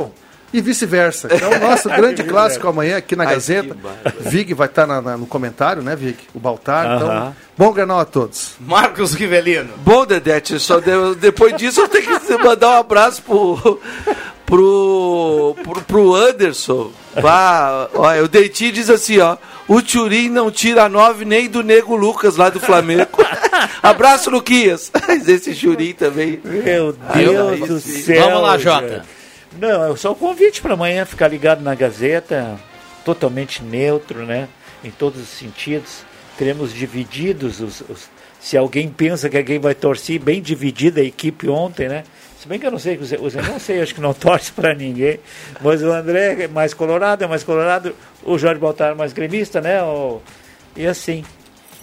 Ah. 0.09 0.26
E 0.57 0.61
vice-versa. 0.63 1.29
Então, 1.31 1.51
o 1.53 1.59
nosso 1.59 1.89
grande 1.91 2.23
clássico 2.25 2.67
amanhã 2.67 2.97
aqui 2.97 3.15
na 3.15 3.25
Ai, 3.25 3.35
Gazeta. 3.35 3.77
Vig 4.21 4.55
vai 4.55 4.67
estar 4.69 4.87
na- 4.87 5.17
no 5.19 5.27
comentário, 5.27 5.83
né, 5.83 5.95
Vig? 5.95 6.17
O 6.35 6.41
Baltar. 6.41 6.97
Então, 6.97 7.11
Aham. 7.11 7.37
bom 7.59 7.73
Grenal 7.73 8.01
a 8.01 8.05
todos. 8.07 8.53
Marcos 8.61 9.13
Rivelino. 9.13 9.69
Bom, 9.85 10.07
Dedete, 10.07 10.59
só 10.59 10.81
de- 10.81 11.15
depois 11.21 11.55
disso 11.57 11.83
eu 11.83 11.89
tenho 11.89 12.19
que 12.21 12.39
mandar 12.39 12.71
um 12.71 12.81
abraço 12.81 13.23
pro, 13.23 13.79
pro, 14.47 15.57
pro, 15.63 15.81
pro 15.83 16.15
Anderson. 16.15 16.91
Vá, 17.21 17.89
ó, 17.95 18.15
o 18.23 18.29
Dentinho 18.29 18.73
diz 18.73 18.89
assim, 18.89 19.19
ó. 19.19 19.37
O 19.69 19.83
Turim 19.83 20.29
não 20.31 20.49
tira 20.51 20.89
nove 20.89 21.25
nem 21.25 21.49
do 21.49 21.61
Nego 21.63 21.97
Lucas 21.97 22.37
lá 22.37 22.49
do 22.49 22.61
Flamengo. 22.61 23.09
Abraço, 23.83 24.31
Luquinhas. 24.31 24.93
Mas 25.09 25.29
esse 25.29 25.55
Turim 25.55 25.93
também. 25.93 26.41
Meu 26.45 26.93
Deus 26.93 27.53
aí 27.53 27.61
do 27.67 27.81
céu. 27.81 28.25
Vamos 28.27 28.43
lá, 28.43 28.57
Jota. 28.59 29.05
Não, 29.59 29.93
é 29.93 29.97
só 29.97 30.13
o 30.13 30.15
convite 30.17 30.61
para 30.61 30.75
amanhã 30.75 31.05
ficar 31.05 31.29
ligado 31.29 31.63
na 31.63 31.75
Gazeta, 31.75 32.59
totalmente 33.05 33.63
neutro, 33.63 34.27
né? 34.27 34.49
Em 34.85 34.91
todos 34.91 35.21
os 35.21 35.29
sentidos. 35.29 36.05
Teremos 36.37 36.73
divididos 36.75 37.61
os, 37.61 37.81
os- 37.83 38.09
se 38.41 38.57
alguém 38.57 38.89
pensa 38.89 39.29
que 39.31 39.37
alguém 39.37 39.59
vai 39.59 39.75
torcer, 39.75 40.19
bem 40.21 40.41
dividida 40.43 41.01
a 41.01 41.05
equipe 41.05 41.49
ontem, 41.49 41.89
né? 41.89 42.05
Se 42.39 42.47
bem 42.47 42.59
que 42.59 42.67
eu 42.67 42.71
não 42.71 42.79
sei, 42.79 42.99
Zé 43.03 43.17
não 43.43 43.59
sei, 43.59 43.81
acho 43.81 43.95
que 43.95 44.01
não 44.01 44.13
torce 44.15 44.53
para 44.53 44.75
ninguém. 44.75 45.19
Mas 45.63 45.83
o 45.83 45.91
André 45.91 46.45
é 46.45 46.49
mais 46.49 46.75
colorado, 46.75 47.25
é 47.25 47.27
mais 47.27 47.43
colorado. 47.43 47.97
O 48.23 48.37
Jorge 48.39 48.61
Baltar 48.61 48.93
é 48.93 48.95
mais 48.95 49.13
gremista, 49.13 49.61
né? 49.61 49.83
O- 49.83 50.21
e 50.77 50.87
assim. 50.87 51.25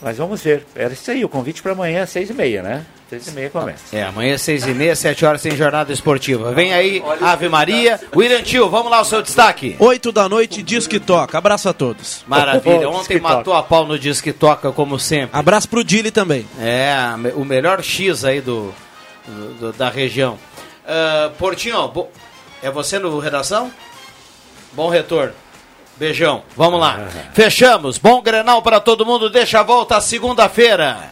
Mas 0.01 0.17
vamos 0.17 0.43
ver. 0.43 0.65
Era 0.75 0.93
isso 0.93 1.09
aí, 1.09 1.23
o 1.25 1.29
convite 1.29 1.61
para 1.61 1.71
amanhã, 1.71 2.05
seis 2.05 2.29
e 2.29 2.33
meia, 2.33 2.61
né? 2.61 2.85
Seis 3.19 3.27
e 3.27 3.31
meia 3.31 3.49
começa. 3.49 3.95
É, 3.95 4.03
amanhã 4.03 4.37
seis 4.37 4.65
e 4.65 4.73
meia, 4.73 4.95
sete 4.95 5.25
horas 5.25 5.41
tem 5.41 5.55
jornada 5.55 5.91
esportiva. 5.93 6.51
Vem 6.53 6.73
aí, 6.73 7.03
Ave 7.21 7.47
Maria. 7.49 7.99
William 8.15 8.41
Tio, 8.41 8.69
vamos 8.69 8.91
lá 8.91 9.01
o 9.01 9.05
seu 9.05 9.21
destaque. 9.21 9.75
8 9.79 10.11
da 10.11 10.27
noite, 10.29 10.61
diz 10.63 10.87
que 10.87 10.99
toca. 10.99 11.37
Abraço 11.37 11.69
a 11.69 11.73
todos. 11.73 12.23
Maravilha. 12.27 12.89
Ontem 12.89 13.19
matou 13.19 13.53
a 13.53 13.63
pau 13.63 13.85
no 13.85 13.97
Diz 13.99 14.19
que 14.21 14.33
Toca, 14.33 14.71
como 14.71 14.97
sempre. 14.99 15.37
Abraço 15.37 15.69
pro 15.69 15.83
Dili 15.83 16.11
também. 16.11 16.45
É, 16.59 16.95
o 17.35 17.45
melhor 17.45 17.81
X 17.83 18.25
aí 18.25 18.41
do, 18.41 18.73
do- 19.27 19.53
do- 19.55 19.73
da 19.73 19.89
região. 19.89 20.37
Ah, 20.87 21.29
Portinho, 21.37 21.87
bo- 21.87 22.09
é 22.61 22.69
você 22.71 22.99
no 22.99 23.17
redação? 23.19 23.71
Bom 24.73 24.89
retorno. 24.89 25.33
Beijão. 25.95 26.41
Vamos 26.57 26.79
lá. 26.79 27.07
Fechamos. 27.33 27.97
Bom 27.97 28.21
Grenal 28.21 28.61
para 28.61 28.79
todo 28.79 29.05
mundo. 29.05 29.29
Deixa 29.29 29.59
a 29.59 29.63
volta 29.63 30.01
segunda-feira. 30.01 31.11